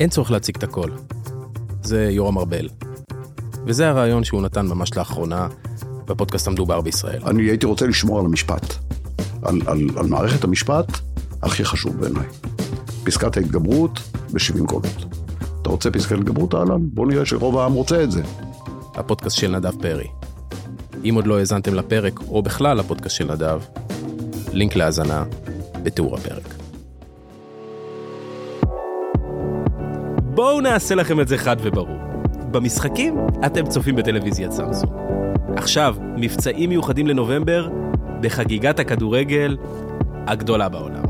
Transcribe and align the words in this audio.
אין 0.00 0.10
צורך 0.10 0.30
להציג 0.30 0.56
את 0.56 0.62
הכל. 0.62 0.90
זה 1.82 2.08
יורם 2.10 2.38
ארבל. 2.38 2.68
וזה 3.66 3.88
הרעיון 3.88 4.24
שהוא 4.24 4.42
נתן 4.42 4.66
ממש 4.66 4.96
לאחרונה 4.96 5.48
בפודקאסט 6.04 6.48
המדובר 6.48 6.80
בישראל. 6.80 7.22
אני 7.26 7.42
הייתי 7.42 7.66
רוצה 7.66 7.86
לשמור 7.86 8.18
על 8.18 8.24
המשפט, 8.24 8.74
על, 9.42 9.60
על, 9.66 9.78
על 9.96 10.06
מערכת 10.06 10.44
המשפט 10.44 10.86
הכי 11.42 11.64
חשוב 11.64 12.00
בעיניי. 12.00 12.26
פסקת 13.04 13.36
ההתגברות 13.36 14.00
ב-70 14.32 14.66
קולות. 14.66 15.04
אתה 15.62 15.70
רוצה 15.70 15.90
פסקת 15.90 16.18
התגברות, 16.18 16.54
אהלן? 16.54 16.80
בוא 16.94 17.06
נראה 17.06 17.26
שרוב 17.26 17.58
העם 17.58 17.72
רוצה 17.72 18.02
את 18.02 18.10
זה. 18.10 18.22
הפודקאסט 18.94 19.36
של 19.36 19.56
נדב 19.56 19.82
פרי. 19.82 20.06
אם 21.04 21.14
עוד 21.14 21.26
לא 21.26 21.38
האזנתם 21.38 21.74
לפרק, 21.74 22.20
או 22.28 22.42
בכלל 22.42 22.76
לפודקאסט 22.76 23.16
של 23.16 23.32
נדב, 23.32 23.60
לינק 24.52 24.76
להאזנה 24.76 25.24
בתיאור 25.82 26.16
הפרק. 26.16 26.47
בואו 30.38 30.60
נעשה 30.60 30.94
לכם 30.94 31.20
את 31.20 31.28
זה 31.28 31.38
חד 31.38 31.56
וברור. 31.60 31.98
במשחקים 32.50 33.16
אתם 33.46 33.66
צופים 33.66 33.96
בטלוויזיית 33.96 34.52
סמסונג. 34.52 34.92
עכשיו, 35.56 35.96
מבצעים 36.16 36.70
מיוחדים 36.70 37.06
לנובמבר 37.06 37.68
בחגיגת 38.20 38.78
הכדורגל 38.78 39.56
הגדולה 40.26 40.68
בעולם. 40.68 41.02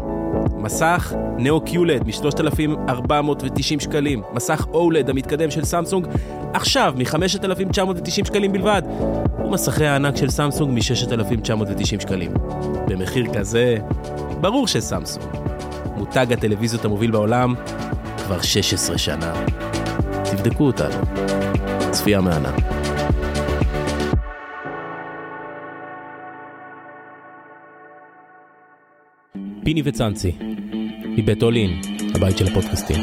מסך 0.56 1.14
נאו 1.38 1.60
קיולד 1.60 2.06
מ-3,490 2.06 3.80
שקלים, 3.80 4.22
מסך 4.32 4.66
אולד 4.72 5.10
המתקדם 5.10 5.50
של 5.50 5.64
סמסונג 5.64 6.06
עכשיו 6.54 6.94
מ-5,990 6.96 8.10
שקלים 8.10 8.52
בלבד, 8.52 8.82
ומסכי 9.44 9.86
הענק 9.86 10.16
של 10.16 10.30
סמסונג 10.30 10.74
מ-6,990 10.74 12.00
שקלים. 12.00 12.32
במחיר 12.86 13.34
כזה, 13.34 13.76
ברור 14.40 14.66
שסמסונג. 14.66 15.26
מותג 15.96 16.32
הטלוויזיות 16.32 16.84
המוביל 16.84 17.10
בעולם 17.10 17.54
כבר 18.28 18.42
16 18.42 18.98
שנה. 18.98 19.44
תבדקו 20.30 20.66
אותנו. 20.66 21.02
צפייה 21.90 22.20
מהנה. 22.20 22.52
פיני 29.64 29.82
וצאנצי, 29.84 30.32
מבית 31.16 31.42
אולין, 31.42 31.80
הבית 32.14 32.38
של 32.38 32.46
הפודקאסטים. 32.46 33.00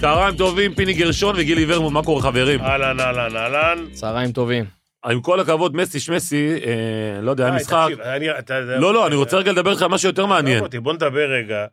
צהריים 0.00 0.36
טובים, 0.36 0.74
פיני 0.74 0.92
גרשון 0.92 1.34
וגילי 1.38 1.64
ורמוט, 1.68 1.92
מה 1.92 2.02
קורה 2.02 2.22
חברים? 2.22 2.60
אהלן, 2.60 3.00
אהלן, 3.00 3.36
אהלן. 3.36 3.84
צהריים 3.92 4.32
טובים. 4.32 4.75
עם 5.10 5.20
כל 5.20 5.40
הכבוד, 5.40 5.76
מסי 5.76 6.00
שמסי, 6.00 6.48
אה, 6.66 7.20
לא 7.22 7.30
יודע, 7.30 7.44
היה 7.44 7.50
די, 7.50 7.56
משחק. 7.56 7.76
תקשיב, 7.84 8.00
אני- 8.00 8.38
אתה- 8.38 8.60
לא, 8.60 8.94
לא, 8.94 9.06
אני 9.06 9.14
רוצה 9.14 9.36
רגע 9.36 9.52
לדבר 9.52 9.70
איתך 9.70 9.82
על 9.82 9.88
משהו 9.88 10.08
יותר 10.08 10.26
מעניין. 10.26 10.64
בוא 10.82 10.92
נדבר 10.92 11.30
רגע. 11.30 11.66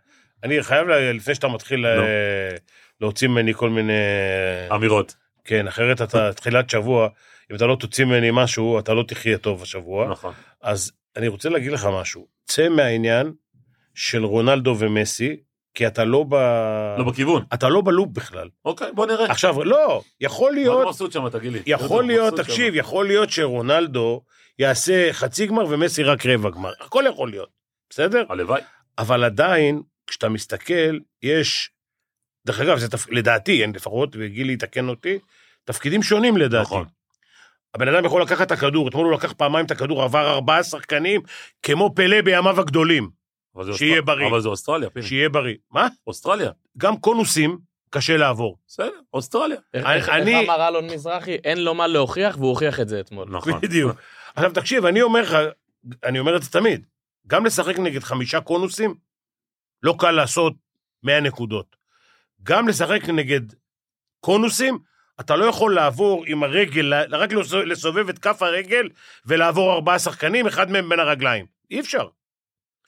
אני 0.44 0.64
חייב, 0.64 0.88
לפני 0.90 1.36
שאתה 1.36 1.48
מתחיל 1.48 1.86
אה, 1.86 1.96
נו. 1.96 2.04
להוציא 3.02 3.28
ממני 3.28 3.54
כל 3.54 3.70
מיני... 3.70 3.94
אמירות. 4.76 5.16
כן, 5.46 5.68
אחרת 5.68 6.02
אתה 6.02 6.34
תחילת 6.38 6.70
שבוע, 6.70 7.08
אם 7.52 7.56
אתה 7.56 7.66
לא 7.66 7.76
תוציא 7.80 8.06
ממני 8.06 8.30
משהו, 8.34 8.80
אתה 8.80 8.94
לא 8.94 9.04
תחיה 9.08 9.38
טוב 9.38 9.62
השבוע. 9.64 10.08
נכון. 10.08 10.34
אז 10.62 10.92
אני 11.18 11.28
רוצה 11.28 11.50
להגיד 11.50 11.72
לך 11.72 11.88
משהו. 12.02 12.28
צא 12.46 12.70
מהעניין 12.70 13.32
של 13.96 14.24
רונלדו 14.26 14.76
ומסי, 14.80 15.38
כי 15.74 15.88
אתה 15.88 16.04
לא 16.04 16.26
ב... 16.30 16.34
לא 16.98 17.04
בכיוון. 17.08 17.44
אתה 17.54 17.70
לא 17.70 17.82
בלופ 17.82 18.10
בכלל. 18.10 18.50
אוקיי, 18.66 18.92
בוא 18.92 19.06
נראה. 19.06 19.26
עכשיו, 19.32 19.64
לא, 19.64 20.02
יכול 20.22 20.52
מה 20.52 20.60
להיות, 20.60 20.88
עשו 20.88 21.12
שם, 21.12 21.30
תגיד 21.30 21.54
לי? 21.54 21.60
יכול 21.66 22.04
מה 22.04 22.08
להיות? 22.08 22.40
תקשיב, 22.40 22.76
יכול 22.76 23.08
להיות 23.08 23.30
שרונלדו 23.30 24.22
יעשה 24.60 25.14
חצי 25.14 25.48
גמר 25.48 25.66
ומסי 25.70 26.04
רק 26.04 26.26
רבע 26.26 26.50
גמר. 26.50 26.72
הכל 26.82 27.04
יכול 27.08 27.30
להיות, 27.30 27.50
בסדר? 27.90 28.24
הלוואי. 28.30 28.62
אבל 28.98 29.24
עדיין, 29.24 29.82
כשאתה 30.08 30.30
מסתכל, 30.30 31.00
יש, 31.24 31.70
דרך 32.46 32.60
אגב, 32.60 32.78
זה 32.78 32.90
תפ... 32.90 33.10
לדעתי, 33.10 33.62
אין 33.62 33.72
לפחות, 33.76 34.16
וגילי 34.20 34.54
יתקן 34.54 34.90
אותי, 34.90 35.20
תפקידים 35.66 36.04
שונים 36.04 36.38
לדעתי. 36.38 36.64
נכון. 36.64 36.86
הבן 37.76 37.88
אדם 37.88 38.06
יכול 38.06 38.22
לקחת 38.22 38.48
את 38.48 38.52
הכדור, 38.52 38.88
אתמול 38.88 39.06
הוא 39.06 39.14
לקח 39.14 39.34
פעמיים 39.34 39.66
את 39.66 39.72
הכדור, 39.72 40.04
עבר 40.04 40.30
ארבעה 40.30 40.64
שחקנים, 40.64 41.22
כמו 41.62 41.96
פלא 41.96 42.22
בימיו 42.22 42.60
הגדולים, 42.60 43.10
שיהיה 43.74 44.00
אוסטר- 44.00 44.02
בריא. 44.06 44.28
אבל 44.28 44.42
זה 44.42 44.50
אוסטרליה, 44.50 44.90
פיני. 44.90 45.06
שיהיה 45.06 45.30
בריא. 45.30 45.56
מה? 45.72 45.88
אוסטרליה. 46.08 46.52
גם 46.78 46.98
קונוסים, 46.98 47.58
קשה 47.90 48.18
לעבור. 48.18 48.58
בסדר, 48.68 48.90
אוסטרליה. 49.14 49.58
איך- 49.74 49.86
אני- 49.86 49.96
איך 49.96 50.10
אני- 50.10 50.40
איך 50.40 50.50
אמר 50.50 50.68
אלון 50.68 50.86
מזרחי? 50.90 51.32
אין 51.36 51.64
לו 51.64 51.74
מה 51.74 51.88
להוכיח, 51.88 52.36
והוא 52.38 52.50
הוכיח 52.50 52.80
את 52.80 52.90
זה 52.90 53.00
אתמול. 53.00 53.28
נכון. 53.30 53.62
בדיוק. 53.62 53.92
עכשיו 54.36 54.52
תקשיב, 54.54 54.86
אני 54.86 55.02
אומר 55.02 55.22
לך, 55.22 55.38
אני 56.04 56.20
אומר 56.20 56.36
את 56.36 56.44
זה 56.44 56.50
תמיד, 56.52 56.86
גם 57.28 57.46
לשחק 57.46 57.80
נגד 57.80 58.04
חמישה 58.04 58.42
קונוסים, 58.42 58.96
לא 59.84 59.96
קל 60.00 60.12
לעשות 60.12 60.54
100 61.04 61.20
נקודות. 61.20 61.76
גם 62.44 62.68
לשחק 62.68 63.10
נגד 63.10 63.42
קונוסים, 64.20 64.80
אתה 65.20 65.36
לא 65.36 65.46
יכול 65.46 65.76
לעבור 65.76 66.24
עם 66.28 66.44
הרגל, 66.44 66.94
רק 67.10 67.32
לסובב- 67.34 67.66
לסובב 67.66 68.10
את 68.10 68.20
כף 68.20 68.42
הרגל 68.42 68.90
ולעבור 69.26 69.74
ארבעה 69.74 70.00
שחקנים, 70.00 70.48
אחד 70.48 70.72
מהם 70.72 70.90
בין 70.90 71.00
הרגליים. 71.00 71.46
אי 71.72 71.80
אפשר. 71.80 72.08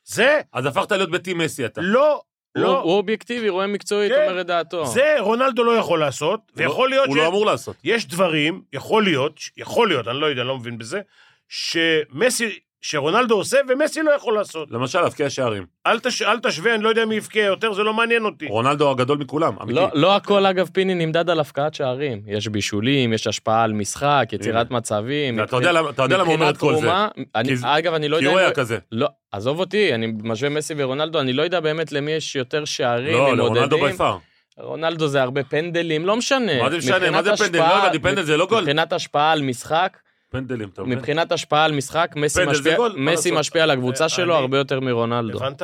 זה 0.05 0.41
אז 0.53 0.65
הפכת 0.65 0.91
להיות 0.91 1.11
בטים 1.11 1.37
מסי 1.37 1.65
אתה. 1.65 1.81
לא, 1.81 2.21
לא, 2.55 2.79
הוא 2.81 2.91
אובייקטיבי, 2.93 3.49
רואה 3.49 3.67
מקצועית, 3.67 4.11
כן. 4.11 4.27
אומר 4.27 4.41
את 4.41 4.45
דעתו. 4.45 4.85
זה 4.85 5.15
רונלדו 5.19 5.63
לא 5.63 5.71
יכול 5.77 5.99
לעשות, 5.99 6.39
לא- 6.55 6.61
ויכול 6.63 6.89
להיות 6.89 7.07
הוא 7.07 7.17
לא 7.17 7.27
אמור 7.27 7.45
לעשות. 7.45 7.75
יש 7.83 8.07
דברים, 8.07 8.61
יכול 8.73 9.03
להיות, 9.03 9.39
יכול 9.57 9.87
להיות, 9.87 10.07
אני 10.07 10.19
לא 10.19 10.25
יודע, 10.25 10.41
אני 10.41 10.47
לא 10.47 10.57
מבין 10.57 10.77
בזה, 10.77 11.01
שמסי, 11.49 12.59
שרונלדו 12.89 13.35
עושה 13.35 13.57
ומסי 13.69 14.01
לא 14.03 14.11
יכול 14.11 14.33
לעשות. 14.33 14.71
למשל, 14.71 15.01
להבקיע 15.01 15.29
שערים. 15.29 15.65
אל, 15.87 15.99
תש, 15.99 16.21
אל 16.21 16.39
תשווה, 16.39 16.75
אני 16.75 16.83
לא 16.83 16.89
יודע 16.89 17.05
מי 17.05 17.15
יבקיע 17.15 17.45
יותר, 17.45 17.73
זה 17.73 17.83
לא 17.83 17.93
מעניין 17.93 18.25
אותי. 18.25 18.45
רונלדו 18.47 18.91
הגדול 18.91 19.17
מכולם, 19.17 19.53
אמיתי. 19.61 19.73
לא, 19.79 19.87
לא 19.93 20.15
הכל, 20.15 20.45
אגב, 20.45 20.69
פיני 20.73 20.93
נמדד 20.95 21.29
על 21.29 21.39
הפקעת 21.39 21.73
שערים. 21.73 22.21
יש 22.27 22.47
בישולים, 22.47 23.13
יש 23.13 23.27
השפעה 23.27 23.63
על 23.63 23.73
משחק, 23.73 24.29
יצירת 24.31 24.71
מצבים. 24.71 25.43
אתה 25.43 25.55
יודע 25.55 25.71
למה- 25.71 25.89
אתה 25.89 26.03
יודע 26.03 26.17
למה 26.17 26.25
הוא 26.27 26.33
אומר 26.33 26.49
את 26.49 26.57
כל 26.57 26.75
זה. 26.75 26.91
אני- 27.35 27.47
כי 27.57 27.63
אגב, 27.63 27.93
אני 27.93 28.07
לא 28.09 28.17
כי 28.17 28.23
יודע... 28.23 28.33
הוא 28.35 28.39
אם- 28.39 28.45
היה 28.45 28.53
כזה. 28.55 28.77
לא, 28.91 29.07
עזוב 29.31 29.59
אותי, 29.59 29.93
אני 29.95 30.07
משווה 30.23 30.49
מסי 30.49 30.73
ורונלדו, 30.77 31.19
אני 31.19 31.33
לא 31.33 31.41
יודע 31.43 31.59
באמת 31.59 31.91
למי 31.91 32.11
יש 32.11 32.35
יותר 32.35 32.65
שערים, 32.65 33.13
לא, 33.13 33.37
לרונלדו. 33.37 33.77
ביפר. 33.81 34.17
רונלדו 34.57 35.07
זה 35.07 35.21
הרבה 35.21 35.43
פנדלים, 35.43 36.05
לא 36.05 36.15
משנה. 36.15 36.63
מה 36.63 36.69
זה 36.69 36.77
משנה? 36.77 37.11
מה 37.11 37.23
זה 37.23 37.35
פנדל? 37.37 37.59
לא 37.59 37.65
הבנתי, 37.83 37.99
פנדל 37.99 38.23
זה 38.23 38.37
לא 38.37 38.45
גול. 38.45 38.59
מבחינת 38.61 38.93
השפעה 38.93 39.31
על 39.31 39.41
משחק, 39.41 39.97
פנדלים, 40.35 40.69
אתה 40.73 40.83
מבין? 40.83 40.97
מבחינת 40.97 41.31
השפעה 41.31 41.65
על 41.65 41.71
משחק, 41.71 42.11
מסי 42.15 42.45
משפיע- 42.47 42.75
גול, 42.75 42.93
מסי 42.97 43.29
לעשות? 43.29 43.39
משפיע 43.39 43.63
על 43.63 43.71
הקבוצה 43.71 44.03
אני- 44.03 44.09
שלו 44.09 44.35
הרבה 44.35 44.57
יותר 44.57 44.79
מרונלדו. 44.79 45.37
הבנת? 45.37 45.61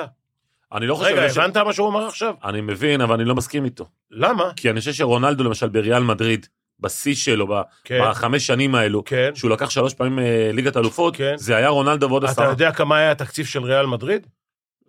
אני 0.74 0.88
לא 0.88 0.96
חושב... 0.96 1.10
רגע, 1.12 1.30
ש- 1.30 1.38
הבנת 1.38 1.58
מה 1.58 1.74
שהוא 1.74 1.90
אמר 1.90 2.08
עכשיו? 2.08 2.34
אני 2.44 2.62
מבין, 2.62 3.02
אבל 3.02 3.16
אני 3.16 3.26
לא 3.26 3.36
מסכים 3.36 3.66
איתו. 3.66 3.86
למה? 4.12 4.44
כי 4.56 4.70
אני 4.70 4.80
חושב 4.80 4.94
שרונלדו, 4.94 5.44
למשל, 5.44 5.70
בריאל 5.70 6.04
מדריד, 6.04 6.46
בשיא 6.80 7.16
שלו, 7.16 7.48
ב- 7.48 7.62
כן, 7.84 8.00
בחמש 8.10 8.48
שנים 8.48 8.76
האלו, 8.76 9.06
כן. 9.06 9.32
שהוא 9.36 9.52
לקח 9.52 9.70
שלוש 9.70 9.94
פעמים 9.94 10.20
אה, 10.20 10.50
ליגת 10.54 10.78
אלופות, 10.78 11.16
כן. 11.16 11.34
זה 11.38 11.56
היה 11.56 11.68
רונלדו 11.70 12.10
ועוד 12.10 12.24
אתה 12.24 12.32
עשרה. 12.32 12.46
יודע 12.46 12.72
כמה 12.72 12.98
היה 12.98 13.12
התקציב 13.12 13.46
של 13.46 13.64
ריאל 13.64 13.86
מדריד? 13.86 14.28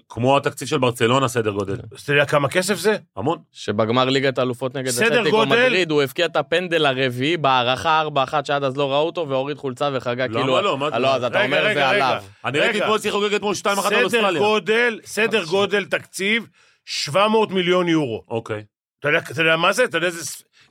כמו 0.08 0.36
התקציב 0.36 0.68
של 0.68 0.78
ברצלונה, 0.78 1.28
סדר 1.28 1.50
גודל. 1.50 1.76
אז 1.92 2.00
אתה 2.02 2.12
יודע 2.12 2.24
כמה 2.24 2.48
כסף 2.48 2.74
זה? 2.74 2.96
המון. 3.16 3.38
שבגמר 3.52 4.04
ליגת 4.04 4.38
האלופות 4.38 4.74
נגד 4.74 4.90
סדר 4.90 5.06
אתלטיקו 5.20 5.36
גודל- 5.36 5.50
מדריד, 5.50 5.90
הוא 5.90 6.02
הבקיע 6.02 6.26
את 6.26 6.36
הפנדל 6.36 6.86
הרביעי 6.86 7.36
בהערכה 7.36 8.02
4-1 8.02 8.44
שעד 8.44 8.64
אז 8.64 8.76
לא 8.76 8.92
ראו 8.92 9.06
אותו, 9.06 9.28
והוריד 9.28 9.56
חולצה 9.56 9.90
וחגג 9.92 10.28
למה 10.30 10.40
כאילו... 10.40 10.60
לא? 10.62 10.78
מה 10.78 10.98
לא, 10.98 11.14
אז 11.14 11.24
אתה 11.24 11.38
רגע, 11.38 11.46
אומר 11.46 11.64
רגע, 11.64 11.74
זה 11.74 11.90
רגע. 11.90 12.08
עליו. 12.08 12.22
אני. 12.44 12.58
ראיתי 12.58 12.80
אתמול 12.82 12.98
שיחק 12.98 13.14
חוגג 13.16 13.34
אתמול 13.34 13.54
2-1 13.54 13.68
על 13.68 13.76
סדר 13.82 14.04
אוסטרליה. 14.04 14.40
גודל, 14.42 15.00
סדר 15.04 15.44
גודל 15.44 15.84
תקציב 15.84 16.46
700 16.84 17.50
מיליון 17.50 17.88
יורו. 17.88 18.22
אוקיי. 18.28 18.62
אתה 19.00 19.08
יודע, 19.08 19.19
אתה 19.19 19.40
יודע 19.40 19.56
מה 19.56 19.72
זה? 19.72 19.84
אתה 19.84 19.96
יודע 19.96 20.08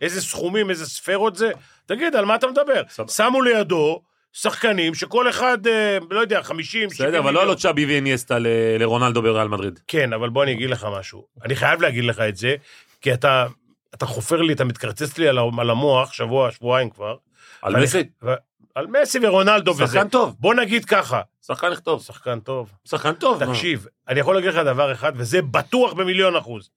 איזה, 0.02 0.22
סכומים, 0.22 0.70
איזה 0.70 0.86
ספרות 0.86 1.36
זה? 1.36 1.52
תגיד, 1.86 2.16
על 2.16 2.26
מה 2.26 2.36
אתה 2.36 2.48
מדבר? 2.48 2.82
שמו 3.10 3.42
לידו 3.42 4.02
שחקנים 4.34 4.94
שכל 4.96 5.30
אחד, 5.30 5.68
אה, 5.68 5.98
לא 6.12 6.20
יודע, 6.20 6.44
50, 6.44 6.90
70 6.90 6.90
בסדר, 6.90 7.08
אבל 7.08 7.18
לא 7.18 7.24
מיליון. 7.26 7.44
עלות 7.44 7.58
צ'אבי 7.58 7.86
ואיניאסטה 7.86 8.40
ל- 8.40 8.48
לרונלדו 8.80 9.22
בריאל 9.22 9.48
מדריד. 9.48 9.80
כן, 9.88 10.14
אבל 10.14 10.30
בוא 10.30 10.44
אני 10.44 10.52
אגיד 10.52 10.70
לך 10.70 10.88
משהו. 11.00 11.26
אני 11.46 11.56
חייב 11.56 11.82
להגיד 11.82 12.04
לך 12.04 12.20
את 12.20 12.38
זה, 12.38 12.56
כי 13.02 13.14
אתה, 13.14 13.46
אתה 13.94 14.06
חופר 14.06 14.42
לי, 14.42 14.54
אתה 14.54 14.64
מתקרצץ 14.64 15.18
לי 15.18 15.28
על 15.28 15.38
ה- 15.38 15.42
על 15.62 15.70
המוח, 15.70 16.14
שבוע, 16.14 16.52
שבועיים 16.52 16.90
כבר. 16.90 17.16
על 17.62 17.74
ואני- 17.74 17.84
מסי? 17.86 18.04
ו- 18.24 18.34
על 18.76 18.88
מסי 18.88 19.20
ורונלדו 19.22 19.72
וזה. 19.72 19.88
שחקן 19.88 20.08
טוב. 20.10 20.36
בוא 20.40 20.54
נגיד 20.54 20.86
ככה, 20.86 21.22
שחקן 21.46 21.70
לכתוב. 21.72 22.02
שחקן 22.04 22.40
טוב. 22.40 22.72
שחקן 22.88 23.14
טוב. 23.14 23.44
מה? 23.44 23.54
תקשיב, 23.54 23.88
אני 24.08 24.20
יכול 24.20 24.36
להגיד 24.36 24.50
לך 24.50 24.56
דבר 24.58 24.92
אחד, 24.92 25.12
וזה 25.16 25.42
בטוח 25.42 25.94
במיליון 25.94 26.36
אחוז. 26.36 26.70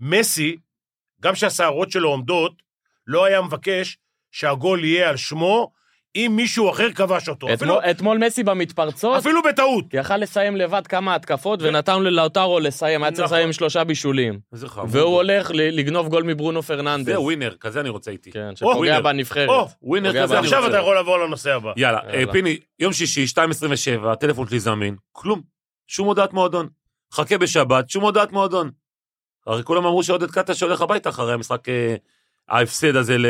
מסי, 0.00 0.56
גם 1.20 1.34
שהשערות 1.34 1.90
שלו 1.90 2.08
עומדות, 2.08 2.52
לא 3.06 3.24
היה 3.24 3.42
מבקש 3.42 3.98
שהגול 4.32 4.84
יהיה 4.84 5.08
על 5.08 5.16
שמו, 5.16 5.72
אם 6.16 6.32
מישהו 6.36 6.70
אחר 6.70 6.92
כבש 6.92 7.28
אותו. 7.28 7.54
אפילו, 7.54 7.78
אתמול- 7.78 7.90
אתמול 7.90 8.18
מסי 8.18 8.42
במתפרצות, 8.42 9.18
אפילו 9.18 9.42
בטעות. 9.42 9.84
יכל 9.92 10.16
לסיים 10.16 10.56
לבד 10.56 10.86
כמה 10.86 11.14
התקפות, 11.14 11.62
ונתנו 11.62 12.00
ללאוטרו 12.00 12.60
לסיים, 12.60 13.02
היה 13.02 13.12
צריך 13.12 13.24
נכון. 13.24 13.38
לסיים 13.38 13.52
שלושה 13.52 13.84
בישולים. 13.84 14.38
איזה 14.52 14.68
חמוד. 14.68 14.88
והוא 14.90 15.14
הולך 15.14 15.50
לגנוב 15.54 16.08
גול 16.08 16.22
מברונו 16.22 16.62
פרננדס. 16.62 17.06
זה 17.06 17.20
ווינר, 17.20 17.54
כזה 17.60 17.80
אני 17.80 17.88
רוצה 17.88 18.10
איתי. 18.10 18.30
כן, 18.32 18.56
שפוגע 18.56 18.76
ווינר. 18.78 19.00
בנבחרת. 19.00 19.48
או, 19.48 19.68
ווינר 19.82 20.10
כזה 20.22 20.38
אני 20.38 20.46
עכשיו 20.46 20.58
רוצה. 20.62 20.70
אתה 20.72 20.78
יכול 20.82 20.94
לעבור 20.94 21.18
לנושא 21.18 21.54
הבא. 21.54 21.72
יאללה, 21.76 21.98
אה, 22.06 22.14
יאללה. 22.20 22.32
פיני, 22.32 22.58
יום 22.78 22.92
שישי, 22.92 23.24
2.27, 23.26 24.12
הטלפון 24.12 24.48
שלי 24.48 24.60
זמין, 24.60 24.96
כלום. 25.12 25.40
שום 25.86 26.06
הודעת 26.06 26.32
מועדון. 26.32 26.68
חכה 27.12 27.38
בשבת, 27.38 27.90
שום 27.90 28.02
הודעת 28.04 28.32
מועדון. 28.32 28.70
הרי 29.46 29.62
כולם 29.62 29.86
אמרו 29.86 30.02
שעודד 30.02 30.30
קטש 30.30 30.62
הולך 30.62 30.80
הביתה 30.80 31.08
אחרי 31.08 31.32
המשחק, 31.32 31.68
אה, 31.68 31.94
ההפסד 32.48 32.96
הזה 32.96 33.18
ל... 33.18 33.26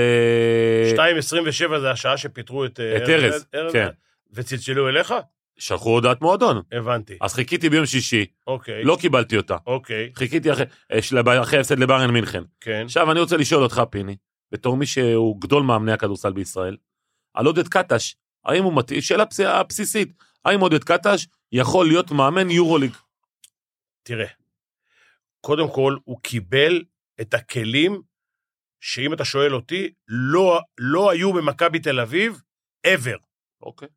2.27 0.94 1.79
זה 1.81 1.91
השעה 1.91 2.17
שפיטרו 2.17 2.65
את... 2.65 2.81
אה, 2.81 2.97
את 2.97 3.09
ארז, 3.09 3.47
כן. 3.73 3.88
וצלצלו 4.32 4.88
אליך? 4.88 5.15
שלחו 5.59 5.91
הודעת 5.91 6.20
מועדון. 6.20 6.62
הבנתי. 6.73 7.19
אז 7.20 7.35
חיכיתי 7.35 7.69
ביום 7.70 7.87
שישי, 7.87 8.26
אוקיי. 8.47 8.85
לא 8.85 8.97
קיבלתי 9.00 9.37
אותה. 9.37 9.56
אוקיי, 9.67 10.11
חיכיתי 10.15 10.53
אחרי 10.53 10.65
אה, 10.93 11.43
אחרי 11.43 11.59
ההפסד 11.59 11.79
לבארן 11.79 12.11
מינכן. 12.11 12.43
כן. 12.61 12.82
עכשיו 12.85 13.12
אני 13.12 13.20
רוצה 13.20 13.37
לשאול 13.37 13.62
אותך, 13.62 13.82
פיני, 13.91 14.17
בתור 14.53 14.76
מי 14.76 14.87
שהוא 14.87 15.41
גדול 15.41 15.62
מאמני 15.62 15.93
הכדורסל 15.93 16.32
בישראל, 16.32 16.76
על 17.35 17.47
עודד 17.47 17.69
קטש, 17.69 18.15
האם 18.44 18.65
הוא 18.65 18.76
מתאים, 18.76 19.00
שאלה 19.00 19.25
בס- 19.25 19.41
הבסיסית, 19.41 20.12
האם 20.44 20.61
עודד 20.61 20.85
קטש 20.85 21.26
יכול 21.53 21.87
להיות 21.87 22.11
מאמן 22.11 22.50
יורוליג? 22.50 22.93
תראה, 24.03 24.26
קודם 25.41 25.70
כל, 25.70 25.97
הוא 26.05 26.20
קיבל 26.23 26.82
את 27.20 27.35
הכלים 27.35 28.03
שאם 28.80 29.12
אתה 29.12 29.25
שואל 29.25 29.54
אותי, 29.54 29.92
לא, 30.08 30.60
לא 30.78 31.10
היו 31.10 31.32
במכבי 31.32 31.78
תל 31.78 32.00
אביב 32.00 32.40
ever. 32.86 33.19
אוקיי. 33.62 33.88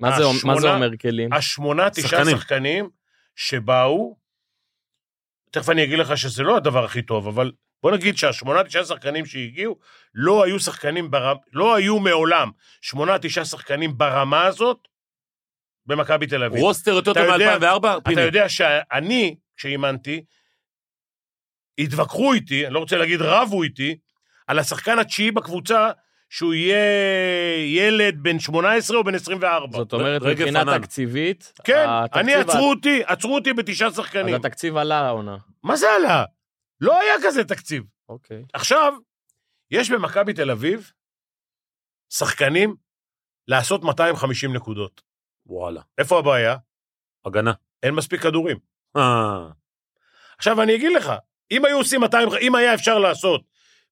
מה 0.00 0.16
זה 0.16 0.22
אומר- 0.24 0.38
מה 0.44 0.60
זה 0.60 0.66
השמונה- 0.68 0.74
אומר 0.74 0.96
כלים? 0.96 1.32
השמונה, 1.32 1.90
תשעה 1.90 2.08
שחקנים. 2.08 2.36
שחקנים 2.36 2.90
שבאו, 3.36 4.16
תכף 5.50 5.68
אני 5.70 5.84
אגיד 5.84 5.98
לך 5.98 6.16
שזה 6.18 6.42
לא 6.42 6.56
הדבר 6.56 6.84
הכי 6.84 7.02
טוב, 7.02 7.26
אבל 7.28 7.52
בוא 7.82 7.90
נגיד 7.92 8.16
שהשמונה, 8.16 8.64
תשעה 8.64 8.84
שחקנים 8.84 9.26
שהגיעו, 9.26 9.78
לא 10.14 10.44
היו 10.44 10.60
שחקנים 10.60 11.10
ברמה, 11.10 11.40
לא 11.52 11.74
היו 11.74 11.98
מעולם 11.98 12.50
שמונה, 12.80 13.18
תשעה 13.18 13.44
שחקנים 13.44 13.98
ברמה 13.98 14.44
הזאת 14.46 14.78
במכבי 15.86 16.26
תל 16.26 16.44
אביב. 16.44 16.60
רוסטר 16.60 16.90
יותר 16.90 17.14
טוב 17.14 17.22
יודע- 17.22 17.58
מ-2004? 17.58 17.98
אתה 18.12 18.20
יודע 18.20 18.48
שאני, 18.48 19.36
כשאימנתי, 19.56 20.24
התווכחו 21.80 22.32
איתי, 22.32 22.66
אני 22.66 22.74
לא 22.74 22.78
רוצה 22.78 22.96
להגיד 22.96 23.22
רבו 23.22 23.62
איתי, 23.62 23.96
על 24.46 24.58
השחקן 24.58 24.98
התשיעי 24.98 25.30
בקבוצה, 25.30 25.90
שהוא 26.30 26.54
יהיה 26.54 26.78
ילד 27.76 28.22
בן 28.22 28.38
18 28.38 28.96
או 28.98 29.04
בן 29.04 29.14
24. 29.14 29.78
זאת 29.78 29.92
אומרת, 29.92 30.22
מבחינה. 30.22 30.64
כן, 30.64 30.78
תקציבית, 30.80 31.52
התקציב 31.58 32.20
אני 32.20 32.34
עצרו 32.34 32.70
אותי, 32.70 33.02
עצרו 33.06 33.34
אותי 33.34 33.52
בתשעה 33.52 33.90
שחקנים. 33.90 34.34
אז 34.34 34.40
התקציב 34.40 34.76
עלה 34.76 35.00
העונה. 35.00 35.36
מה 35.62 35.76
זה 35.76 35.86
עלה? 35.96 36.24
לא 36.80 37.00
היה 37.00 37.14
כזה 37.22 37.44
תקציב. 37.44 37.82
אוקיי. 38.08 38.44
עכשיו, 38.52 38.94
יש 39.70 39.90
במכבי 39.90 40.32
תל 40.32 40.50
אביב 40.50 40.92
שחקנים 42.12 42.74
לעשות 43.48 43.84
250 43.84 44.56
נקודות. 44.56 45.02
וואלה. 45.46 45.80
איפה 45.98 46.18
הבעיה? 46.18 46.56
הגנה. 47.24 47.52
אין 47.82 47.94
מספיק 47.94 48.20
כדורים. 48.20 48.58
אה, 48.96 49.48
עכשיו, 50.38 50.62
אני 50.62 50.74
אגיד 50.74 50.92
לך, 50.96 51.12
אם 51.50 51.64
היו 51.64 51.76
עושים 51.76 52.00
200, 52.00 52.28
אם 52.40 52.54
היה 52.54 52.74
אפשר 52.74 52.98
לעשות 52.98 53.42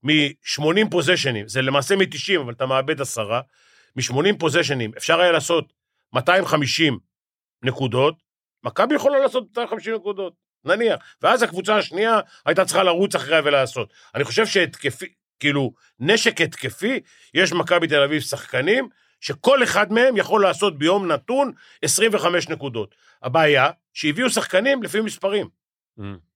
מ-80 0.02 0.90
פוזיישנים, 0.90 1.48
זה 1.48 1.62
למעשה 1.62 1.96
מ-90, 1.96 2.40
אבל 2.40 2.52
אתה 2.52 2.66
מאבד 2.66 3.00
עשרה, 3.00 3.40
מ-80 3.96 4.38
פוזיישנים, 4.38 4.90
אפשר 4.96 5.20
היה 5.20 5.32
לעשות 5.32 5.72
250 6.12 6.98
נקודות, 7.62 8.14
מכבי 8.64 8.94
יכולה 8.94 9.18
לעשות 9.18 9.44
250 9.48 9.94
נקודות, 9.94 10.32
נניח. 10.64 11.00
ואז 11.22 11.42
הקבוצה 11.42 11.76
השנייה 11.76 12.20
הייתה 12.46 12.64
צריכה 12.64 12.82
לרוץ 12.82 13.14
אחריה 13.14 13.40
ולעשות. 13.44 13.92
אני 14.14 14.24
חושב 14.24 14.46
שהתקפי, 14.46 15.06
כאילו, 15.40 15.72
נשק 16.00 16.40
התקפי, 16.40 17.00
יש 17.34 17.52
במכבי 17.52 17.86
תל 17.86 18.02
אביב 18.02 18.20
שחקנים, 18.20 18.88
שכל 19.20 19.62
אחד 19.62 19.92
מהם 19.92 20.16
יכול 20.16 20.42
לעשות 20.42 20.78
ביום 20.78 21.12
נתון 21.12 21.52
25 21.82 22.48
נקודות. 22.48 22.94
הבעיה, 23.22 23.70
שהביאו 23.92 24.30
שחקנים 24.30 24.82
לפי 24.82 25.00
מספרים. 25.00 25.48
אה. 26.00 26.27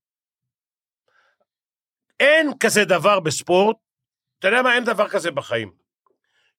אין 2.23 2.51
כזה 2.61 2.85
דבר 2.85 3.21
בספורט, 3.21 3.77
אתה 4.39 4.49
יודע 4.49 4.63
מה? 4.63 4.75
אין 4.75 4.85
דבר 4.85 5.09
כזה 5.09 5.31
בחיים. 5.31 5.73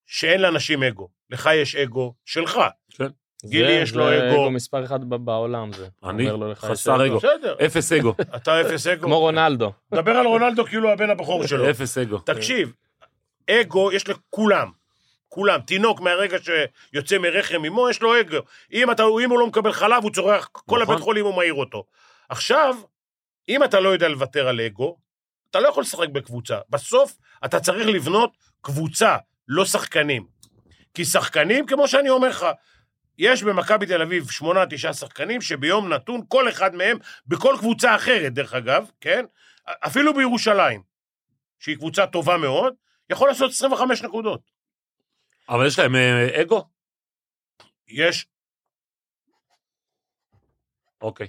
שאין 0.06 0.42
לאנשים 0.42 0.84
אגו. 0.84 1.10
לך 1.30 1.50
יש 1.54 1.76
אגו 1.76 2.14
שלך. 2.26 2.60
גילי 3.46 3.68
זה- 3.68 3.80
יש 3.82 3.94
לו 3.96 4.06
זה 4.10 4.18
אגו. 4.32 4.42
אגו 4.42 4.52
מספר 4.52 4.84
אחד 4.86 5.00
בעולם 5.10 5.74
זה. 5.74 5.88
אני 6.04 6.30
חסר 6.56 7.06
אגו. 7.06 7.18
בסדר, 7.18 7.56
אפס 7.66 7.92
אגו. 7.92 8.14
אתה 8.36 8.62
אפס 8.62 8.88
אגו. 8.88 9.04
כמו 9.06 9.20
רונלדו. 9.20 9.72
דבר 9.94 10.12
על 10.12 10.26
רונלדו 10.26 10.66
כאילו 10.66 10.90
הבן 10.92 11.10
הבכור 11.10 11.46
שלו. 11.48 11.70
אפס 11.70 11.98
אגו. 11.98 12.18
תקשיב, 12.20 12.74
אגו 13.50 13.92
יש 13.92 14.10
לכולם. 14.10 14.72
כולם. 15.28 15.60
תינוק 15.62 16.02
מהרגע 16.02 16.38
שיוצא 16.40 17.18
מרחם 17.18 17.66
אמו, 17.66 17.90
יש 17.90 18.02
לו 18.02 18.20
אגו. 18.20 18.38
אם, 18.74 18.92
אתה, 18.92 19.04
אם 19.24 19.30
הוא 19.30 19.40
לא 19.40 19.48
מקבל 19.48 19.72
חלב, 19.72 20.04
הוא 20.04 20.12
צורח, 20.12 20.50
כל 20.54 20.62
נכון. 20.82 20.82
הבית 20.82 21.04
חולים 21.04 21.26
הוא 21.26 21.34
מעיר 21.36 21.54
אותו. 21.54 21.86
עכשיו, 22.30 22.76
אם 23.50 23.64
אתה 23.64 23.80
לא 23.80 23.90
יודע 23.90 24.08
לוותר 24.08 24.48
על 24.48 24.62
אגו, 24.62 24.98
אתה 25.54 25.62
לא 25.62 25.70
יכול 25.70 25.84
לשחק 25.84 26.10
בקבוצה. 26.10 26.60
בסוף, 26.70 27.18
אתה 27.46 27.60
צריך 27.60 27.88
לבנות 27.88 28.38
קבוצה, 28.62 29.18
לא 29.48 29.66
שחקנים. 29.66 30.28
כי 30.94 31.06
שחקנים, 31.06 31.66
כמו 31.66 31.88
שאני 31.88 32.10
אומר 32.10 32.30
לך, 32.30 32.46
יש 33.18 33.44
במכבי 33.44 33.86
תל 33.86 34.02
אביב 34.02 34.30
שמונה, 34.32 34.66
תשעה 34.70 34.94
שחקנים 34.94 35.42
שביום 35.42 35.94
נתון, 35.94 36.22
כל 36.28 36.50
אחד 36.50 36.76
מהם, 36.76 36.98
בכל 37.28 37.56
קבוצה 37.60 37.96
אחרת, 37.96 38.34
דרך 38.34 38.54
אגב, 38.54 38.92
כן? 39.02 39.26
אפילו 39.66 40.14
בירושלים, 40.14 40.84
שהיא 41.60 41.76
קבוצה 41.76 42.08
טובה 42.08 42.38
מאוד, 42.38 42.74
יכול 43.10 43.30
לעשות 43.30 43.52
25 43.52 44.02
נקודות. 44.02 44.42
אבל 45.50 45.68
יש 45.68 45.80
להם 45.80 45.96
אה, 45.96 46.42
אגו? 46.42 46.70
יש, 47.88 48.26
אוקיי. 51.02 51.28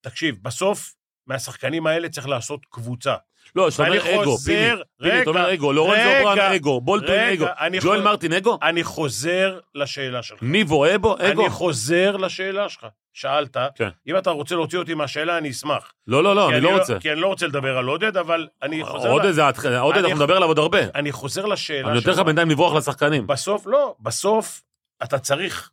תקשיב, 0.00 0.42
בסוף, 0.42 1.01
מהשחקנים 1.26 1.86
האלה 1.86 2.08
צריך 2.08 2.28
לעשות 2.28 2.60
קבוצה. 2.70 3.14
לא, 3.56 3.66
כשאתה 3.68 3.88
אומר 3.88 4.22
אגו, 4.22 4.38
פיני, 4.38 4.70
פיני, 5.02 5.22
אתה 5.22 5.30
אומר 5.30 5.54
אגו, 5.54 5.72
לורנזו 5.72 6.24
ברן 6.24 6.38
אגו, 6.38 6.80
בולטון 6.80 7.14
אגו, 7.18 7.46
ג'ואל 7.82 8.02
מרטין 8.02 8.32
אגו, 8.32 8.58
אני 8.62 8.84
חוזר 8.84 9.58
לשאלה 9.74 10.22
שלך. 10.22 10.38
ניבו 10.42 10.94
אבו 10.94 11.14
אגו. 11.14 11.42
אני 11.42 11.50
חוזר 11.50 12.16
לשאלה 12.16 12.68
שלך. 12.68 12.86
שאלת, 13.14 13.56
כן. 13.74 13.88
אם 14.06 14.18
אתה 14.18 14.30
רוצה 14.30 14.54
להוציא 14.54 14.78
אותי 14.78 14.94
מהשאלה, 14.94 15.38
אני 15.38 15.50
אשמח. 15.50 15.92
לא, 16.06 16.24
לא, 16.24 16.36
לא, 16.36 16.50
אני 16.50 16.60
לא 16.60 16.78
רוצה. 16.78 16.98
כי 17.00 17.12
אני 17.12 17.20
לא 17.20 17.26
רוצה 17.26 17.46
לדבר 17.46 17.78
על 17.78 17.86
עודד, 17.86 18.16
אבל 18.16 18.48
אני 18.62 18.84
חוזר... 18.84 19.08
עודד 19.10 19.26
ל- 19.28 19.32
זה 19.32 19.42
עודד 19.78 19.98
אנחנו 20.04 20.16
נדבר 20.16 20.36
עליו 20.36 20.48
עוד 20.48 20.58
הרבה. 20.58 20.78
אני 20.94 21.12
חוזר 21.12 21.46
לשאלה 21.46 21.88
אני 21.88 21.94
נותן 21.94 22.10
לך 22.10 22.18
בינתיים 22.18 22.50
לברוח 22.50 22.74
לשחקנים. 22.74 23.26
בסוף, 23.26 23.66
לא, 23.66 23.94
בסוף 24.00 24.62
אתה 25.02 25.18
צריך 25.18 25.70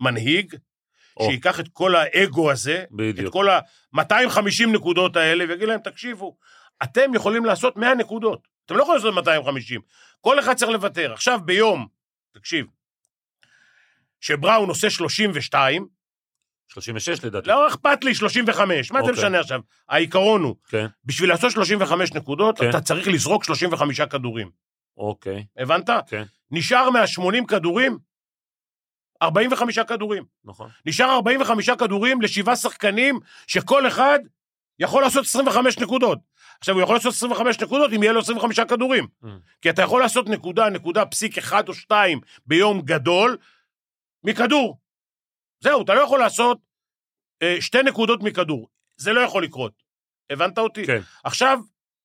מנהיג 0.00 0.54
או. 1.18 1.30
שייקח 1.30 1.60
את 1.60 1.68
כל 1.72 1.96
האגו 1.96 2.50
הזה, 2.50 2.82
את 2.82 2.88
בדיוק. 2.92 3.32
כל 3.32 3.48
ה-250 3.48 4.66
נקודות 4.72 5.16
האלה, 5.16 5.44
ויגיד 5.48 5.68
להם, 5.68 5.80
תקשיבו, 5.80 6.36
אתם 6.82 7.14
יכולים 7.14 7.44
לעשות 7.44 7.76
100 7.76 7.94
נקודות. 7.94 8.48
אתם 8.66 8.76
לא 8.76 8.82
יכולים 8.82 8.96
לעשות 8.96 9.14
250. 9.14 9.80
כל 10.20 10.38
אחד 10.38 10.54
צריך 10.54 10.70
לוותר. 10.70 11.12
עכשיו, 11.12 11.40
ביום, 11.44 11.86
תקשיב, 12.34 12.66
שבראון 14.20 14.68
עושה 14.68 14.90
32, 14.90 15.86
36 16.68 17.24
לדעתי. 17.24 17.48
לא 17.48 17.68
אכפת 17.68 18.04
לי 18.04 18.14
35, 18.14 18.92
מה 18.92 18.98
זה 18.98 19.10
אוקיי. 19.10 19.12
משנה 19.12 19.40
עכשיו? 19.40 19.60
העיקרון 19.88 20.42
הוא, 20.42 20.56
כן, 20.68 20.86
בשביל 21.04 21.28
לעשות 21.28 21.50
35 21.50 22.12
נקודות, 22.12 22.58
כן. 22.58 22.70
אתה 22.70 22.80
צריך 22.80 23.08
לזרוק 23.08 23.44
35 23.44 24.00
כדורים. 24.00 24.50
אוקיי, 24.96 25.46
הבנת? 25.56 25.90
כן. 26.08 26.22
נשאר 26.50 26.90
מה-80 26.90 27.46
כדורים, 27.48 27.98
45 29.22 29.78
כדורים. 29.78 30.24
נכון. 30.44 30.70
נשאר 30.86 31.10
45 31.10 31.70
כדורים 31.70 32.22
לשבעה 32.22 32.56
שחקנים, 32.56 33.20
שכל 33.46 33.86
אחד 33.86 34.18
יכול 34.78 35.02
לעשות 35.02 35.24
25 35.24 35.78
נקודות. 35.78 36.18
עכשיו, 36.58 36.74
הוא 36.74 36.82
יכול 36.82 36.96
לעשות 36.96 37.12
25 37.12 37.60
נקודות 37.60 37.92
אם 37.92 38.02
יהיה 38.02 38.12
לו 38.12 38.20
25 38.20 38.60
כדורים. 38.60 39.06
Mm. 39.22 39.26
כי 39.62 39.70
אתה 39.70 39.82
יכול 39.82 40.02
לעשות 40.02 40.28
נקודה, 40.28 40.70
נקודה, 40.70 41.06
פסיק 41.06 41.38
אחד 41.38 41.68
או 41.68 41.74
שתיים 41.74 42.20
ביום 42.46 42.80
גדול 42.80 43.36
מכדור. 44.24 44.78
זהו, 45.60 45.82
אתה 45.82 45.94
לא 45.94 46.00
יכול 46.00 46.18
לעשות 46.18 46.58
אה, 47.42 47.56
שתי 47.60 47.82
נקודות 47.82 48.22
מכדור. 48.22 48.68
זה 48.96 49.12
לא 49.12 49.20
יכול 49.20 49.44
לקרות. 49.44 49.72
הבנת 50.30 50.58
אותי? 50.58 50.86
כן. 50.86 51.00
עכשיו, 51.24 51.58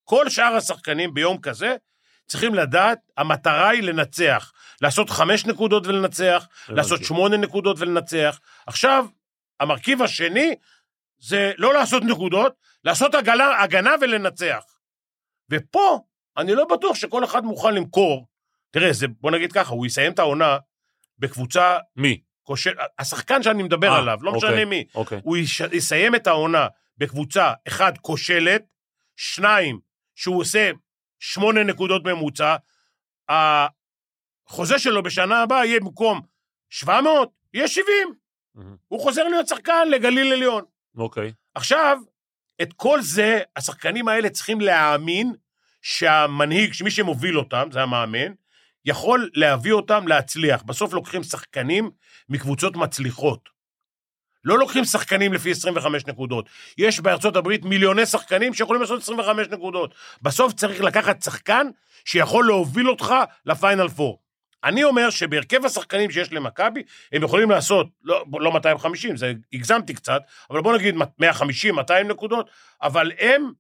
כל 0.04 0.30
שאר 0.30 0.56
השחקנים 0.56 1.14
ביום 1.14 1.42
כזה 1.42 1.76
צריכים 2.28 2.56
לדעת, 2.56 3.00
המטרה 3.18 3.70
היא 3.70 3.84
לנצח. 3.84 4.52
לעשות 4.84 5.10
חמש 5.10 5.46
נקודות 5.46 5.88
ולנצח, 5.88 6.48
לעשות. 6.70 7.04
שמונה 7.04 7.38
נקודות 7.38 7.80
ולנצח. 7.80 8.40
עכשיו, 8.68 9.06
המרכיב 9.60 10.02
השני 10.02 10.56
זה 11.20 11.52
לא 11.58 11.74
לעשות 11.74 12.04
נקודות, 12.04 12.54
לעשות 12.84 13.16
הגנה, 13.16 13.62
הגנה 13.64 13.96
ולנצח. 14.02 14.64
ופה, 15.52 16.00
אני 16.38 16.56
לא 16.56 16.66
בטוח 16.66 16.96
שכל 16.96 17.24
אחד 17.24 17.44
מוכן 17.44 17.76
למכור. 17.76 18.28
תראה, 18.72 18.94
זה, 18.94 19.08
בוא 19.08 19.32
נגיד 19.32 19.52
ככה, 19.52 19.74
הוא 19.74 19.86
יסיים 19.86 20.12
את 20.12 20.20
העונה 20.20 20.58
בקבוצה 21.20 21.78
מי? 21.96 22.22
כושל... 22.44 22.74
השחקן 23.00 23.44
שאני 23.44 23.64
מדבר 23.64 23.90
אה, 23.90 23.98
עליו, 23.98 24.18
לא 24.22 24.32
אוקיי. 24.32 24.50
משנה 24.50 24.66
מי. 24.66 24.86
אוקיי. 24.96 25.22
הוא 25.24 25.38
יש... 25.38 25.62
יסיים 25.72 26.16
את 26.16 26.28
העונה 26.28 26.68
בקבוצה, 26.98 27.54
אחד, 27.68 27.98
כושלת, 27.98 28.64
שניים, 29.16 29.80
שהוא 30.16 30.42
עושה 30.42 30.72
שמונה 31.20 31.64
נקודות 31.64 32.04
ממוצע, 32.06 32.56
החוזה 34.54 34.80
שלו 34.80 35.04
בשנה 35.04 35.42
הבאה 35.42 35.66
יהיה 35.66 35.80
במקום 35.80 36.22
700, 36.70 37.30
יהיה 37.54 37.68
70. 37.68 37.88
מהמם. 38.56 38.76
הוא 38.88 39.00
חוזר 39.00 39.24
להיות 39.24 39.48
שחקן 39.48 39.88
לגליל 39.92 40.34
עליון. 40.34 40.64
אוקיי. 40.98 41.34
עכשיו, 41.56 41.98
את 42.62 42.74
כל 42.74 43.02
זה, 43.02 43.40
השחקנים 43.56 44.08
האלה 44.08 44.30
צריכים 44.30 44.62
להאמין 44.62 45.34
שהמנהיג, 45.82 46.74
שמי 46.74 46.92
שמוביל 46.92 47.38
אותם, 47.38 47.70
זה 47.72 47.82
המאמן, 47.82 48.34
יכול 48.86 49.30
להביא 49.34 49.74
אותם 49.74 50.08
להצליח. 50.08 50.64
בסוף 50.64 50.94
לוקחים 50.94 51.24
שחקנים 51.24 51.92
מקבוצות 52.30 52.76
מצליחות. 52.76 53.50
לא 54.44 54.60
לוקחים 54.60 54.86
שחקנים 54.86 55.34
לפי 55.34 55.52
25 55.52 56.06
נקודות. 56.06 56.50
יש 56.78 57.00
בארצות 57.00 57.36
הברית 57.36 57.66
מיליוני 57.66 58.06
שחקנים 58.06 58.54
שיכולים 58.54 58.82
לעשות 58.82 59.02
25 59.02 59.48
נקודות. 59.48 59.96
בסוף 60.22 60.54
צריך 60.54 60.82
לקחת 60.82 61.22
שחקן 61.22 61.68
שיכול 62.06 62.48
להוביל 62.48 62.90
אותך 62.90 63.14
לפיינל 63.46 63.88
פור. 63.88 64.23
אני 64.64 64.84
אומר 64.84 65.10
שבהרכב 65.10 65.66
השחקנים 65.66 66.12
שיש 66.12 66.34
למכבי, 66.34 66.84
הם 67.12 67.24
יכולים 67.24 67.50
לעשות, 67.50 67.88
לא, 68.04 68.26
לא 68.40 68.52
250, 68.52 69.18
זה 69.18 69.34
הגזמתי 69.54 69.94
קצת, 69.94 70.22
אבל 70.50 70.62
בוא 70.62 70.78
נגיד 70.78 70.96
150, 71.20 71.76
200 71.76 72.08
נקודות, 72.08 72.50
אבל 72.82 73.12
הם, 73.20 73.52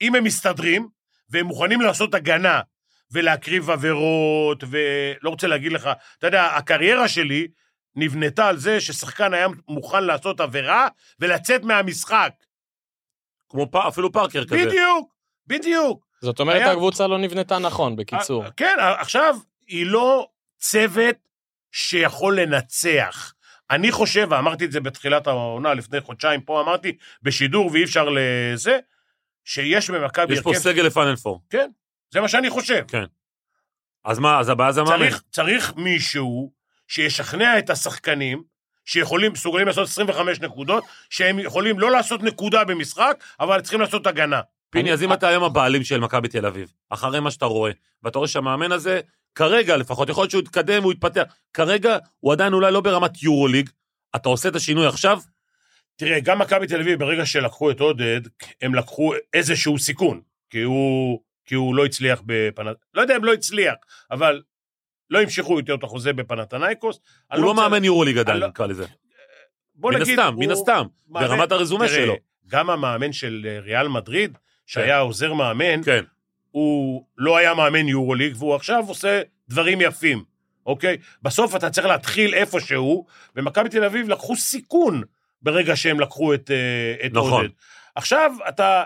אם 0.00 0.14
הם 0.14 0.24
מסתדרים, 0.24 0.88
והם 1.28 1.46
מוכנים 1.46 1.80
לעשות 1.80 2.14
הגנה, 2.14 2.60
ולהקריב 3.12 3.70
עבירות, 3.70 4.64
ולא 4.70 5.30
רוצה 5.30 5.46
להגיד 5.46 5.72
לך, 5.72 5.90
אתה 6.18 6.26
יודע, 6.26 6.46
הקריירה 6.46 7.08
שלי 7.08 7.48
נבנתה 7.96 8.48
על 8.48 8.56
זה 8.56 8.80
ששחקן 8.80 9.34
היה 9.34 9.46
מוכן 9.68 10.04
לעשות 10.04 10.40
עבירה 10.40 10.88
ולצאת 11.20 11.62
מהמשחק. 11.62 12.32
כמו 13.48 13.70
פ... 13.70 13.76
אפילו 13.76 14.12
פארקר 14.12 14.44
כזה. 14.44 14.66
בדיוק, 14.66 15.14
בדיוק. 15.46 16.06
זאת 16.20 16.40
אומרת, 16.40 16.56
היה- 16.56 16.72
הקבוצה 16.72 17.06
לא 17.06 17.18
נבנתה 17.18 17.58
נכון, 17.58 17.96
בקיצור. 17.96 18.44
כן, 18.56 18.76
עכשיו, 18.98 19.36
היא 19.66 19.86
לא 19.86 20.28
צוות 20.58 21.16
שיכול 21.72 22.40
לנצח. 22.40 23.34
אני 23.70 23.92
חושב, 23.92 24.26
ואמרתי 24.30 24.64
את 24.64 24.72
זה 24.72 24.80
בתחילת 24.80 25.26
העונה, 25.26 25.74
לפני 25.74 26.00
חודשיים 26.00 26.40
פה, 26.40 26.60
אמרתי, 26.60 26.96
בשידור 27.22 27.70
ואי 27.72 27.84
אפשר 27.84 28.08
לזה, 28.08 28.78
שיש 29.44 29.90
במכבי 29.90 30.34
יש 30.34 30.40
פה 30.40 30.52
סגל 30.54 30.82
לפאנל 30.82 31.16
פור. 31.16 31.42
כן, 31.50 31.70
זה 32.10 32.20
מה 32.20 32.28
שאני 32.28 32.50
חושב. 32.50 32.84
אז 34.04 34.18
מה, 34.18 34.38
אז 34.40 34.48
הבעיה 34.48 34.72
זה 34.72 34.80
המאמן. 34.80 34.98
צריך, 34.98 35.22
צריך 35.30 35.74
מישהו 35.76 36.52
שישכנע 36.88 37.58
את 37.58 37.70
השחקנים, 37.70 38.42
שיכולים, 38.84 39.32
מסוגלים 39.32 39.66
לעשות 39.66 39.88
25 39.88 40.40
נקודות, 40.40 40.84
שהם 41.10 41.38
יכולים 41.38 41.78
לא 41.80 41.90
לעשות 41.90 42.22
נקודה 42.22 42.64
במשחק, 42.64 43.24
אבל 43.40 43.60
צריכים 43.60 43.80
לעשות 43.80 44.06
הגנה. 44.06 44.40
פיני, 44.70 44.92
אז 44.92 45.02
אם 45.02 45.12
אתה 45.12 45.28
היום 45.28 45.44
הבעלים 45.44 45.84
של 45.84 46.00
מכבי 46.00 46.28
תל 46.28 46.46
אביב, 46.46 46.72
אחרי 46.90 47.20
מה 47.20 47.30
שאתה 47.30 47.44
רואה, 47.46 47.72
ואתה 48.02 48.18
רואה 48.18 48.28
שהמאמן 48.28 48.72
הזה, 48.72 49.00
כרגע 49.34 49.76
לפחות, 49.76 50.08
יכול 50.08 50.22
להיות 50.22 50.30
שהוא 50.30 50.42
יתקדם 50.42 50.82
והוא 50.82 50.92
יתפתח, 50.92 51.22
כרגע 51.54 51.96
הוא 52.20 52.32
עדיין 52.32 52.52
אולי 52.52 52.72
לא 52.72 52.80
ברמת 52.80 53.22
יורוליג, 53.22 53.70
אתה 54.16 54.28
עושה 54.28 54.48
את 54.48 54.56
השינוי 54.56 54.86
עכשיו? 54.86 55.20
תראה, 55.96 56.20
גם 56.20 56.38
מכבי 56.38 56.66
תל 56.66 56.80
אביב, 56.80 56.98
ברגע 56.98 57.26
שלקחו 57.26 57.70
את 57.70 57.80
עודד, 57.80 58.20
הם 58.62 58.74
לקחו 58.74 59.12
איזשהו 59.32 59.78
סיכון, 59.78 60.20
כי 60.50 60.60
הוא, 60.62 61.20
כי 61.46 61.54
הוא 61.54 61.74
לא 61.74 61.84
הצליח 61.84 62.22
בפנת... 62.26 62.76
לא 62.94 63.02
יודע 63.02 63.16
אם 63.16 63.24
לא 63.24 63.32
הצליח, 63.32 63.74
אבל 64.10 64.42
לא 65.10 65.20
המשיכו 65.22 65.58
יותר 65.58 65.74
את 65.74 65.82
החוזה 65.82 66.12
בפנתנייקוס. 66.12 67.00
הוא 67.32 67.42
לא 67.42 67.48
רוצה- 67.50 67.60
מאמן 67.62 67.84
יורוליג 67.84 68.18
עדיין, 68.18 68.38
לא- 68.38 68.46
נקרא 68.48 68.66
לזה. 68.66 68.86
בוא 69.74 69.92
מן 69.92 70.00
נגיד, 70.00 70.18
הסתם, 70.18 70.34
הוא 70.34 70.44
מן 70.44 70.50
הסתם, 70.50 70.86
ברמת 71.06 71.52
הרזומה 71.52 71.88
תראה, 71.88 71.96
שלו. 71.96 72.16
גם 72.48 72.70
המאמן 72.70 73.12
של 73.12 73.46
אה, 73.48 73.60
ריאל 73.60 73.88
מדריד, 73.88 74.38
שהיה 74.70 74.98
עוזר 74.98 75.32
מאמן, 75.32 75.82
כן, 75.84 76.04
הוא 76.50 77.04
לא 77.18 77.36
היה 77.36 77.54
מאמן 77.54 77.88
יורוליג, 77.88 78.34
והוא 78.38 78.54
עכשיו 78.54 78.84
עושה 78.88 79.22
דברים 79.48 79.80
יפים, 79.80 80.24
אוקיי? 80.66 80.96
בסוף 81.22 81.56
אתה 81.56 81.70
צריך 81.70 81.86
להתחיל 81.86 82.34
איפשהו, 82.34 83.06
ומכבי 83.36 83.68
תל 83.68 83.84
אביב 83.84 84.08
לקחו 84.08 84.36
סיכון 84.36 85.02
ברגע 85.42 85.76
שהם 85.76 86.00
לקחו 86.00 86.34
את, 86.34 86.50
אה, 86.50 87.06
את 87.06 87.12
נכון. 87.12 87.32
עודד. 87.32 87.48
עכשיו 87.94 88.32
אתה, 88.48 88.82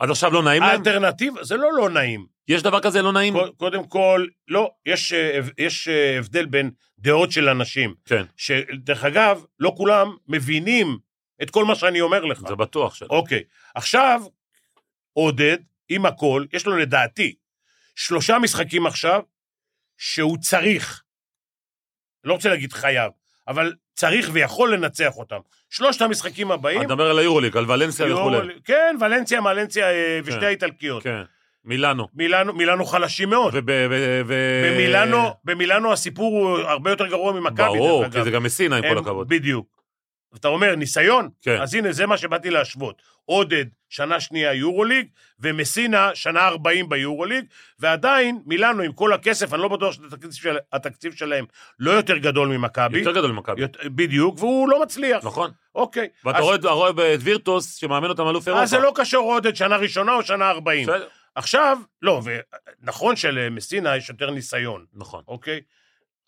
אז 0.00 0.10
עכשיו 0.10 0.32
לא 0.32 0.42
נעים 0.42 0.62
להם? 0.62 0.70
האלטרנטיבה, 0.70 1.44
זה 1.44 1.56
לא 1.56 1.72
לא 1.72 1.90
נעים. 1.90 2.26
יש 2.48 2.62
דבר 2.62 2.80
כזה 2.80 3.02
לא 3.02 3.12
נעים? 3.12 3.34
קוד- 3.34 3.50
קודם 3.56 3.84
כל, 3.86 4.26
לא, 4.48 4.70
יש, 4.86 5.12
אה, 5.12 5.38
יש 5.58 5.88
אה, 5.88 6.18
הבדל 6.18 6.46
בין 6.46 6.70
דעות 6.98 7.32
של 7.32 7.48
אנשים, 7.48 7.94
כן, 8.04 8.22
שדרך 8.36 9.04
אגב, 9.04 9.44
לא 9.60 9.72
כולם 9.76 10.16
מבינים 10.28 10.98
את 11.42 11.50
כל 11.50 11.64
מה 11.64 11.74
שאני 11.74 12.00
אומר 12.00 12.24
לך. 12.24 12.40
זה 12.48 12.54
בטוח 12.54 12.94
שלא. 12.94 13.08
אוקיי, 13.10 13.42
עכשיו, 13.74 14.22
עודד, 15.12 15.58
עם 15.88 16.06
הכל, 16.06 16.44
יש 16.52 16.66
לו 16.66 16.76
לדעתי 16.76 17.34
שלושה 17.96 18.38
משחקים 18.38 18.86
עכשיו 18.86 19.20
שהוא 19.98 20.38
צריך, 20.38 21.02
לא 22.24 22.32
רוצה 22.32 22.48
להגיד 22.48 22.72
חייב, 22.72 23.12
אבל 23.48 23.72
צריך 23.94 24.30
ויכול 24.32 24.74
לנצח 24.74 25.16
אותם. 25.16 25.38
שלושת 25.70 26.02
המשחקים 26.02 26.50
הבאים, 26.50 26.78
אני 26.78 26.86
מדבר 26.86 27.10
על 27.10 27.18
היורוליג, 27.18 27.56
על 27.56 27.70
ולנסיה 27.70 28.14
וכולי. 28.14 28.54
כן, 28.64 28.96
ולנסיה, 29.00 29.40
מלנסיה 29.40 29.90
אה, 29.90 30.20
ושתי 30.24 30.40
כן. 30.40 30.46
האיטלקיות. 30.46 31.02
כן, 31.02 31.22
מילאנו. 31.64 32.08
מילאנו, 32.14 32.52
מילאנו 32.52 32.84
חלשים 32.84 33.30
מאוד. 33.30 33.54
וב- 33.54 33.70
ו- 33.90 34.20
ו- 34.26 34.62
במילאנו, 34.66 35.34
במילאנו 35.44 35.92
הסיפור 35.92 36.32
הוא 36.38 36.58
הרבה 36.58 36.90
יותר 36.90 37.06
גרוע 37.06 37.32
ממכבי, 37.32 37.66
ברור, 37.66 38.08
כי. 38.10 38.24
זה 38.24 38.30
גם 38.30 38.42
מסינה, 38.42 38.76
עם 38.76 38.82
כל 38.82 38.98
הכבוד. 38.98 39.28
בדיוק. 39.28 39.81
אתה 40.36 40.48
אומר, 40.48 40.74
ניסיון? 40.74 41.28
כן. 41.42 41.60
אז 41.60 41.74
הנה, 41.74 41.92
זה 41.92 42.06
מה 42.06 42.16
שבאתי 42.16 42.50
להשוות. 42.50 43.02
עודד, 43.24 43.64
שנה 43.88 44.20
שנייה 44.20 44.54
יורוליג, 44.54 45.06
ומסינה, 45.40 46.10
שנה 46.14 46.48
40 46.48 46.88
ביורוליג, 46.88 47.44
ועדיין, 47.78 48.42
מילאנו, 48.46 48.82
עם 48.82 48.92
כל 48.92 49.12
הכסף, 49.12 49.54
אני 49.54 49.62
לא 49.62 49.68
בטוח 49.68 49.92
שהתקציב 49.92 51.12
של, 51.12 51.18
שלהם 51.18 51.44
לא 51.78 51.90
יותר 51.90 52.16
גדול 52.16 52.48
ממכבי. 52.48 52.98
יותר 52.98 53.12
גדול 53.12 53.32
ממכבי. 53.32 53.62
בדיוק, 53.84 54.38
והוא 54.38 54.68
לא 54.68 54.82
מצליח. 54.82 55.24
נכון. 55.24 55.50
אוקיי. 55.74 56.08
ואתה 56.24 56.38
אז- 56.38 56.44
רואה 56.44 56.72
רואה 56.72 57.14
את 57.14 57.20
וירטוס, 57.20 57.74
שמאמן 57.74 58.08
אותם 58.08 58.28
אלוף 58.28 58.48
אירופה. 58.48 58.62
אז 58.62 58.70
זה 58.70 58.78
לא 58.78 58.92
קשור 58.94 59.32
עודד, 59.32 59.56
שנה 59.56 59.76
ראשונה 59.76 60.14
או 60.14 60.22
שנה 60.22 60.50
40. 60.50 60.86
בסדר, 60.86 61.08
עכשיו, 61.34 61.78
לא, 62.02 62.20
ונכון 62.82 63.16
שלמסינה 63.16 63.96
יש 63.96 64.08
יותר 64.08 64.30
ניסיון, 64.30 64.84
נכון. 64.94 65.22
אוקיי? 65.28 65.60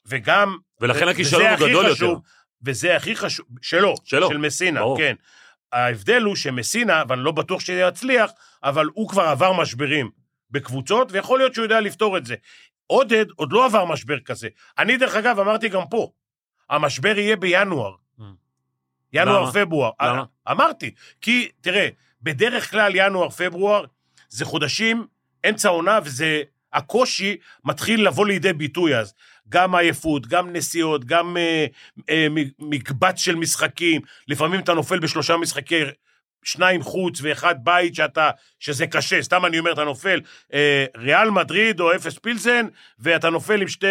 וגם... 0.07 0.57
ולכן 0.81 1.09
הכישלון 1.09 1.47
הוא 1.47 1.69
גדול 1.69 1.93
חשוב, 1.93 2.09
יותר. 2.11 2.21
וזה 2.65 2.97
הכי 2.97 3.17
חשוב, 3.17 3.47
שלו, 3.63 3.95
שלו, 4.05 4.29
של 4.29 4.37
מסינה, 4.37 4.81
ברור. 4.81 4.99
כן. 4.99 5.15
ההבדל 5.73 6.23
הוא 6.23 6.37
שמסינה, 6.37 7.03
ואני 7.09 7.25
לא 7.25 7.33
בטוח 7.33 7.61
שיצליח, 7.61 8.31
אבל 8.65 8.87
הוא 8.95 9.09
כבר 9.09 9.23
עבר 9.23 9.53
משברים 9.53 10.11
בקבוצות, 10.51 11.13
ויכול 11.13 11.39
להיות 11.39 11.55
שהוא 11.55 11.63
יודע 11.63 11.81
לפתור 11.81 12.19
את 12.19 12.27
זה. 12.27 12.35
עודד 12.87 13.27
עוד 13.37 13.53
לא 13.53 13.65
עבר 13.65 13.85
משבר 13.85 14.21
כזה. 14.21 14.49
אני, 14.79 14.97
דרך 14.97 15.15
אגב, 15.15 15.41
אמרתי 15.41 15.69
גם 15.69 15.83
פה, 15.91 16.11
המשבר 16.71 17.19
יהיה 17.19 17.37
בינואר. 17.37 17.95
Mm. 18.19 18.23
ינואר, 19.13 19.43
למה? 19.43 19.53
פברואר. 19.53 19.91
למה? 20.03 20.25
אמרתי, 20.51 20.95
כי, 21.21 21.49
תראה, 21.61 21.89
בדרך 22.23 22.71
כלל 22.71 22.93
ינואר, 22.95 23.31
פברואר, 23.31 23.85
זה 24.29 24.45
חודשים, 24.45 25.07
אמצע 25.49 25.69
עונה, 25.69 25.99
וזה, 26.05 26.43
הקושי 26.73 27.37
מתחיל 27.65 28.07
לבוא 28.07 28.27
לידי 28.27 28.53
ביטוי 28.53 28.97
אז. 28.97 29.15
גם 29.49 29.75
עייפות, 29.75 30.27
גם 30.27 30.53
נסיעות, 30.53 31.05
גם 31.05 31.37
אה, 31.37 31.67
אה, 32.11 32.27
מקבץ 32.59 33.19
של 33.19 33.35
משחקים. 33.35 34.01
לפעמים 34.29 34.61
אתה 34.61 34.75
נופל 34.75 34.99
בשלושה 34.99 35.37
משחקי, 35.37 35.83
שניים 36.45 36.83
חוץ 36.83 37.19
ואחד 37.23 37.55
בית, 37.65 37.95
שאתה, 37.95 38.31
שזה 38.59 38.87
קשה. 38.87 39.23
סתם 39.23 39.47
אני 39.47 39.59
אומר, 39.59 39.73
אתה 39.73 39.85
נופל 39.85 40.21
אה, 40.53 40.85
ריאל 40.97 41.31
מדריד 41.31 41.81
או 41.81 41.95
אפס 41.95 42.19
פילזן, 42.19 42.67
ואתה 42.99 43.31
נופל 43.31 43.61
עם 43.61 43.69
שתי 43.69 43.87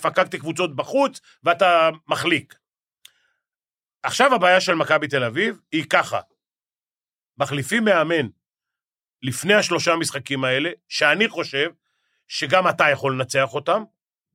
פקקטי 0.00 0.38
קבוצות 0.38 0.76
בחוץ, 0.76 1.20
ואתה 1.44 1.90
מחליק. 2.08 2.54
עכשיו 4.02 4.34
הבעיה 4.34 4.60
של 4.60 4.74
מכבי 4.74 5.08
תל 5.08 5.24
אביב 5.24 5.60
היא 5.72 5.84
ככה, 5.90 6.20
מחליפים 7.38 7.84
מאמן 7.84 8.26
לפני 9.22 9.54
השלושה 9.54 9.96
משחקים 9.96 10.44
האלה, 10.44 10.70
שאני 10.88 11.28
חושב 11.28 11.70
שגם 12.28 12.68
אתה 12.68 12.90
יכול 12.90 13.12
לנצח 13.12 13.54
אותם, 13.54 13.82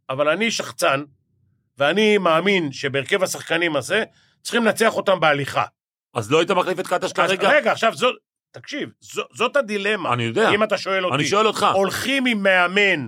אבל 0.09 0.29
אני 0.29 0.51
שחצן, 0.51 1.03
ואני 1.77 2.17
מאמין 2.17 2.71
שבהרכב 2.71 3.23
השחקנים 3.23 3.75
הזה, 3.75 4.03
צריכים 4.43 4.65
לנצח 4.65 4.93
אותם 4.95 5.19
בהליכה. 5.19 5.63
אז 6.13 6.31
לא 6.31 6.39
היית 6.39 6.51
מחליף 6.51 6.79
את 6.79 6.87
קטש 6.87 7.13
כרגע? 7.13 7.49
רגע, 7.49 7.71
עכשיו 7.71 7.95
זאת, 7.95 8.15
תקשיב, 8.51 8.89
זו, 8.99 9.23
זאת 9.33 9.55
הדילמה. 9.55 10.13
אני 10.13 10.23
יודע. 10.23 10.49
אם 10.49 10.63
אתה 10.63 10.77
שואל 10.77 11.05
אותי, 11.05 11.15
אני 11.15 11.25
שואל 11.25 11.47
אותך. 11.47 11.65
הולכים 11.73 12.25
עם 12.25 12.43
מאמן 12.43 13.07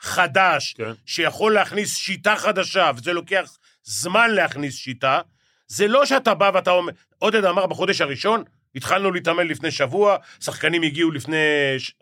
חדש, 0.00 0.74
כן. 0.78 0.92
שיכול 1.06 1.54
להכניס 1.54 1.96
שיטה 1.96 2.36
חדשה, 2.36 2.90
וזה 2.96 3.12
לוקח 3.12 3.56
זמן 3.82 4.30
להכניס 4.30 4.74
שיטה, 4.74 5.20
זה 5.66 5.88
לא 5.88 6.06
שאתה 6.06 6.34
בא 6.34 6.50
ואתה 6.54 6.70
אומר, 6.70 6.92
עודד 7.18 7.44
אמר 7.44 7.66
בחודש 7.66 8.00
הראשון, 8.00 8.44
התחלנו 8.78 9.10
להתאמן 9.10 9.46
לפני 9.46 9.70
שבוע, 9.70 10.16
שחקנים 10.40 10.82
הגיעו 10.82 11.10
לפני 11.10 11.36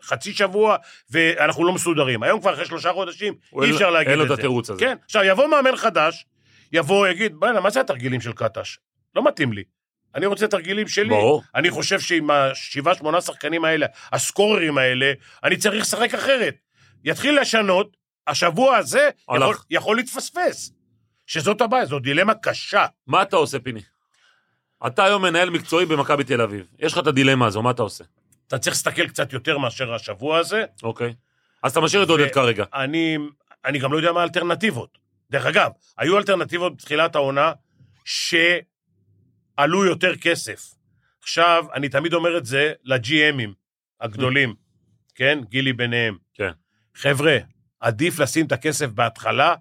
חצי 0.03 0.33
שבוע, 0.33 0.75
ואנחנו 1.09 1.65
לא 1.65 1.73
מסודרים. 1.73 2.23
היום 2.23 2.41
כבר 2.41 2.53
אחרי 2.53 2.65
שלושה 2.65 2.93
חודשים, 2.93 3.33
אי 3.63 3.71
אפשר 3.71 3.89
להגיד 3.89 4.09
אין 4.09 4.19
לו 4.19 4.25
את 4.25 4.31
את 4.31 4.35
זה. 4.35 4.41
התירוץ 4.41 4.69
הזה. 4.69 4.79
כן, 4.79 4.97
עכשיו 5.05 5.23
יבוא 5.23 5.47
מאמן 5.47 5.75
חדש, 5.75 6.25
יבוא, 6.71 7.07
יגיד, 7.07 7.35
בוא'נה, 7.35 7.59
מה 7.59 7.69
זה 7.69 7.79
התרגילים 7.81 8.21
של 8.21 8.31
קטש? 8.33 8.77
לא 9.15 9.23
מתאים 9.27 9.53
לי. 9.53 9.63
אני 10.15 10.25
רוצה 10.25 10.47
תרגילים 10.47 10.87
שלי. 10.87 11.09
ברור. 11.09 11.43
אני 11.55 11.69
חושב 11.69 11.99
שעם 11.99 12.31
השבעה, 12.31 12.95
שמונה 12.95 13.21
שחקנים 13.21 13.65
האלה, 13.65 13.85
הסקוררים 14.11 14.77
האלה, 14.77 15.13
אני 15.43 15.57
צריך 15.57 15.81
לשחק 15.81 16.13
אחרת. 16.13 16.55
יתחיל 17.03 17.41
לשנות, 17.41 17.97
השבוע 18.27 18.77
הזה 18.77 19.09
יכול. 19.35 19.55
יכול 19.69 19.95
להתפספס. 19.95 20.71
שזאת 21.27 21.61
הבעיה, 21.61 21.85
זו 21.85 21.99
דילמה 21.99 22.33
קשה. 22.33 22.85
מה 23.07 23.21
אתה 23.21 23.35
עושה, 23.35 23.59
פיני? 23.59 23.81
אתה 24.87 25.03
היום 25.05 25.21
מנהל 25.21 25.49
מקצועי 25.49 25.85
במכבי 25.85 26.23
תל 26.23 26.41
אביב. 26.41 26.65
יש 26.79 26.93
לך 26.93 26.99
את 26.99 27.07
הדילמה 27.07 27.45
הזו, 27.47 27.61
מה 27.61 27.71
אתה 27.71 27.81
עושה? 27.81 28.03
אתה 28.47 28.57
צריך 28.57 28.75
להסתכל 28.75 29.07
קצת 29.07 29.33
יותר 29.33 29.57
מאשר 29.57 29.93
השבוע 29.93 30.37
הזה. 30.37 30.65
אוקיי. 30.83 31.13
אז 31.63 31.71
אתה 31.71 31.81
משאיר 31.81 32.03
את 32.03 32.09
עודד 32.09 32.31
כרגע. 32.33 32.65
אני, 32.73 33.17
אני 33.65 33.79
גם 33.79 33.91
לא 33.91 33.97
יודע 33.97 34.11
מה 34.11 34.21
האלטרנטיבות. 34.21 34.97
דרך 35.31 35.45
אגב, 35.45 35.71
היו 35.97 36.17
אלטרנטיבות 36.17 36.77
בתחילת 36.77 37.15
העונה 37.15 37.51
שעלו 38.05 39.85
יותר 39.85 40.15
כסף. 40.15 40.73
עכשיו, 41.21 41.65
אני 41.73 41.89
תמיד 41.89 42.13
אומר 42.13 42.37
את 42.37 42.45
זה 42.45 42.73
ל-GMים 42.83 43.49
הגדולים, 44.01 44.55
כן? 45.15 45.39
גילי 45.49 45.73
ביניהם. 45.73 46.17
כן. 46.33 46.51
חבר'ה, 46.95 47.37
עדיף 47.79 48.19
לשים 48.19 48.45
את 48.45 48.51
הכסף 48.51 48.87
בהתחלה 48.87 49.55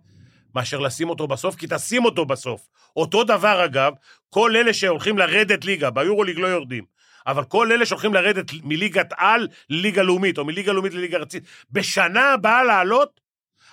מאשר 0.54 0.78
לשים 0.78 1.08
אותו 1.11 1.26
בסוף, 1.26 1.56
כי 1.56 1.66
תשים 1.70 2.04
אותו 2.04 2.26
בסוף. 2.26 2.68
אותו 2.96 3.25
דבר, 3.25 3.64
אגב, 3.64 3.92
כל 4.30 4.56
אלה 4.56 4.75
שהולכים 4.75 5.18
לרדת 5.18 5.64
ליגה, 5.64 5.90
ביורוליג 5.90 6.38
לא 6.38 6.47
יורדים, 6.47 6.85
אבל 7.26 7.45
כל 7.45 7.73
אלה 7.73 7.87
שהולכים 7.87 8.14
לרדת 8.14 8.47
מליגת 8.64 9.12
על 9.16 9.49
לליגה 9.71 10.02
לאומית, 10.02 10.38
או 10.38 10.45
מליגה 10.45 10.73
לאומית 10.73 10.95
לליגה 10.95 11.18
ארצית, 11.18 11.45
בשנה 11.71 12.33
הבאה 12.33 12.64
לעלות, 12.64 13.21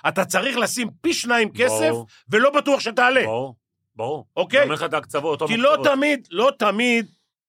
אתה 0.07 0.25
צריך 0.25 0.57
לשים 0.57 0.87
פי 1.01 1.13
שניים 1.13 1.49
כסף, 1.53 1.89
ברור. 1.89 2.07
ולא 2.29 2.49
בטוח 2.49 2.79
שתעלה. 2.79 3.23
ברור, 3.23 3.55
ברור. 3.95 4.25
אוקיי. 4.37 4.59
אני 4.59 4.63
אומר 4.63 4.75
לך 4.75 4.83
את 4.83 4.93
ההקצבות, 4.93 5.41
אותו 5.41 5.53
כי 5.53 5.57
לא. 5.57 5.77
תמיד, 5.83 6.27
לא 6.31 6.51
תמיד, 6.59 7.05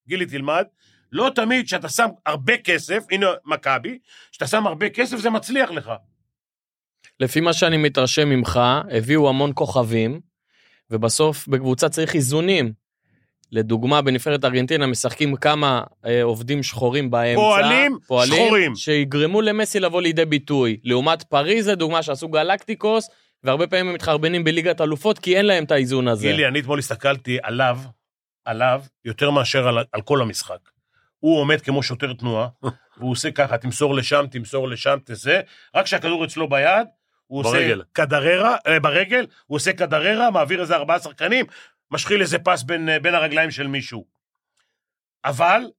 גילי 0.09 0.27
תלמד, 0.27 0.65
לא 1.13 1.31
תמיד 1.35 1.69
שאתה 1.69 1.89
שם 1.89 2.09
הרבה 2.27 2.57
כסף, 2.57 3.05
הנה 3.11 3.27
מכבי, 3.45 3.99
שאתה 4.33 4.47
שם 4.47 4.67
הרבה 4.67 4.89
כסף 4.89 5.17
זה 5.17 5.31
מצליח 5.31 5.71
לך. 5.71 5.93
לפי 7.21 7.41
מה 7.41 7.53
שאני 7.53 7.77
מתרשם 7.77 8.29
ממך, 8.29 8.61
הביאו 8.91 9.29
המון 9.29 9.53
כוכבים, 9.55 10.21
ובסוף 10.91 11.49
בקבוצה 11.49 11.89
צריך 11.89 12.15
איזונים. 12.15 12.73
לדוגמה, 13.53 14.03
בנבחרת 14.03 14.45
ארגנטינה 14.45 14.87
משחקים 14.87 15.37
כמה 15.37 15.83
אה, 16.07 16.23
עובדים 16.23 16.63
שחורים 16.63 17.11
באמצע. 17.11 17.41
פועלים 18.07 18.45
שחורים. 18.45 18.77
שיגרמו 18.77 19.43
למסי 19.43 19.81
לבוא 19.81 20.03
לידי 20.03 20.25
ביטוי. 20.25 20.77
לעומת 20.85 21.23
פריז, 21.23 21.69
לדוגמה, 21.69 22.03
שעשו 22.03 22.29
גלקטיקוס, 22.29 23.11
והרבה 23.45 23.67
פעמים 23.67 23.89
הם 23.89 23.95
מתחרבנים 23.95 24.45
בליגת 24.45 24.81
אלופות, 24.81 25.19
כי 25.19 25.37
אין 25.37 25.47
להם 25.47 25.65
את 25.65 25.71
האיזון 25.71 26.09
הזה. 26.09 26.27
גילי, 26.27 26.47
אני 26.47 26.61
אתמול 26.61 26.79
הסתכלתי 26.79 27.39
עליו, 27.43 27.79
עליו, 28.45 28.83
יותר 29.05 29.31
מאשר 29.31 29.69
על, 29.69 29.79
על 29.93 30.01
כל 30.01 30.23
המשחק. 30.23 30.59
הוא 31.19 31.41
עומד 31.41 31.61
כמו 31.61 31.83
שוטר 31.83 32.13
תנועה, 32.13 32.49
והוא 32.99 33.11
עושה 33.11 33.31
ככה, 33.31 33.59
תמסור 33.59 33.95
לשם, 33.95 34.25
תמסור 34.31 34.69
לשם, 34.69 34.99
תזה, 35.05 35.41
רק 35.75 35.85
כשהכדור 35.85 36.25
אצלו 36.25 36.49
ביד, 36.49 36.87
הוא 37.27 37.43
ברגל. 37.43 37.79
עושה 37.79 37.85
כדררה, 37.95 38.57
אה, 38.67 38.81
ברגל, 38.81 39.27
הוא 39.47 39.57
עושה 39.57 39.73
כדררה, 39.73 40.31
מעביר 40.31 40.61
איזה 40.61 40.77
ארבעה 40.77 40.99
שחקנים, 40.99 41.47
משחיל 41.95 42.21
איזה 42.21 42.39
פס 42.39 42.63
בין, 42.63 42.89
אה, 42.89 42.99
בין 42.99 43.15
הרגליים 43.15 43.51
של 43.51 43.67
מישהו. 43.67 44.05
אבל 45.25 45.71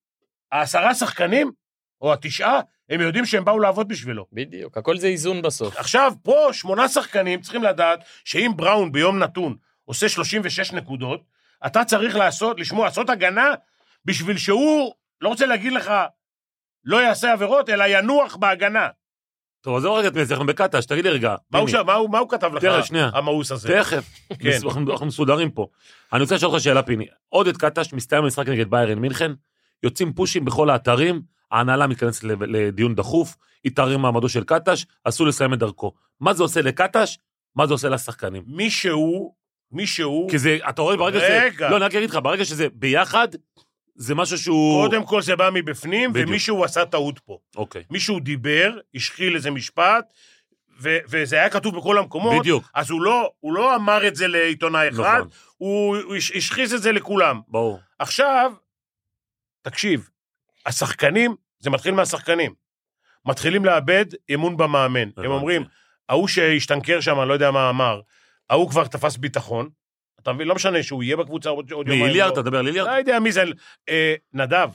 העשרה 0.52 0.96
שחקנים, 0.96 1.52
או 2.02 2.14
התשעה, 2.14 2.60
הם 2.90 3.02
יודעים 3.02 3.26
שהם 3.26 3.46
באו 3.46 3.60
לעבוד 3.60 3.88
בשבילו. 3.88 4.26
בדיוק, 4.34 4.78
הכל 4.78 4.98
זה 4.98 5.08
איזון 5.08 5.42
בסוף. 5.42 5.78
עכשיו, 5.78 6.14
פה 6.24 6.50
שמונה 6.52 6.88
שחקנים 6.88 7.42
צריכים 7.42 7.64
לדעת 7.64 8.00
שאם 8.26 8.52
בראון 8.56 8.92
ביום 8.92 9.20
נתון 9.20 9.56
עושה 9.86 10.10
36 10.10 10.72
נקודות, 10.72 11.22
אתה 11.66 11.86
צריך 11.86 12.16
לעשות, 12.16 12.60
לשמוע, 12.60 12.86
לעשות 12.86 13.10
הגנה 13.10 13.54
בשביל 14.06 14.38
שהוא, 14.38 14.94
לא 15.22 15.30
רוצה 15.30 15.46
להגיד 15.46 15.74
לך, 15.74 15.94
לא 16.84 17.02
יעשה 17.02 17.32
עבירות, 17.32 17.70
אלא 17.70 17.84
ינוח 17.88 18.36
בהגנה. 18.36 18.90
טוב, 19.66 19.78
עזוב 19.78 19.98
רגע 19.98 20.08
את 20.08 20.16
מי, 20.16 20.22
אנחנו 20.32 20.46
בקטש, 20.46 20.86
תגיד 20.86 21.04
לי 21.06 21.10
רגע. 21.12 21.36
מה 21.52 21.60
הוא, 22.20 22.30
כתב 22.30 22.52
לך. 22.54 22.62
המאוס 23.14 23.52
הזה? 23.52 23.70
תכף. 23.80 24.10
כן. 24.40 24.50
אנחנו 24.66 24.92
אנחנו 24.92 25.06
מסודרים 25.06 25.52
פה. 25.52 25.68
אני 26.14 26.22
רוצה 26.22 26.36
לשאול 26.36 26.52
אותך 26.52 26.64
שאלה, 26.64 26.84
פיני. 26.84 27.06
עודד 27.30 27.58
קטש 27.58 27.94
מסתיים 27.94 28.24
המשחק 28.24 28.50
נגד 28.50 28.70
ביירן 28.70 29.00
מינכן, 29.00 29.32
יוצאים 29.84 30.14
פושים 30.14 30.46
בכל 30.46 30.70
האתרים, 30.70 31.22
ההנהלה 31.52 31.88
מתכנסת 31.88 32.24
לדיון 32.24 32.96
דחוף, 32.96 33.36
התערער 33.66 33.98
מעמדו 33.98 34.30
של 34.30 34.44
קטש, 34.44 34.86
אסור 35.04 35.28
לסיים 35.28 35.54
את 35.54 35.60
דרכו. 35.60 35.92
מה 36.20 36.34
זה 36.34 36.44
עושה 36.44 36.62
לקטש? 36.62 37.18
מה 37.56 37.68
זה 37.68 37.74
עושה 37.74 37.90
לשחקנים? 37.90 38.44
מישהו, 38.48 39.34
מישהו, 39.72 40.28
כי 40.32 40.38
זה, 40.38 40.58
אתה 40.70 40.82
רואה 40.82 40.98
ברגע 40.98 41.20
שזה... 41.20 41.44
רגע. 41.44 41.70
לא, 41.70 41.76
אני 41.78 41.86
רק 41.86 41.96
אגיד 41.96 42.10
לך, 42.10 42.20
ברגע 42.24 42.46
שזה 42.46 42.68
ביחד, 42.74 43.28
זה 43.96 44.16
משהו 44.16 44.38
שהוא... 44.38 44.84
קודם 44.86 45.06
כל 45.06 45.22
זה 45.22 45.36
בא 45.36 45.50
מבפנים, 45.54 46.14
בדיוק. 46.14 46.30
ומישהו 46.30 46.64
עשה 46.64 46.86
טעות 46.86 47.20
פה. 47.20 47.38
אוקיי, 47.56 47.84
מישהו 47.90 48.20
דיבר, 48.20 48.78
השחיל 48.96 49.36
איזה 49.36 49.52
משפט, 49.52 50.06
ו- 50.82 50.98
וזה 51.10 51.36
היה 51.36 51.50
כתוב 51.50 51.78
בכל 51.78 51.98
המקומות, 51.98 52.40
בדיוק, 52.40 52.70
אז 52.74 52.90
הוא 52.90 53.02
לא, 53.02 53.32
הוא 53.40 53.54
לא 53.54 53.76
אמר 53.76 54.08
את 54.08 54.16
זה 54.16 54.28
לעיתונאי 54.28 54.90
אחד, 54.90 55.18
נכון, 55.18 55.28
הוא, 55.58 55.98
הוא 55.98 56.16
הש- 56.16 56.32
השחיז 56.32 56.74
את 56.74 56.82
זה 56.82 56.92
לכולם. 56.92 57.42
ברור. 57.48 57.80
עכשיו, 58.00 58.52
תקשיב, 59.62 60.10
השחקנים, 60.66 61.36
זה 61.60 61.70
מתחיל 61.70 61.94
מהשחקנים. 61.94 62.54
מתחילים 63.26 63.66
לאבד 63.66 64.06
אמון 64.34 64.58
במאמן. 64.58 65.10
הם. 65.18 65.26
אומרים, 65.26 65.64
ההוא 66.10 66.28
שהשתנקר 66.28 67.02
שם, 67.02 67.20
אני 67.20 67.30
לא 67.30 67.34
יודע 67.34 67.52
מה 67.52 67.70
אמר, 67.70 68.02
ההוא 68.50 68.70
כבר 68.70 68.88
תפס 68.88 69.18
ביטחון. 69.18 69.70
אתה 70.26 70.34
מבין? 70.34 70.48
לא 70.48 70.56
משנה 70.56 70.84
שהוא 70.84 71.04
יהיה 71.04 71.18
בקבוצה 71.18 71.50
עוד 71.50 71.72
יומיים. 71.72 72.06
מיליארד, 72.06 72.30
לא. 72.30 72.34
אתה 72.34 72.42
מדבר 72.42 72.58
על 72.58 72.66
ליליארד? 72.66 72.88
לא 72.88 72.94
יודע 72.94 73.20
מי 73.20 73.32
זה. 73.32 73.44
אה, 73.90 74.16
נדב. 74.34 74.70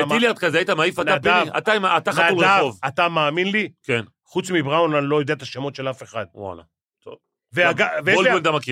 את 0.00 0.04
ליליארד 0.10 0.38
כזה 0.38 0.58
היית 0.58 0.70
מעיף 0.70 1.00
אתה 1.00 1.14
נדב. 1.14 1.44
פיני? 1.64 1.96
אתה 1.96 2.12
חתול 2.12 2.38
נדב, 2.38 2.56
רחוב. 2.58 2.78
אתה 2.86 3.08
מאמין 3.08 3.46
לי? 3.46 3.68
כן, 3.82 4.00
חוץ 4.24 4.50
מבראון, 4.50 4.94
אני 4.94 5.06
לא 5.06 5.20
יודע 5.20 5.34
את 5.34 5.42
השמות 5.42 5.74
של 5.74 5.90
אף 5.90 6.02
אחד. 6.02 6.24
וואלה. 6.34 6.62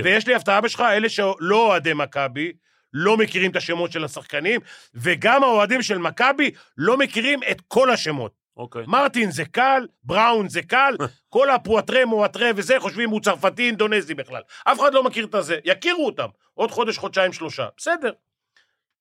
ויש 0.05 0.27
לי 0.27 0.35
הפתעה 0.35 0.61
בשבילך, 0.61 0.91
אלה 0.91 1.09
שלא 1.09 1.67
אוהדי 1.67 1.93
מכבי, 1.95 2.53
לא 2.93 3.17
מכירים 3.17 3.51
את 3.51 3.57
השמות 3.57 3.93
של 3.93 4.05
השחקנים, 4.05 4.61
וגם 4.95 5.43
האוהדים 5.43 5.83
של 5.83 5.99
מכבי 5.99 6.51
לא 6.77 6.97
מכירים 6.97 7.41
את 7.51 7.63
כל 7.69 7.91
השמות. 7.91 8.33
אוקיי. 8.59 8.85
מרטין 8.87 9.31
זה 9.31 9.45
קל, 9.45 9.87
בראון 10.03 10.49
זה 10.49 10.63
קל, 10.63 10.95
כל 11.35 11.51
הפואטרה, 11.51 12.07
מואטרה 12.07 12.51
וזה, 12.57 12.81
חושבים 12.81 13.11
הוא 13.11 13.21
צרפתי, 13.21 13.67
אינדונזי 13.67 14.15
בכלל. 14.15 14.43
אף 14.65 14.81
אחד 14.81 14.95
לא 14.95 15.05
מכיר 15.05 15.27
את 15.27 15.35
הזה, 15.35 15.59
יכירו 15.65 16.07
אותם. 16.07 16.29
עוד 16.55 16.71
חודש, 16.71 16.99
חודשיים, 16.99 17.33
שלושה. 17.33 17.69
בסדר. 17.77 18.13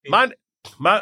מה... 0.09 0.23
מה... 0.79 0.99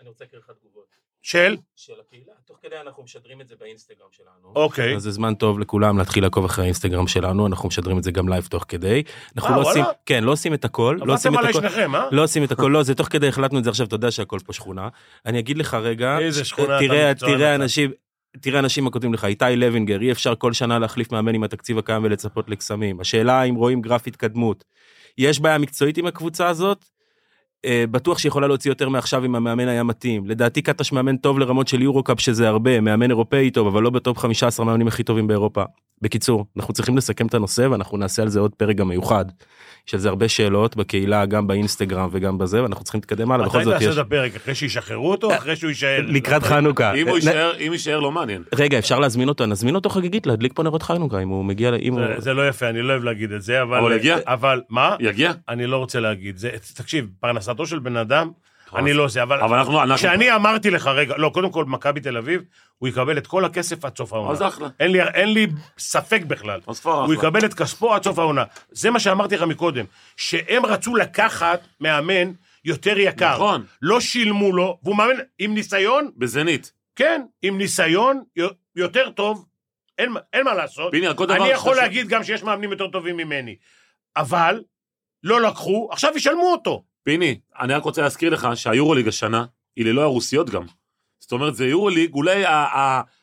אני 0.00 0.08
רוצה 0.08 0.24
להקריא 0.24 0.40
לך 0.40 0.50
תגובות. 0.60 1.01
של? 1.22 1.56
של 1.76 1.92
הקהילה. 2.06 2.32
תוך 2.44 2.58
כדי 2.62 2.76
אנחנו 2.80 3.02
משדרים 3.02 3.40
את 3.40 3.48
זה 3.48 3.54
באינסטגרם 3.60 4.06
שלנו. 4.10 4.52
אוקיי. 4.54 4.96
אז 4.96 5.02
זה 5.02 5.10
זמן 5.10 5.34
טוב 5.34 5.58
לכולם 5.58 5.98
להתחיל 5.98 6.22
לעקוב 6.22 6.44
אחרי 6.44 6.64
האינסטגרם 6.64 7.06
שלנו, 7.06 7.46
אנחנו 7.46 7.68
משדרים 7.68 7.98
את 7.98 8.02
זה 8.02 8.10
גם 8.10 8.28
לייב 8.28 8.46
תוך 8.46 8.64
כדי. 8.68 9.02
אנחנו 9.36 9.54
אה, 9.54 9.60
לא 9.60 9.70
עושים? 9.70 9.84
כן, 10.06 10.24
לא 10.24 10.32
עושים 10.32 10.54
את 10.54 10.64
הכל, 10.64 10.98
לא 11.04 11.14
עושים 11.14 11.34
את 11.34 11.44
הכל. 11.44 11.52
שניכם, 11.52 11.94
אה? 11.94 12.08
לא 12.12 12.22
עושים 12.22 12.44
את 12.44 12.52
הכל, 12.52 12.68
לא, 12.68 12.82
זה 12.82 12.94
תוך 12.94 13.08
כדי 13.08 13.28
החלטנו 13.28 13.58
את 13.58 13.64
זה 13.64 13.70
עכשיו, 13.70 13.86
אתה 13.86 13.94
יודע 13.94 14.10
שהכל 14.10 14.38
פה 14.46 14.52
שכונה. 14.52 14.88
אני 15.26 15.38
אגיד 15.38 15.58
לך 15.58 15.74
רגע, 15.74 16.18
איזה 16.18 16.44
שכונה 16.44 16.78
אתה 16.78 16.86
תראה, 16.86 17.14
תראה 17.14 17.54
אתה. 17.54 17.54
אנשים, 17.54 17.90
תראה 18.40 18.58
אנשים 18.58 18.84
מה 18.84 18.90
כותבים 18.90 19.14
לך, 19.14 19.24
איתי 19.24 19.56
לוינגר, 19.56 20.00
אי 20.00 20.12
אפשר 20.12 20.34
כל 20.34 20.52
שנה 20.52 20.78
להחליף 20.78 21.12
מאמן 21.12 21.34
עם 21.34 21.44
התקציב 21.44 21.78
הקיים 21.78 22.04
ולצפות 22.04 22.50
לקסמים. 22.50 23.00
השאלה 23.00 23.42
אם 23.42 23.54
רואים 23.54 23.82
גרף 23.82 24.06
התקדמות. 24.06 24.64
יש 25.18 25.40
בעיה 25.40 25.58
מקצועית 25.58 25.98
עם 25.98 26.06
הקבוצה 26.06 26.48
הזאת? 26.48 26.84
אה, 27.64 27.84
בטוח 27.90 28.18
שיכולה 28.18 28.46
להוציא 28.46 28.70
יותר 28.70 28.88
מעכשיו 28.88 29.24
אם 29.24 29.34
המאמן 29.34 29.68
היה 29.68 29.82
מתאים. 29.82 30.26
לדעתי 30.26 30.62
קטש 30.62 30.92
מאמן 30.92 31.16
טוב 31.16 31.38
לרמות 31.38 31.68
של 31.68 31.82
יורו-קאפ 31.82 32.20
שזה 32.20 32.48
הרבה, 32.48 32.80
מאמן 32.80 33.10
אירופאי 33.10 33.50
טוב, 33.50 33.66
אבל 33.66 33.82
לא 33.82 33.90
בטופ 33.90 34.18
15 34.18 34.66
מאמנים 34.66 34.86
הכי 34.86 35.02
טובים 35.02 35.26
באירופה. 35.26 35.62
בקיצור, 36.02 36.46
אנחנו 36.56 36.74
צריכים 36.74 36.96
לסכם 36.96 37.26
את 37.26 37.34
הנושא 37.34 37.62
ואנחנו 37.70 37.98
נעשה 37.98 38.22
על 38.22 38.28
זה 38.28 38.40
עוד 38.40 38.54
פרק 38.54 38.76
גם 38.76 38.88
מיוחד. 38.88 39.24
יש 39.88 39.94
על 39.94 40.00
זה 40.00 40.08
הרבה 40.08 40.28
שאלות 40.28 40.76
בקהילה, 40.76 41.26
גם 41.26 41.46
באינסטגרם 41.46 42.08
וגם 42.12 42.38
בזה, 42.38 42.62
ואנחנו 42.62 42.84
צריכים 42.84 42.98
להתקדם 43.00 43.32
הלאה, 43.32 43.46
בכל 43.46 43.58
מתי 43.58 43.64
זאת 43.64 43.74
תעשה 43.74 43.90
יש... 43.90 43.94
את 43.98 44.06
הפרק? 44.06 44.36
אחרי 44.36 44.54
שישחררו 44.54 45.10
אותו 45.10 45.30
או 45.32 45.36
אחרי 45.36 45.56
שהוא 45.56 45.68
יישאר? 45.68 46.00
לקראת 46.06 46.42
חנוכה. 46.42 46.94
אם 46.94 47.08
הוא 47.08 47.14
נ- 47.14 47.16
יישאר, 47.16 47.52
אם 47.66 47.72
יישאר 47.72 48.00
לא 48.00 48.12
מעניין. 48.12 48.42
רגע, 48.54 48.78
אפשר 48.78 48.98
להזמין 48.98 49.28
אותו, 49.28 49.46
נזמין 49.46 49.74
אותו 49.74 49.88
חגיגית 49.88 50.26
להדליק 50.26 50.52
פה 50.54 50.62
נרות 50.62 50.82
חנוכה, 50.82 51.20
אם 51.22 51.28
הוא 51.28 51.44
מגיע, 51.44 51.74
אם 51.74 51.92
הוא... 51.92 52.00
זה- 52.18 52.32
לא 52.32 52.48
יפה, 52.48 52.68
אני 52.68 52.82
לא 52.82 52.92
אוהב 52.92 53.04
להגיד 53.04 53.32
את 53.32 53.42
זה, 53.42 53.62
אבל... 53.62 53.78
אבל 53.78 53.92
יגיע? 53.92 54.16
אבל 54.26 54.60
מה? 54.68 54.96
יגיע? 55.00 55.32
אני 55.48 55.66
לא 55.66 55.76
רוצה 55.76 56.00
להגיד. 56.00 56.36
זה, 56.36 56.50
תקשיב, 56.74 57.06
פרנסתו 57.20 57.66
של 57.66 57.78
בן 57.78 57.96
אדם, 57.96 58.30
אני 58.74 58.92
לא 58.92 59.04
עושה, 59.04 59.22
אבל... 59.22 59.40
אבל 59.40 59.58
אנחנו... 59.58 59.82
אנחנו- 59.82 59.96
כשאני 59.96 60.34
אמרתי 60.34 60.70
לך, 60.70 60.86
רגע, 60.86 61.14
לא, 61.16 61.30
קודם 61.34 61.50
כל, 61.52 61.64
מכבי 61.64 62.00
תל 62.00 62.16
אביב, 62.16 62.42
הוא 62.78 62.88
יקבל 62.88 63.18
את 63.18 63.26
כל 63.26 63.44
הכסף 63.44 63.84
עד 63.84 63.96
סוף 63.96 64.12
העונה. 64.12 64.32
אז 64.32 64.42
אחלה. 64.42 64.68
אין 64.80 64.90
לי, 64.92 65.02
אין 65.02 65.32
לי 65.32 65.46
ספק 65.78 66.22
בכלל. 66.26 66.60
אז 66.66 66.80
כבר 66.80 66.92
הוא 66.92 67.04
אחלה. 67.04 67.14
יקבל 67.14 67.44
את 67.44 67.54
כספו 67.54 67.94
עד 67.94 68.04
סוף 68.04 68.18
העונה. 68.18 68.44
זה 68.70 68.90
מה 68.90 69.00
שאמרתי 69.00 69.36
לך 69.36 69.42
מקודם, 69.42 69.84
שהם 70.16 70.66
רצו 70.66 70.96
לקחת 70.96 71.60
מאמן 71.80 72.32
יותר 72.64 72.98
יקר. 72.98 73.34
נכון. 73.34 73.64
לא 73.82 74.00
שילמו 74.00 74.52
לו, 74.52 74.78
והוא 74.82 74.96
מאמן 74.96 75.14
עם 75.38 75.54
ניסיון, 75.54 76.10
בזנית. 76.16 76.72
כן, 76.96 77.22
עם 77.42 77.58
ניסיון 77.58 78.22
יו- 78.36 78.48
יותר 78.76 79.10
טוב, 79.10 79.46
אין, 79.98 80.12
אין 80.32 80.44
מה 80.44 80.54
לעשות. 80.54 80.90
פיני, 80.90 81.06
כל 81.16 81.26
דבר... 81.26 81.36
אני 81.36 81.48
יכול 81.48 81.76
להגיד 81.76 82.08
גם 82.08 82.24
שיש 82.24 82.42
מאמנים 82.42 82.70
יותר 82.70 82.88
טובים 82.88 83.16
ממני. 83.16 83.56
אבל, 84.16 84.60
לא 85.22 85.40
לקחו, 85.40 85.88
עכשיו 85.92 86.12
ישלמו 86.16 86.52
אותו. 86.52 86.82
פיני, 87.04 87.40
אני 87.60 87.74
רק 87.74 87.82
רוצה 87.82 88.02
להזכיר 88.02 88.30
לך 88.30 88.48
שהיורוליג 88.54 89.08
השנה 89.08 89.44
היא 89.76 89.84
ללא 89.84 90.02
הרוסיות 90.02 90.50
גם. 90.50 90.64
זאת 91.18 91.32
אומרת, 91.32 91.54
זה 91.54 91.66
יורוליג 91.66 92.14
אולי 92.14 92.44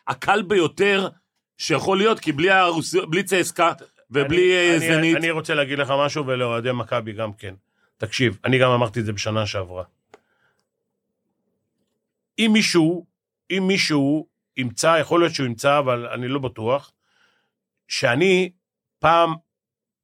הקל 0.08 0.42
ביותר 0.42 1.10
שיכול 1.58 1.98
להיות, 1.98 2.20
כי 2.20 2.32
בלי 2.32 2.50
הרוסיות, 2.52 3.10
בלי 3.10 3.24
צסקה, 3.24 3.72
ובלי 4.12 4.38
אני- 4.38 4.70
אה, 4.70 4.76
אני- 4.78 4.96
זנית. 4.96 5.18
אני 5.18 5.32
רוצה 5.32 5.54
להגיד 5.56 5.80
לך 5.80 5.94
משהו, 6.06 6.28
ולאוהדי 6.28 6.72
מכבי 6.72 7.14
גם 7.14 7.34
כן. 7.34 7.56
תקשיב, 7.98 8.38
אני 8.46 8.60
גם 8.60 8.72
אמרתי 8.72 9.00
את 9.00 9.06
זה 9.06 9.14
בשנה 9.14 9.46
שעברה. 9.46 9.84
אם 12.40 12.50
מישהו, 12.54 13.06
אם 13.52 13.64
מישהו 13.68 14.28
ימצא, 14.58 14.98
יכול 15.02 15.20
להיות 15.20 15.34
שהוא 15.34 15.46
ימצא, 15.48 15.80
אבל 15.80 16.08
אני 16.08 16.28
לא 16.28 16.40
בטוח, 16.40 16.92
שאני 17.88 18.52
פעם 19.00 19.34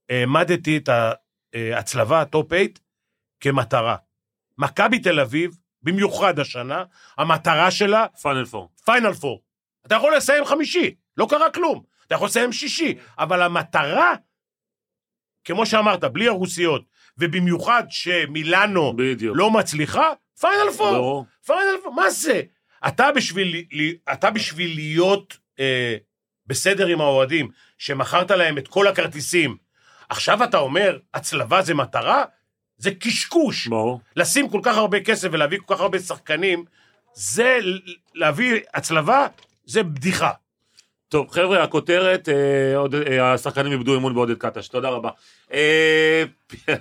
העמדתי 0.10 0.78
את 0.78 0.90
ההצלבה, 1.54 2.22
ה 2.22 2.28
top 2.28 2.48
8, 2.54 2.64
כמטרה. 3.40 3.96
מכבי 4.58 5.00
תל 5.00 5.20
אביב, 5.20 5.52
במיוחד 5.82 6.40
השנה, 6.40 6.84
המטרה 7.18 7.72
שלה 7.72 8.06
Final 8.22 8.46
Four. 8.46 8.70
Final 8.86 9.14
Four. 9.14 9.42
אתה 9.86 9.96
יכול 9.96 10.16
לסיים 10.16 10.46
חמישי, 10.46 10.96
לא 11.18 11.28
קרה 11.30 11.52
כלום. 11.52 11.84
אתה 12.08 12.16
יכול 12.16 12.28
לסיים 12.28 12.54
שישי, 12.54 12.96
אבל 13.20 13.42
המטרה, 13.42 14.14
כמו 15.44 15.66
שאמרת, 15.66 16.04
בלי 16.04 16.28
הרוסיות, 16.28 16.86
ובמיוחד 17.18 17.84
שמילאנו 17.90 18.94
בדיוק. 18.96 19.38
לא 19.38 19.52
מצליחה, 19.52 20.14
Final 20.40 20.72
Four. 20.78 21.26
Final 21.46 21.78
Four, 21.84 21.94
מה 21.94 22.10
זה? 22.10 22.42
אתה 22.88 23.12
בשביל, 23.12 23.56
אתה 24.14 24.32
בשביל 24.32 24.76
להיות 24.76 25.38
אה, 25.60 25.96
בסדר 26.48 26.88
עם 26.88 27.02
האוהדים, 27.02 27.50
שמכרת 27.78 28.32
להם 28.32 28.58
את 28.58 28.68
כל 28.68 28.88
הכרטיסים, 28.88 29.58
עכשיו 30.10 30.44
אתה 30.44 30.58
אומר, 30.58 30.98
הצלבה 31.14 31.62
זה 31.62 31.74
מטרה? 31.74 32.24
זה 32.78 32.92
קשקוש. 32.92 33.68
ברור. 33.68 34.00
לשים 34.16 34.50
כל 34.50 34.60
כך 34.64 34.78
הרבה 34.78 35.00
כסף 35.00 35.28
ולהביא 35.32 35.60
כל 35.66 35.76
כך 35.76 35.82
הרבה 35.82 36.00
שחקנים, 36.00 36.66
זה 37.14 37.60
להביא 38.16 38.60
הצלבה, 38.74 39.28
זה 39.66 39.84
בדיחה. 39.84 40.32
טוב, 41.10 41.32
חבר'ה, 41.32 41.64
הכותרת, 41.64 42.30
אה, 42.30 42.78
עוד, 42.78 42.96
אה, 42.96 43.34
השחקנים 43.34 43.72
איבדו 43.72 43.98
אמון 43.98 44.14
בעודד 44.14 44.38
קטש, 44.38 44.68
תודה 44.68 44.90
רבה. 44.90 45.10
אה, 45.54 46.24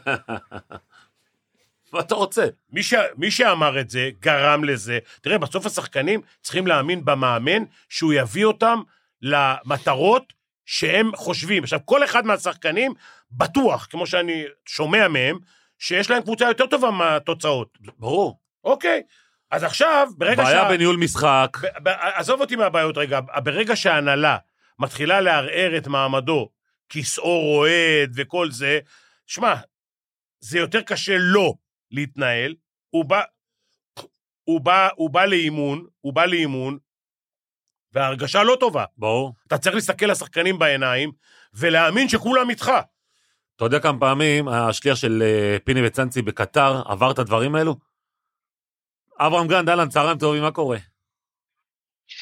מה 1.93 2.01
אתה 2.01 2.15
רוצה? 2.15 2.47
מי, 2.73 2.83
ש... 2.83 2.95
מי 3.17 3.31
שאמר 3.31 3.81
את 3.81 3.91
זה, 3.91 4.11
גרם 4.21 4.65
לזה. 4.65 4.99
תראה, 5.21 5.39
בסוף 5.39 5.67
השחקנים 5.67 6.21
צריכים 6.43 6.67
להאמין 6.67 7.05
במאמן 7.05 7.63
שהוא 7.89 8.13
יביא 8.13 8.45
אותם 8.45 8.81
למטרות 9.23 10.33
שהם 10.67 11.17
חושבים. 11.17 11.63
עכשיו, 11.63 11.81
כל 11.85 12.05
אחד 12.05 12.27
מהשחקנים 12.27 12.95
בטוח, 13.31 13.87
כמו 13.91 14.07
שאני 14.07 14.45
שומע 14.67 15.09
מהם, 15.09 15.39
שיש 15.79 16.11
להם 16.11 16.23
קבוצה 16.23 16.45
יותר 16.45 16.67
טובה 16.67 16.91
מהתוצאות. 16.91 17.79
ברור. 17.99 18.41
אוקיי, 18.65 19.03
אז 19.51 19.63
עכשיו, 19.63 20.09
ברגע 20.17 20.43
בעיה 20.45 20.69
בניהול 20.69 20.97
משחק. 20.97 21.57
ב- 21.63 21.89
ב- 21.89 21.97
עזוב 22.15 22.41
אותי 22.41 22.57
מהבעיות 22.57 22.99
רגע, 22.99 23.21
ברגע 23.45 23.77
שההנהלה 23.77 24.37
מתחילה 24.79 25.21
לערער 25.21 25.77
את 25.77 25.87
מעמדו, 25.87 26.49
כיסאו 26.89 27.41
רועד 27.41 28.13
וכל 28.15 28.51
זה, 28.51 28.79
שמע, 29.27 29.55
זה 30.41 30.59
יותר 30.59 30.83
קשה 30.83 31.17
לו 31.19 31.57
להתנהל, 31.91 32.55
הוא 32.91 33.05
בא, 33.05 33.23
הוא 34.45 34.61
בא, 34.61 34.89
הוא 34.97 35.11
בא 35.11 35.25
לאימון, 35.25 35.87
הוא 36.01 36.13
בא 36.13 36.25
לאימון, 36.25 36.79
וההרגשה 37.93 38.43
לא 38.43 38.57
טובה. 38.61 38.85
ברור. 38.97 39.35
אתה 39.47 39.59
צריך 39.59 39.75
להסתכל 39.75 40.07
לשחקנים 40.07 40.59
בעיניים, 40.59 41.13
ולהאמין 41.55 42.09
שכולם 42.09 42.51
איתך. 42.51 42.71
אתה 43.57 43.64
יודע 43.64 43.81
כמה 43.81 44.01
פעמים 44.01 44.49
השליח 44.49 44.95
של 44.95 45.23
אה, 45.23 45.57
פיני 45.64 45.87
וצאנצי 45.87 46.23
בקטר 46.23 46.83
עבר 46.87 47.11
את 47.11 47.19
הדברים 47.19 47.55
האלו? 47.55 47.75
אברהם 49.19 49.49
גנד, 49.49 49.69
אהלן, 49.69 49.88
צהריים 49.88 50.19
טובים, 50.19 50.43
מה 50.43 50.51
קורה? 50.51 50.79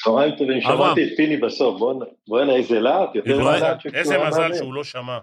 צהריים 0.03 0.35
טובים. 0.35 0.61
שמעתי 0.61 1.03
את 1.03 1.09
פיני 1.17 1.37
בסוף, 1.37 1.79
בוא'נה, 2.27 2.55
איזה 2.55 2.79
להט, 2.79 3.15
יותר 3.15 3.29
שכשהוא 3.79 3.93
איזה 3.93 4.17
מזל. 4.27 4.53
שהוא 4.53 4.73
לא 4.73 4.83
שמע. 4.83 5.19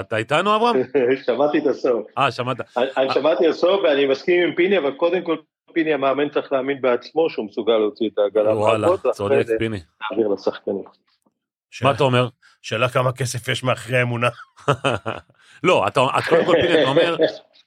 אתה 0.00 0.16
איתנו, 0.16 0.56
אברהם? 0.56 0.76
שמעתי 1.26 1.58
את 1.58 1.66
הסוף. 1.66 2.06
אה, 2.18 2.30
שמעת. 2.30 2.56
אני 2.76 2.86
אני 2.96 3.14
שמעתי 3.14 3.48
הסוף 3.48 3.80
ואני 3.84 4.06
מסכים 4.06 4.42
עם 4.42 4.54
פיני, 4.54 4.78
אבל 4.78 4.92
קודם 4.92 5.22
כל 5.22 5.36
פיני 5.72 5.94
המאמן 5.94 6.28
צריך 6.28 6.52
להאמין 6.52 6.80
בעצמו 6.80 7.30
שהוא 7.30 7.46
מסוגל 7.46 7.76
להוציא 7.76 8.08
את 8.12 8.18
העגלה 8.18 8.56
וואלה, 8.56 8.88
צודק, 9.12 9.46
פיני. 9.58 9.78
להעביר 10.00 10.28
לשחקנים. 10.28 10.84
מה 11.82 11.90
אתה 11.90 12.04
אומר? 12.04 12.28
שאלה 12.62 12.88
כמה 12.88 13.12
כסף 13.12 13.48
יש 13.48 13.62
מאחרי 13.62 13.98
האמונה. 13.98 14.28
לא, 15.62 15.86
אתה, 15.86 16.00
את 16.18 16.24
קודם 16.24 16.44
כל, 16.44 16.54
פיני, 16.62 16.82
אתה 16.82 16.88
אומר, 16.88 17.16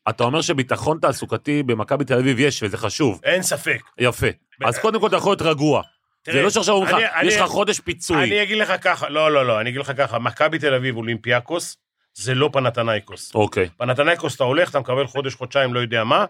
אתה 0.10 0.24
אומר 0.24 0.42
שביטחון 0.42 0.98
תעסוקתי 1.02 1.64
במכבי 1.64 2.06
תל 2.06 2.14
אביב 2.14 2.40
יש, 2.40 2.64
וזה 2.64 2.78
חשוב. 2.78 3.20
אין 3.24 3.42
ספק. 3.42 3.82
יפה. 3.98 4.28
אז 4.64 4.80
קודם 4.80 5.00
כל 5.00 5.08
אתה 5.08 5.16
יכול 5.16 5.32
להיות 5.32 5.42
רגוע. 5.42 5.82
זה 6.26 6.42
לא 6.42 6.50
שעכשיו 6.50 6.76
אומרים 6.76 6.96
לך, 6.98 7.12
יש 7.24 7.38
לך 7.38 7.46
חודש 7.48 7.80
פיצוי. 7.80 8.24
אני 8.24 8.44
אגיד 8.44 8.58
לך 8.58 8.74
ככה, 8.82 9.10
לא, 9.10 9.32
לא, 9.32 9.46
לא, 9.46 9.62
אני 9.62 9.70
אגיד 9.70 9.82
לך 9.82 9.92
ככה, 9.98 10.20
מכבי 10.20 10.60
תל 10.60 10.74
אביב 10.74 10.98
אולימפיאקוס, 10.98 11.78
זה 12.14 12.36
לא 12.36 12.50
פנאתינייקוס. 12.54 13.36
אוקיי. 13.36 13.70
פנאתינייקוס 13.78 14.36
אתה 14.36 14.44
הולך, 14.44 14.70
אתה 14.70 14.80
מקבל 14.80 15.08
חודש, 15.08 15.36
חודשיים, 15.36 15.74
לא 15.74 15.80
יודע 15.80 16.04
מה. 16.04 16.26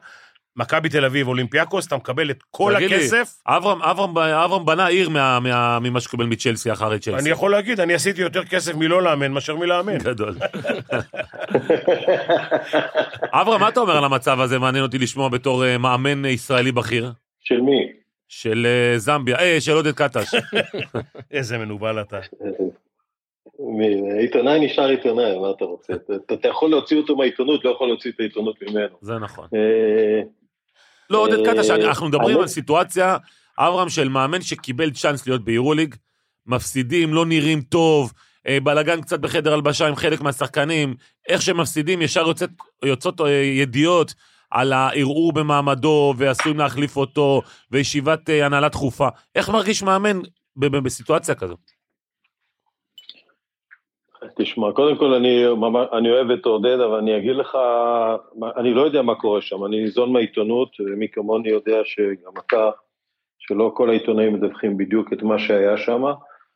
מכבי 0.58 0.90
תל 0.90 1.06
אביב 1.06 1.28
אולימפיאקוס, 1.28 1.88
אתה 1.88 1.96
מקבל 1.98 2.32
את 2.32 2.44
כל 2.52 2.74
תגיד 2.76 2.90
לי, 2.90 2.96
הכסף. 2.96 3.36
אברהם, 3.48 3.82
אברהם, 3.82 4.18
אברהם 4.18 4.66
בנה 4.66 4.88
עיר 4.88 5.10
מה- 5.10 5.40
מה- 5.40 5.80
ממה 5.80 6.00
שקיבל 6.02 6.26
מצ'לסי 6.26 6.72
אחרי 6.72 7.00
צ'לסי. 7.00 7.20
אני 7.20 7.30
יכול 7.30 7.52
להגיד, 7.52 7.80
אני 7.80 7.94
עשיתי 7.94 8.22
יותר 8.22 8.44
כסף 8.46 8.76
מלא 8.76 9.02
לאמן 9.02 9.32
מאשר 9.32 9.56
מלאמן. 9.56 9.98
גדול. 9.98 10.36
אברהם, 13.32 13.62
מה 13.62 13.70
אתה 13.70 13.80
אומר 13.80 13.98
על 13.98 14.04
המצב 14.04 14.40
הזה? 14.40 14.60
מעניין 14.60 14.84
אותי 14.84 14.98
לשמוע 14.98 15.30
בתור 15.30 15.66
אה, 15.66 15.78
מאמן 15.78 16.26
ישראלי 16.26 16.72
בכיר 16.72 17.12
של 17.40 17.62
מי? 17.62 17.88
של 18.28 18.66
אה, 18.70 18.98
זמביה, 19.00 19.40
אה, 19.40 19.62
של 19.62 19.72
עודד 19.72 19.92
קטש. 19.92 20.28
איזה 21.32 21.58
מנוול 21.58 22.02
אתה. 22.02 22.20
עיתונאי 24.20 24.66
נשאר 24.66 24.90
עיתונאי, 24.90 25.40
מה 25.40 25.48
אתה 25.58 25.66
רוצה? 25.66 25.94
אתה- 25.94 26.34
אתה 26.34 26.48
יכול 26.48 26.70
להוציא 26.70 26.98
אותו 26.98 27.16
מהעיתונות, 27.16 27.66
לא 27.66 27.70
יכול 27.70 27.88
להוציא 27.88 28.12
את 28.12 28.20
העיתונות 28.20 28.56
ממנו. 28.62 28.96
זה 29.02 29.14
נכון. 29.20 29.48
אה, 31.12 31.18
לא, 31.18 31.24
עודד 31.24 31.48
אה, 31.48 31.54
קטש, 31.54 31.70
אנחנו 31.70 32.08
מדברים 32.08 32.40
על 32.40 32.48
סיטואציה, 32.48 33.18
אברהם, 33.58 33.90
של 33.90 34.10
מאמן 34.10 34.42
שקיבל 34.42 34.92
צ'אנס 34.92 35.28
להיות 35.28 35.46
ביורוליג, 35.46 35.96
מפסידים, 36.46 37.14
לא 37.14 37.26
נראים 37.26 37.62
טוב, 37.62 38.14
אה, 38.48 38.60
בלאגן 38.64 39.02
קצת 39.02 39.20
בחדר 39.20 39.54
הלבשה 39.54 39.88
עם 39.88 39.96
חלק 39.96 40.22
מהשחקנים, 40.22 40.96
איך 41.28 41.42
שהם 41.42 41.58
מפסידים, 41.58 42.02
ישר 42.02 42.28
יוצאת, 42.28 42.50
יוצאות 42.86 43.22
אה, 43.22 43.30
ידיעות 43.32 44.14
על 44.52 44.74
הערעור 44.74 45.34
במעמדו, 45.34 46.14
ועשויים 46.18 46.58
להחליף 46.58 46.98
אותו, 46.98 47.42
וישיבת 47.72 48.30
אה, 48.30 48.46
הנהלה 48.46 48.70
דחופה. 48.70 49.08
איך 49.36 49.50
מרגיש 49.50 49.84
מאמן 49.84 50.20
בסיטואציה 50.56 51.36
כזו? 51.36 51.56
תשמע, 54.38 54.72
קודם 54.72 54.98
כל 54.98 55.14
אני, 55.14 55.44
אני 55.98 56.12
אוהב 56.12 56.32
את 56.32 56.46
עודד, 56.46 56.80
אבל 56.80 56.98
אני 56.98 57.18
אגיד 57.18 57.36
לך, 57.36 57.58
אני 58.58 58.74
לא 58.74 58.82
יודע 58.82 59.02
מה 59.02 59.16
קורה 59.16 59.42
שם, 59.42 59.66
אני 59.66 59.82
ניזון 59.82 60.14
מהעיתונות, 60.14 60.70
ומי 60.80 61.08
כמוני 61.12 61.50
יודע 61.50 61.78
שגם 61.84 62.32
אתה, 62.48 62.70
שלא 63.40 63.72
כל 63.76 63.90
העיתונאים 63.90 64.34
מדווחים 64.34 64.78
בדיוק 64.78 65.14
את 65.14 65.24
מה 65.24 65.40
שהיה 65.40 65.78
שם. 65.78 66.04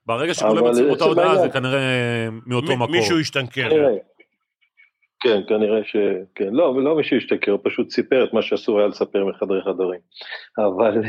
ברגע 0.05 0.33
שכולם 0.33 0.73
זה 0.73 0.89
אותה 0.89 1.03
הודעה. 1.03 1.37
זה 1.37 1.49
כנראה 1.49 2.27
מאותו 2.45 2.67
מי- 2.67 2.75
מקור. 2.75 2.87
מישהו 2.91 3.19
השתנקר. 3.19 3.69
כן, 5.23 5.41
כנראה 5.47 5.83
ש... 5.83 5.95
כן, 6.35 6.49
לא, 6.51 6.83
לא 6.83 6.95
מישהו 6.95 7.17
השתכר, 7.17 7.51
הוא 7.51 7.59
פשוט 7.63 7.89
סיפר 7.89 8.23
את 8.23 8.33
מה 8.33 8.41
שאסור 8.41 8.79
היה 8.79 8.87
לספר 8.87 9.25
מחדרי 9.25 9.61
חדרים. 9.61 9.99
אבל, 10.57 11.01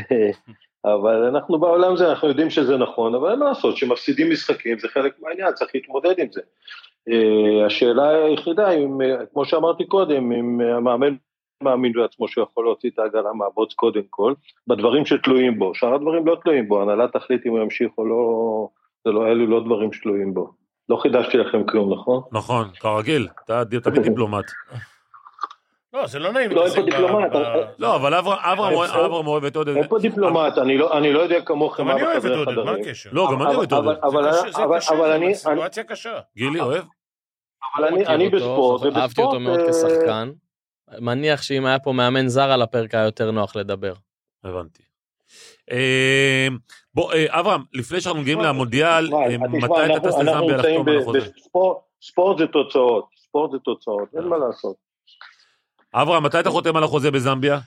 אבל 0.85 1.23
אנחנו 1.23 1.59
בעולם 1.59 1.93
הזה, 1.93 2.09
אנחנו 2.09 2.27
יודעים 2.27 2.49
שזה 2.49 2.77
נכון, 2.77 3.15
אבל 3.15 3.31
אין 3.31 3.39
מה 3.39 3.45
לעשות, 3.45 3.77
שמפסידים 3.77 4.31
משחקים 4.31 4.79
זה 4.79 4.87
חלק 4.87 5.13
מהעניין, 5.21 5.53
צריך 5.53 5.71
להתמודד 5.75 6.13
עם 6.17 6.27
זה. 6.31 6.41
אה, 7.09 7.65
השאלה 7.65 8.09
היחידה, 8.09 8.71
אם, 8.71 8.97
כמו 9.33 9.45
שאמרתי 9.45 9.85
קודם, 9.85 10.31
אם 10.31 10.61
המאמן 10.61 11.15
מאמין 11.63 11.93
בעצמו 11.93 12.27
שהוא 12.27 12.43
יכול 12.43 12.65
להוציא 12.65 12.89
את 12.89 12.99
העגלה 12.99 13.33
מהבוץ 13.33 13.73
קודם 13.73 14.01
כל, 14.09 14.33
בדברים 14.67 15.05
שתלויים 15.05 15.59
בו, 15.59 15.75
שאר 15.75 15.93
הדברים 15.93 16.27
לא 16.27 16.37
תלויים 16.43 16.67
בו, 16.67 16.81
הנהלה 16.81 17.07
תחליט 17.07 17.45
אם 17.45 17.51
הוא 17.51 17.59
ימשיך 17.59 17.91
או 17.97 18.05
לא, 18.05 18.67
זה 19.05 19.11
לא, 19.11 19.27
אלו 19.27 19.47
לא 19.47 19.63
דברים 19.65 19.93
שתלויים 19.93 20.33
בו. 20.33 20.51
לא 20.89 20.95
חידשתי 20.95 21.37
לכם 21.37 21.63
כלום, 21.63 21.93
נכון? 21.93 22.21
נכון, 22.31 22.67
כרגיל, 22.79 23.27
אתה 23.45 23.63
תמיד 23.83 24.01
דיפלומט. 24.01 24.45
לא, 25.93 26.07
זה 26.07 26.19
לא 26.19 26.31
נעים. 26.33 26.51
לא, 26.51 26.65
איפה 26.65 26.81
דיפלומט? 26.81 27.31
לא, 27.79 27.95
אבל 27.95 28.13
אברהם- 28.13 28.37
אברהם 28.41 28.73
אוהב- 28.73 28.89
איפה- 29.43 29.47
את 29.47 29.55
עודד. 29.55 29.75
אין 29.77 29.87
פה 29.87 29.99
דיפלומט, 29.99 30.57
אני 30.57 30.77
לא, 30.77 30.97
אני 30.97 31.13
לא 31.13 31.19
יודע 31.19 31.41
כמוכם 31.41 31.83
גם 31.83 31.87
מה 31.87 31.93
אני 31.93 32.03
אוהב 32.03 32.15
את 32.17 32.21
בחדרי 32.23 32.37
עודד, 32.37 32.55
מה 32.55 32.61
חדרים. 32.63 32.81
הקשר? 32.83 33.09
לא, 33.13 33.27
גם 33.31 33.41
אני 33.41 33.55
אוהב 33.55 33.61
את 33.67 33.73
אבל- 33.73 33.87
עודד. 33.87 33.99
אבל- 34.03 35.11
אני- 35.11 35.25
אני- 35.25 35.35
סיטואציה 35.35 35.83
קשה. 35.83 36.19
גילי 36.37 36.59
אוהב? 36.59 36.83
אבל 37.75 37.85
אני- 38.07 38.29
בספורט, 38.29 38.81
זוכר- 38.83 38.99
אהבתי 39.01 39.21
אותו 39.21 39.35
ובספורט, 39.35 39.57
מאוד 39.57 39.59
אה, 39.59 39.71
כשחקן. 39.71 40.31
מניח 40.99 41.41
שאם 41.41 41.65
היה 41.65 41.79
פה 41.79 41.91
מאמן 41.91 42.27
זר 42.27 42.51
על 42.51 42.61
הפרק 42.61 42.93
היה 42.95 43.03
יותר 43.05 43.31
נוח 43.31 43.55
לדבר. 43.55 43.93
הבנתי. 44.43 44.83
אה, 45.71 46.47
בוא, 46.93 47.13
אה, 47.13 47.25
אברהם, 47.39 47.61
לפני 47.73 48.01
שאנחנו 48.01 48.21
מגיעים 48.21 48.39
למונדיאל, 48.39 49.05
מתי 49.07 49.65
אתה 49.65 49.85
אנחנו- 49.85 49.99
טס 50.09 50.15
לזמביה 50.19 50.33
נמצאים 50.55 50.79
לחתום 50.79 50.89
על 50.89 50.97
החוזה? 51.01 51.19
ספורט 52.01 52.37
זה 52.37 52.47
תוצאות, 52.47 53.05
ספורט 53.27 53.51
זה 53.51 53.57
תוצאות, 53.59 54.07
אין 54.17 54.23
מה 54.23 54.37
לעשות. 54.37 54.82
אברהם, 55.93 56.23
מתי 56.23 56.39
אתה 56.39 56.49
חותם 56.49 56.75
על 56.77 56.83
החוזה 56.83 57.11
בזמביה? 57.11 57.59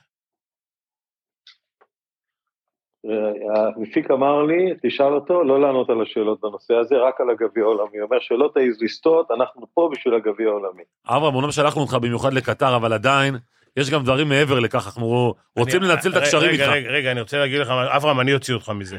אה, 3.06 3.68
המפיק 3.76 4.10
אמר 4.10 4.42
לי, 4.42 4.74
תשאל 4.82 5.14
אותו, 5.14 5.44
לא 5.44 5.60
לענות 5.60 5.90
על 5.90 6.02
השאלות 6.02 6.40
בנושא 6.40 6.74
הזה, 6.74 6.94
רק 7.08 7.20
על 7.20 7.30
הגביע 7.30 7.64
העולמי. 7.64 7.98
הוא 7.98 8.06
אומר 8.06 8.20
שלא 8.20 8.50
תעז 8.54 8.82
לסטות, 8.82 9.30
אנחנו 9.30 9.66
פה 9.74 9.90
בשביל 9.92 10.14
הגביע 10.14 10.48
העולמי. 10.48 10.82
אברהם, 11.06 11.34
אומנם 11.34 11.50
שלחנו 11.52 11.80
אותך 11.82 11.94
במיוחד 11.94 12.32
לקטר, 12.32 12.76
אבל 12.76 12.92
עדיין, 12.92 13.36
יש 13.76 13.90
גם 13.90 14.02
דברים 14.02 14.28
מעבר 14.28 14.58
לכך, 14.60 14.86
אנחנו 14.86 15.34
רוצים 15.58 15.82
אני- 15.82 15.88
לנצל 15.90 16.10
את 16.10 16.16
הקשרים 16.16 16.50
רגע, 16.50 16.64
איתך. 16.64 16.72
רגע, 16.76 16.90
רגע, 16.90 17.12
אני 17.12 17.20
רוצה 17.20 17.38
להגיד 17.38 17.60
לך, 17.60 17.68
אברהם, 17.96 18.20
אני 18.20 18.34
אוציא 18.34 18.54
אותך 18.54 18.68
מזה. 18.70 18.98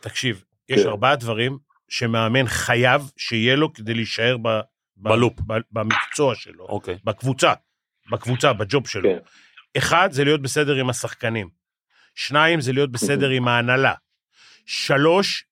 תקשיב, 0.00 0.44
יש 0.68 0.82
כן. 0.82 0.88
ארבעה 0.88 1.16
דברים 1.16 1.58
שמאמן 1.88 2.46
חייב 2.46 3.02
שיהיה 3.16 3.56
לו 3.56 3.72
כדי 3.72 3.94
להישאר 3.94 4.36
ב- 4.36 4.48
ב- 4.48 4.60
בלופ. 5.08 5.40
ב- 5.46 5.52
במקצוע 5.72 6.34
שלו, 6.34 6.64
אוקיי. 6.68 6.98
בקבוצה, 7.04 7.52
בקבוצה, 8.10 8.52
בג'וב 8.52 8.88
שלו. 8.88 9.08
כן. 9.08 9.18
אחד, 9.76 10.08
זה 10.12 10.24
להיות 10.24 10.42
בסדר 10.42 10.74
עם 10.74 10.90
השחקנים. 10.90 11.48
שניים, 12.14 12.60
זה 12.60 12.72
להיות 12.72 12.92
בסדר 12.92 13.28
עם 13.28 13.48
ההנהלה. 13.48 13.94
שלוש, 14.66 15.44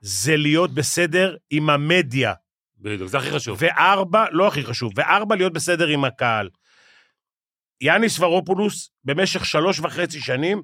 זה 0.00 0.36
להיות 0.36 0.70
בסדר 0.74 1.36
עם 1.50 1.70
המדיה. 1.70 2.34
בדיוק, 2.78 3.08
זה 3.08 3.18
הכי 3.18 3.30
חשוב. 3.30 3.58
וארבע, 3.60 4.24
לא 4.30 4.48
הכי 4.48 4.64
חשוב, 4.64 4.92
וארבע, 4.96 5.36
להיות 5.36 5.52
בסדר 5.52 5.86
עם 5.86 6.04
הקהל. 6.04 6.48
יאניס 7.80 8.20
ורופולוס, 8.20 8.90
במשך 9.04 9.44
שלוש 9.44 9.80
וחצי 9.80 10.20
שנים, 10.20 10.62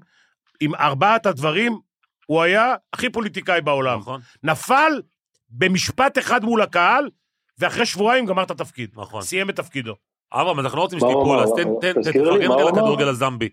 עם 0.61 0.75
ארבעת 0.75 1.27
הדברים, 1.27 1.79
הוא 2.27 2.43
היה 2.43 2.75
הכי 2.93 3.11
פוליטיקאי 3.11 3.61
בעולם. 3.61 3.99
נכון, 3.99 4.21
נפל 4.43 5.03
במשפט 5.51 6.19
אחד 6.19 6.45
מול 6.45 6.63
הקהל, 6.63 7.11
ואחרי 7.59 7.87
שבועיים 7.87 8.27
גמר 8.27 8.43
את 8.43 8.51
התפקיד. 8.51 8.91
נכון. 8.95 9.23
סיים 9.23 9.51
את 9.51 9.57
תפקידו. 9.57 9.95
אברהם, 10.33 10.61
אנחנו 10.61 10.77
לא 10.79 10.83
רוצים 10.83 10.99
הוא 10.99 11.09
שתיפול? 11.11 11.39
אז 11.41 11.53
תן- 11.57 11.69
תן- 11.93 12.01
תזכיר 12.01 12.23
לי, 12.23 12.29
תפרגן 12.29 12.49
מה 12.49 12.55
רגע 12.55 12.63
הוא 12.63 12.71
אמר? 12.71 12.79
לכדורגל 12.81 13.09
הזמבי. 13.09 13.49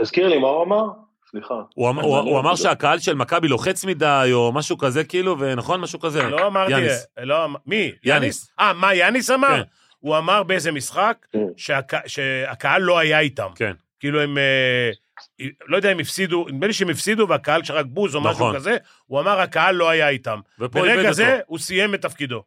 תזכיר 0.00 0.28
לי 0.28 0.38
מה 0.38 0.48
הוא 0.48 0.62
אמר? 0.64 0.84
סליחה. 1.30 1.54
הוא 1.74 1.90
אמר- 1.90 2.02
הוא 2.02 2.16
הוא 2.18 2.38
אמר 2.40 2.54
שהקהל 2.56 2.98
של 2.98 3.14
מכבי 3.14 3.48
לוחץ 3.48 3.84
מדי, 3.84 4.30
או 4.32 4.52
משהו 4.52 4.78
כזה, 4.78 5.04
כאילו, 5.04 5.36
ונכון, 5.38 5.80
משהו 5.80 6.00
כזה. 6.00 6.22
לא 6.22 6.46
אמרתי... 6.46 6.72
יאניס. 6.72 7.06
לא, 7.22 7.44
אמ- 7.44 7.54
מי? 7.66 7.92
יאניס. 8.04 8.50
אה, 8.60 8.72
מה 8.72 8.94
יאניס 8.94 9.30
אמר? 9.30 9.48
כן. 9.56 9.62
הוא 9.98 10.18
אמר 10.18 10.42
באיזה 10.42 10.72
משחק 10.72 11.26
כן. 11.32 11.38
שהק- 11.56 12.06
שהקהל 12.06 12.82
לא 12.82 12.98
היה 12.98 13.20
איתם. 13.20 13.48
כן. 13.54 13.72
כאילו 14.00 14.20
הם... 14.20 14.38
אה, 14.38 14.90
לא 15.68 15.76
יודע 15.76 15.92
אם 15.92 15.98
הפסידו, 15.98 16.46
נדמה 16.48 16.66
לי 16.66 16.72
שהם 16.72 16.88
הפסידו 16.90 17.28
והקהל 17.28 17.64
שרק 17.64 17.86
בוז 17.88 18.14
או 18.14 18.20
משהו 18.20 18.32
נכון. 18.32 18.54
כזה, 18.54 18.76
הוא 19.06 19.20
אמר 19.20 19.40
הקהל 19.40 19.74
לא 19.74 19.88
היה 19.88 20.08
איתם. 20.08 20.40
ופה 20.60 20.78
איבד 20.78 20.88
ברגע 20.88 21.00
אותו. 21.02 21.12
זה 21.12 21.40
הוא 21.46 21.58
סיים 21.58 21.94
את 21.94 22.02
תפקידו. 22.02 22.42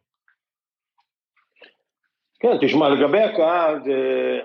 כן, 2.40 2.56
תשמע, 2.60 2.88
לגבי 2.88 3.20
הקהל, 3.20 3.82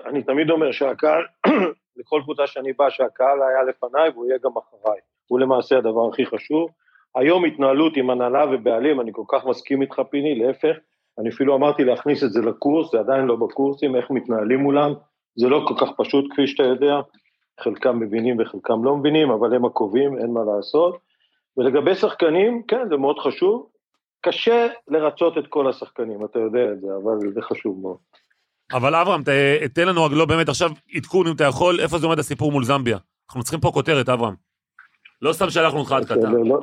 אני 0.06 0.22
תמיד 0.22 0.50
אומר 0.50 0.72
שהקהל, 0.72 1.22
לכל 1.96 2.20
קבוצה 2.24 2.46
שאני 2.46 2.72
בא, 2.72 2.90
שהקהל 2.90 3.42
היה 3.42 3.62
לפניי 3.62 4.10
והוא 4.10 4.26
יהיה 4.26 4.38
גם 4.44 4.50
אחריי. 4.56 4.98
הוא 5.26 5.40
למעשה 5.40 5.78
הדבר 5.78 6.08
הכי 6.08 6.26
חשוב. 6.26 6.70
היום 7.14 7.44
התנהלות 7.44 7.96
עם 7.96 8.10
הנהלה 8.10 8.44
ובעלים, 8.52 9.00
אני 9.00 9.10
כל 9.12 9.22
כך 9.28 9.46
מסכים 9.46 9.82
איתך 9.82 10.02
פיני, 10.10 10.34
להפך, 10.34 10.76
אני 11.18 11.28
אפילו 11.28 11.56
אמרתי 11.56 11.84
להכניס 11.84 12.24
את 12.24 12.32
זה 12.32 12.40
לקורס, 12.40 12.92
זה 12.92 12.98
עדיין 12.98 13.24
לא 13.24 13.36
בקורסים, 13.36 13.96
איך 13.96 14.10
מתנהלים 14.10 14.60
מולם, 14.60 14.94
זה 15.36 15.48
לא 15.48 15.64
כל 15.68 15.74
כך 15.78 15.92
פשוט 15.96 16.24
כפי 16.32 16.46
שאתה 16.46 16.62
יודע, 16.62 17.00
חלקם 17.60 17.98
מבינים 17.98 18.36
וחלקם 18.40 18.84
לא 18.84 18.96
מבינים, 18.96 19.30
אבל 19.30 19.54
הם 19.54 19.64
הקובעים, 19.64 20.18
אין 20.18 20.30
מה 20.32 20.40
לעשות. 20.44 20.98
ולגבי 21.56 21.94
שחקנים, 21.94 22.62
כן, 22.68 22.88
זה 22.88 22.96
מאוד 22.96 23.18
חשוב. 23.18 23.66
קשה 24.24 24.66
לרצות 24.88 25.38
את 25.38 25.44
כל 25.48 25.68
השחקנים, 25.68 26.24
אתה 26.24 26.38
יודע 26.38 26.72
את 26.72 26.80
זה, 26.80 26.86
אבל 27.04 27.32
זה 27.34 27.42
חשוב 27.42 27.78
מאוד. 27.82 27.96
אבל 28.72 28.94
אברהם, 28.94 29.22
ת- 29.22 29.28
תן 29.74 29.88
לנו 29.88 30.08
לא 30.08 30.24
באמת 30.24 30.48
עכשיו 30.48 30.70
עדכון, 30.94 31.26
אם 31.26 31.34
אתה 31.34 31.44
יכול, 31.44 31.80
איפה 31.80 31.98
זה 31.98 32.06
עומד 32.06 32.18
הסיפור 32.18 32.52
מול 32.52 32.64
זמביה. 32.64 32.98
אנחנו 33.28 33.42
צריכים 33.42 33.60
פה 33.60 33.70
כותרת, 33.74 34.08
אברהם. 34.08 34.34
לא 35.22 35.32
סתם 35.32 35.50
שלחנו 35.50 35.78
אותך 35.78 35.92
עד 35.92 36.04
קטר. 36.04 36.14
לא, 36.14 36.44
לא, 36.44 36.60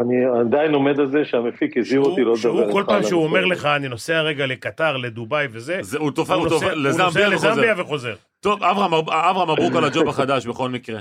אני 0.00 0.14
עדיין 0.40 0.74
עומד 0.74 1.00
על 1.00 1.10
זה 1.10 1.18
שהמפיק 1.24 1.76
הזהיר 1.76 2.00
אותי 2.00 2.20
לא 2.24 2.32
לדבר 2.32 2.40
שהוא 2.42 2.72
כל 2.72 2.84
פעם 2.86 3.02
שהוא 3.02 3.24
אומר. 3.24 3.44
לך, 3.44 3.64
אני 3.66 3.88
נוסע 3.88 4.20
רגע 4.22 4.46
לקטר, 4.46 4.96
לדובאי 4.96 5.46
וזה, 5.52 5.78
זה- 5.80 5.98
הוא 5.98 6.10
תופע, 6.10 6.34
הוא 6.34 6.40
הוא 6.42 6.48
תופע, 6.48 6.66
נוסע- 6.74 6.74
הוא 7.02 7.04
נוסע 7.04 7.28
לזמביה 7.28 7.74
וחוזר. 7.76 8.14
טוב, 8.40 8.62
אברהם, 8.62 8.94
אברהם, 8.94 9.50
מברוק 9.50 9.74
על 9.76 9.84
הג'וב 9.84 10.08
החדש 10.08 10.46
בכל 10.46 10.68
מקרה. 10.70 11.00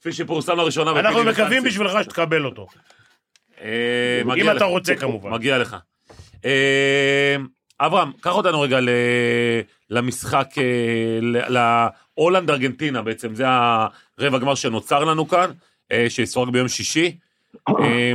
כפי 0.00 0.12
שפורסם 0.12 0.56
לראשונה. 0.56 0.90
אנחנו 1.00 1.24
מקווים. 1.24 1.62
בשבילך 1.62 1.92
שתקבל 2.02 2.44
אותו. 2.44 2.66
אה, 3.60 4.34
אם 4.36 4.50
אתה. 4.56 4.64
רוצה 4.64 4.94
כמובן. 4.96 5.30
מגיע 5.30 5.58
לך. 5.58 5.76
אה, 6.44 7.36
אברהם, 7.80 8.12
קח 8.20 8.36
אותנו 8.36 8.60
רגע 8.60 8.80
ל- 8.80 8.88
למשחק, 9.90 10.48
אה, 10.58 10.62
ל- 11.22 11.58
להולנד 12.16 12.50
ארגנטינה 12.50 13.02
בעצם, 13.02 13.34
זה 13.34 13.44
הרבע 13.48 14.38
גמר 14.38 14.54
שנוצר 14.54 15.04
לנו 15.04 15.28
כאן, 15.28 15.50
אה, 15.92 16.06
שיסורג 16.08 16.50
ביום 16.50 16.68
שישי. 16.68 17.18
אה, 17.68 18.12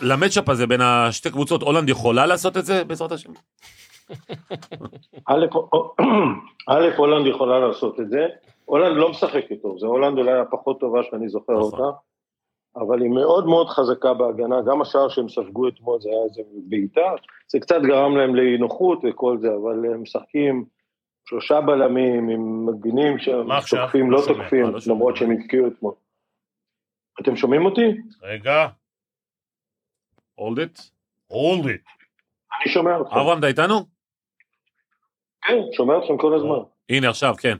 למצ'אפ 0.00 0.48
הזה 0.48 0.66
בין 0.66 0.80
השתי 0.80 1.30
קבוצות, 1.30 1.62
הולנד 1.62 1.88
יכולה 1.88 2.26
לעשות 2.26 2.56
את 2.56 2.64
זה 2.66 2.84
בעזרת 2.84 3.12
השם? 3.12 3.30
א', 5.28 5.46
א', 6.68 6.86
הולנד 6.96 7.26
יכולה 7.26 7.58
לעשות 7.58 8.00
את 8.00 8.10
זה, 8.10 8.26
הולנד 8.64 8.96
לא 8.96 9.10
משחקת 9.10 9.62
טוב, 9.62 9.78
זה 9.78 9.86
הולנד 9.86 10.18
אולי 10.18 10.38
הפחות 10.38 10.80
טובה 10.80 11.00
שאני 11.10 11.28
זוכר 11.28 11.52
נכון. 11.52 11.62
אותה, 11.62 11.98
אבל 12.80 13.02
היא 13.02 13.10
מאוד 13.10 13.46
מאוד 13.46 13.68
חזקה 13.68 14.14
בהגנה, 14.14 14.56
גם 14.62 14.82
השער 14.82 15.08
שהם 15.08 15.28
ספגו 15.28 15.68
אתמול 15.68 16.00
זה 16.00 16.08
היה 16.08 16.22
איזה 16.24 16.42
בעיטה, 16.68 17.10
זה 17.48 17.60
קצת 17.60 17.80
גרם 17.82 18.16
להם 18.16 18.34
לאי 18.34 18.58
נוחות 18.58 18.98
וכל 19.04 19.38
זה, 19.38 19.48
אבל 19.48 19.84
הם 19.84 20.02
משחקים 20.02 20.64
שלושה 21.24 21.60
בלמים 21.60 22.28
עם 22.28 22.66
מגנים 22.66 23.16
מה 23.46 23.58
עכשיו? 23.58 23.78
שתוקפים, 23.78 24.10
לא 24.10 24.18
לא 24.18 24.22
שומע. 24.22 24.38
תוקפים, 24.38 24.62
לא. 24.62 24.78
למרות 24.86 25.16
שהם 25.16 25.30
הבקיעו 25.30 25.66
אתמול. 25.68 25.94
אתם 27.20 27.36
שומעים 27.36 27.64
אותי? 27.64 27.86
רגע, 28.22 28.66
הולד 30.34 30.58
איט. 30.58 30.78
hold 31.30 31.64
it. 31.64 31.90
אני 32.60 32.72
שומע 32.72 33.00
אתכם. 33.00 33.16
אברהם, 33.16 33.38
אתה 33.38 33.46
איתנו? 33.46 33.74
כן, 35.42 35.58
שומע 35.72 35.98
אתכם 35.98 36.18
כל 36.18 36.34
הזמן. 36.34 36.58
הנה 36.88 37.08
עכשיו, 37.08 37.34
כן. 37.40 37.56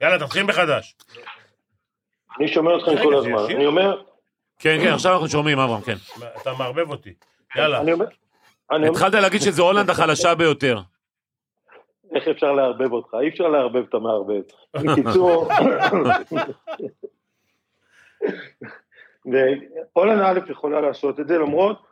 יאללה, 0.00 0.26
תתחיל 0.26 0.42
מחדש. 0.42 0.96
אני 2.38 2.48
שומע 2.48 2.76
אתכם 2.76 3.02
כל 3.02 3.14
הזמן. 3.14 3.54
אני 3.56 3.66
אומר, 3.66 4.02
כן, 4.58 4.76
כן, 4.82 4.92
עכשיו 4.92 5.12
אנחנו 5.12 5.28
שומעים, 5.28 5.58
אברהם, 5.58 5.80
כן. 5.80 5.96
אתה 6.42 6.50
מערבב 6.58 6.90
אותי. 6.90 7.14
יאללה. 7.56 7.82
התחלת 8.70 9.14
להגיד 9.14 9.40
שזו 9.40 9.66
הולנד 9.66 9.90
החלשה 9.90 10.34
ביותר. 10.34 10.78
איך 12.14 12.28
אפשר 12.28 12.52
לערבב 12.52 12.92
אותך? 12.92 13.14
אי 13.20 13.28
אפשר 13.28 13.48
לערבב 13.48 13.84
את 13.88 13.94
המערבב. 13.94 14.40
בקיצור, 14.76 15.48
והולנד 19.26 20.20
א' 20.20 20.50
יכולה 20.50 20.80
לעשות 20.80 21.20
את 21.20 21.28
זה, 21.28 21.38
למרות 21.38 21.82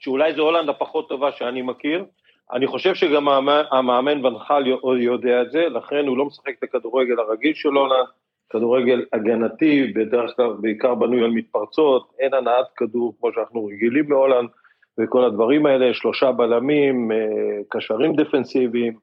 שאולי 0.00 0.34
זו 0.34 0.42
הולנד 0.42 0.68
הפחות 0.68 1.08
טובה 1.08 1.32
שאני 1.32 1.62
מכיר. 1.62 2.04
אני 2.52 2.66
חושב 2.66 2.94
שגם 2.94 3.28
המאמן- 3.28 3.64
המאמן 3.70 4.26
ונחל 4.26 4.64
יודע 4.98 5.42
את 5.42 5.50
זה, 5.50 5.68
לכן 5.68 6.06
הוא 6.06 6.18
לא 6.18 6.24
משחק 6.24 6.52
את 6.58 6.62
הכדורגל 6.62 7.18
הרגיל 7.18 7.54
של 7.54 7.68
הולנד, 7.68 8.06
כדורגל 8.54 9.04
הגנתי, 9.12 9.92
בדרך 9.94 10.36
כלל 10.36 10.52
בעיקר 10.60 10.94
בנוי 10.94 11.24
על 11.24 11.30
מתפרצות, 11.30 12.12
אין 12.18 12.34
הנעת 12.34 12.66
כדור 12.76 13.14
כמו 13.20 13.32
שאנחנו 13.32 13.66
רגילים 13.66 14.08
בהולנד, 14.08 14.48
וכל 14.98 15.24
הדברים 15.24 15.66
האלה, 15.66 15.94
שלושה 15.94 16.32
בלמים, 16.32 17.12
אה, 17.12 17.16
קשרים 17.68 18.12
דפנסיביים, 18.16 18.98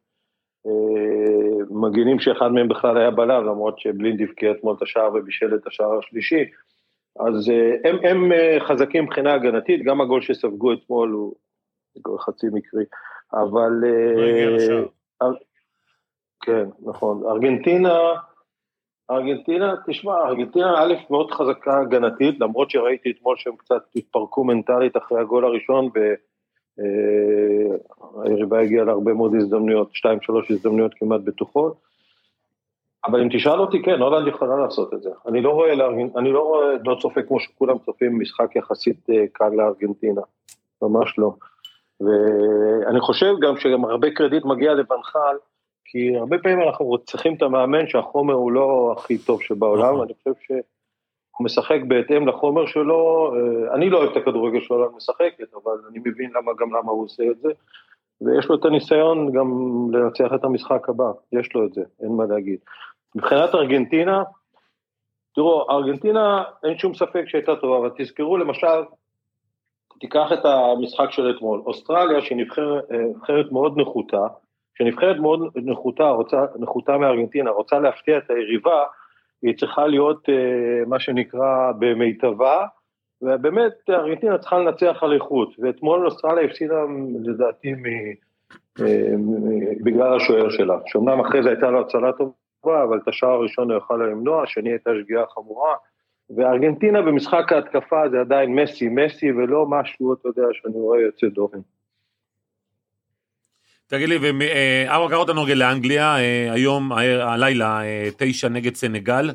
אה, 0.68 1.64
מגינים 1.70 2.20
שאחד 2.20 2.48
מהם 2.48 2.68
בכלל 2.68 2.98
היה 2.98 3.12
בלם, 3.12 3.46
למרות 3.46 3.80
שבלינד 3.80 4.22
הבקיע 4.22 4.52
אתמול 4.52 4.76
את 4.78 4.82
השער 4.82 5.16
ובישל 5.16 5.56
את 5.56 5.68
השער 5.68 5.98
השלישי. 6.00 6.46
אז 7.20 7.50
אה, 7.50 7.90
הם, 7.90 7.98
הם 8.04 8.32
חזקים 8.60 9.04
מבחינה 9.04 9.34
הגנתית, 9.34 9.84
גם 9.84 10.02
הגול 10.02 10.22
שספגו 10.22 10.74
אתמול 10.74 11.10
הוא 11.12 11.34
גול 12.02 12.20
חצי 12.20 12.48
מקרי, 12.54 12.84
אבל... 13.34 13.72
לא 14.16 14.24
הגיע 14.24 14.50
לשער. 14.50 14.86
כן, 16.44 16.66
נכון. 16.86 17.24
ארגנטינה, 17.30 18.00
ארגנטינה, 19.12 19.74
תשמע, 19.88 20.13
ארגנטינה 20.28 20.84
א' 20.84 20.93
מאוד 21.10 21.32
חזקה 21.32 21.80
הגנתית, 21.80 22.39
למרות 22.39 22.69
שראיתי 22.69 23.12
אתמול 23.12 23.36
שהם 23.38 23.56
קצת 23.56 23.84
התפרקו 23.95 24.43
מנטלית 24.43 24.97
אחרי 24.97 25.19
הגול 25.19 25.45
הראשון, 25.45 25.89
והיריבה 28.17 28.60
הגיעה 28.60 28.86
להרבה 28.86 29.13
מאוד 29.13 29.36
הזדמנויות, 29.36 29.89
שתיים 29.93 30.21
שלוש 30.21 30.52
הזדמנויות 30.52 30.93
כמעט 30.93 31.21
בטוחות. 31.21 31.91
אבל 33.06 33.21
אם 33.21 33.28
תשאל 33.32 33.60
אותי, 33.60 33.82
כן, 33.82 34.02
הולנד 34.02 34.28
יכולה 34.28 34.56
לעשות 34.56 34.93
את 34.93 35.02
זה. 35.02 35.10
אני 35.28 35.41
לא 35.41 35.50
רואה. 35.50 35.74
אני 36.17 36.32
לא 36.32 36.39
רואה, 36.39 36.67
לא 36.86 36.97
צופה 37.02 37.21
כמו 37.21 37.39
שכולם 37.39 37.78
צופים, 37.78 38.19
משחק 38.19 38.56
יחסית 38.56 39.10
אה, 39.10 39.26
קל 39.34 39.50
לארגנטינה. 39.50 40.21
ממש 40.82 41.19
לא. 41.19 41.34
ואני 42.02 43.00
חושב 43.00 43.34
גם 43.41 43.58
שגם 43.58 43.86
הרבה 43.86 44.12
קרדיט 44.12 44.45
מגיע 44.45 44.74
לבנחל, 44.74 45.36
כי 45.91 46.17
הרבה 46.17 46.38
פעמים 46.38 46.62
אנחנו 46.62 46.97
צריכים 46.97 47.34
את 47.36 47.41
המאמן 47.41 47.88
שהחומר 47.88 48.34
הוא 48.34 48.51
לא 48.51 48.95
הכי 48.97 49.17
טוב 49.17 49.41
שבעולם, 49.41 49.93
נכון. 49.93 50.01
אני 50.01 50.13
חושב 50.13 50.32
שהוא 50.45 51.45
משחק 51.45 51.80
בהתאם 51.88 52.27
לחומר 52.27 52.65
שלו, 52.65 53.32
אה, 53.36 53.75
אני 53.75 53.89
לא 53.89 53.97
אוהב 53.97 54.12
את 54.12 54.17
הכדורגל 54.17 54.62
שהולנד 54.62 54.95
משחקת, 54.95 55.54
אבל 55.54 55.71
אני 55.89 55.99
מבין 55.99 56.32
למה, 56.36 56.51
גם 56.60 56.75
למה 56.75 56.91
הוא 56.91 57.04
עושה 57.04 57.23
את 57.32 57.39
זה, 57.39 57.49
ויש 58.21 58.49
לו 58.49 58.56
את 58.56 58.65
הניסיון 58.65 59.32
גם 59.32 59.47
לנצח 59.91 60.34
את 60.36 60.43
המשחק 60.43 60.89
הבא, 60.89 61.12
יש 61.32 61.56
לו 61.56 61.65
את 61.65 61.73
זה, 61.73 61.82
אין 62.01 62.12
מה 62.12 62.25
להגיד. 62.25 62.60
מבחינת 63.15 63.56
ארגנטינה, 63.56 64.23
תראו, 65.36 65.71
ארגנטינה, 65.71 66.43
אין 66.63 66.77
שום 66.77 66.93
ספק 66.93 67.23
שהייתה 67.27 67.56
טובה, 67.56 67.77
אבל 67.77 67.89
תזכרו 67.97 68.38
למשל, 68.38 68.84
תיקח 69.99 70.27
את 70.34 70.45
המשחק 70.45 71.12
של 71.12 71.36
אתמול, 71.36 71.62
אוסטרליה 71.65 72.21
שהיא 72.21 72.38
נבחרת, 72.38 72.91
אה, 72.91 72.97
נבחרת 72.97 73.51
מאוד 73.51 73.77
נחותה, 73.77 74.27
שנבחרת 74.77 75.17
מאוד 75.19 75.39
נחותה, 75.55 76.10
רוצה, 76.10 76.45
נחותה 76.60 76.97
מארגנטינה, 76.97 77.49
רוצה 77.49 77.79
להפתיע 77.79 78.17
את 78.17 78.29
היריבה, 78.29 78.84
היא 79.41 79.57
צריכה 79.57 79.88
להיות 79.88 80.29
אה, 80.29 80.86
מה 80.88 80.99
שנקרא 80.99 81.71
במיטבה, 81.79 82.65
ובאמת 83.21 83.73
ארגנטינה 83.89 84.38
צריכה 84.38 84.57
לנצח 84.57 84.97
על 85.01 85.13
איכות, 85.13 85.53
ואתמול 85.60 86.05
אוסטרליה 86.05 86.45
הפסידה 86.45 86.75
לדעתי 87.23 87.73
מ, 87.73 87.86
אה, 88.79 89.17
מ, 89.17 89.84
בגלל 89.84 90.15
השוער 90.15 90.49
שלה, 90.49 90.77
שאומנם 90.86 91.19
אחרי 91.19 91.43
זה 91.43 91.49
הייתה 91.49 91.69
לו 91.69 91.81
הצלה 91.81 92.12
טובה, 92.12 92.84
אבל 92.84 92.97
את 92.97 93.07
השער 93.07 93.29
הראשון 93.29 93.71
הוא 93.71 93.77
יכל 93.77 93.95
למנוע, 93.95 94.43
השני 94.43 94.69
הייתה 94.69 94.91
שגיאה 95.01 95.25
חמורה, 95.25 95.75
וארגנטינה 96.36 97.01
במשחק 97.01 97.51
ההתקפה 97.51 98.10
זה 98.10 98.19
עדיין 98.19 98.55
מסי, 98.55 98.89
מסי, 98.89 99.31
ולא 99.31 99.65
משהו, 99.65 100.13
אתה 100.13 100.27
יודע, 100.27 100.47
שאני 100.51 100.79
רואה 100.79 101.01
יוצא 101.01 101.27
דופן. 101.27 101.60
תגיד 103.91 104.10
לי, 104.10 104.17
ארבע 104.88 105.10
קרות 105.10 105.30
הנוגל 105.30 105.54
לאנגליה, 105.54 106.17
אה, 106.17 106.51
היום, 106.51 106.91
אה, 106.93 107.34
הלילה, 107.34 107.84
אה, 107.84 108.10
תשע 108.17 108.49
נגד 108.49 108.75
סנגל. 108.75 109.30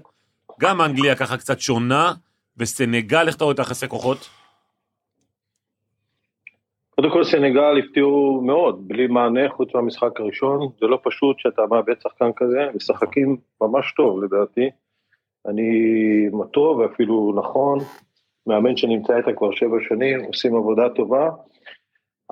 גם 0.61 0.81
אנגליה 0.81 1.17
ככה 1.17 1.37
קצת 1.37 1.61
שונה, 1.61 2.13
וסנגל, 2.57 3.27
איך 3.27 3.37
אתה 3.37 3.45
רואה 3.45 3.55
את 3.55 3.59
היחסי 3.59 3.89
כוחות? 3.89 4.19
קודם 6.95 7.11
כל 7.11 7.25
סנגל 7.25 7.79
הפתיעו 7.79 8.43
מאוד, 8.47 8.89
בלי 8.89 9.07
מענה 9.07 9.49
חוץ 9.49 9.75
מהמשחק 9.75 10.21
הראשון, 10.21 10.69
זה 10.81 10.87
לא 10.87 10.99
פשוט 11.05 11.39
שאתה 11.39 11.63
מאבד 11.71 12.01
שחקן 12.03 12.31
כזה, 12.37 12.67
משחקים 12.75 13.37
ממש 13.61 13.95
טוב 13.97 14.25
לדעתי. 14.25 14.71
אני 15.47 15.71
טוב 16.53 16.79
ואפילו 16.79 17.35
נכון, 17.37 17.79
מאמן 18.47 18.77
שנמצא 18.77 19.17
איתה 19.17 19.33
כבר 19.37 19.51
שבע 19.53 19.77
שנים, 19.89 20.25
עושים 20.25 20.57
עבודה 20.57 20.89
טובה. 20.89 21.31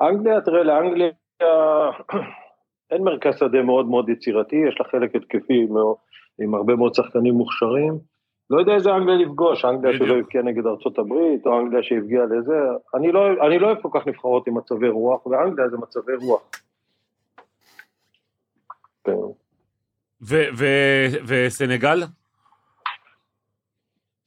אנגליה, 0.00 0.40
תראה, 0.40 0.62
לאנגליה 0.62 1.10
אין 2.90 3.02
מרכז 3.02 3.38
שדה 3.38 3.62
מאוד 3.62 3.86
מאוד 3.86 4.08
יצירתי, 4.08 4.56
יש 4.68 4.80
לה 4.80 4.86
חלק 4.86 5.14
התקפי 5.14 5.66
עם 6.38 6.54
הרבה 6.54 6.76
מאוד 6.76 6.94
שחקנים 6.94 7.34
מוכשרים. 7.34 7.98
לא 8.50 8.58
יודע 8.60 8.74
איזה 8.74 8.94
אנגליה 8.94 9.16
לפגוש, 9.16 9.64
אנגליה 9.64 9.98
שלא 9.98 10.14
הבקיעה 10.14 10.44
נגד 10.44 10.66
ארצות 10.66 10.98
הברית, 10.98 11.46
או 11.46 11.60
אנגליה 11.60 11.82
שהפגיעה 11.82 12.24
לזה, 12.24 12.54
אני 12.94 13.12
לא, 13.12 13.46
אני 13.46 13.58
לא 13.58 13.66
אוהב 13.66 13.82
כל 13.82 13.88
כך 13.92 14.06
נבחרות 14.06 14.46
עם 14.46 14.56
מצבי 14.56 14.88
רוח, 14.88 15.26
ואנגליה 15.26 15.68
זה 15.68 15.76
מצבי 15.76 16.12
רוח. 16.14 16.42
כן. 19.04 19.12
וסנגל? 21.26 22.02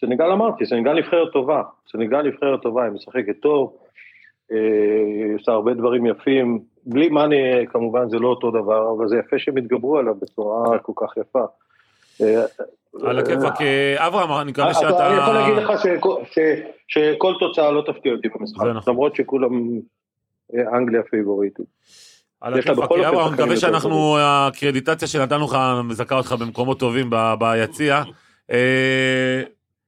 סנגל 0.01 0.31
אמרתי, 0.31 0.65
סנגל 0.65 0.93
נבחרת 0.93 1.33
טובה, 1.33 1.63
סנגל 1.91 2.21
נבחרת 2.21 2.61
טובה, 2.61 2.83
היא 2.83 2.91
משחקת 2.91 3.39
טוב, 3.41 3.77
אה, 4.51 4.57
היא 5.25 5.35
עושה 5.35 5.51
הרבה 5.51 5.73
דברים 5.73 6.05
יפים, 6.05 6.59
בלי 6.87 7.09
מאני 7.09 7.67
כמובן 7.69 8.09
זה 8.09 8.19
לא 8.19 8.27
אותו 8.27 8.51
דבר, 8.51 8.93
אבל 8.97 9.07
זה 9.07 9.17
יפה 9.17 9.39
שהם 9.39 9.57
התגברו 9.57 9.97
עליו 9.97 10.15
בצורה 10.21 10.79
כל 10.79 10.93
כך 10.95 11.17
יפה. 11.17 11.45
אה, 12.21 12.45
על 13.03 13.19
הכיפאק, 13.19 13.61
אה, 13.61 14.07
אברהם, 14.07 14.41
אני 14.41 14.51
מקווה 14.51 14.73
שאתה... 14.73 15.07
אני 15.07 15.17
יכול 15.17 15.33
להגיד 15.33 15.55
לך 15.55 15.71
שכל 16.87 17.33
תוצאה 17.39 17.71
לא 17.71 17.83
תפתיע 17.87 18.13
אותי 18.13 18.27
במשחק, 18.29 18.65
נכון. 18.75 18.93
למרות 18.93 19.15
שכולם 19.15 19.79
אנגליה 20.73 21.03
פייבוריטית. 21.03 21.65
על 22.41 22.53
הכיפאק, 22.53 22.91
אברהם, 22.91 23.33
מקווה 23.33 23.57
שאנחנו, 23.57 24.17
הקרדיטציה 24.19 25.07
שנתנו 25.07 25.45
לך 25.45 25.57
מזכה 25.83 26.15
אותך 26.15 26.35
במקומות 26.39 26.79
טובים 26.79 27.09
ביציע. 27.39 28.03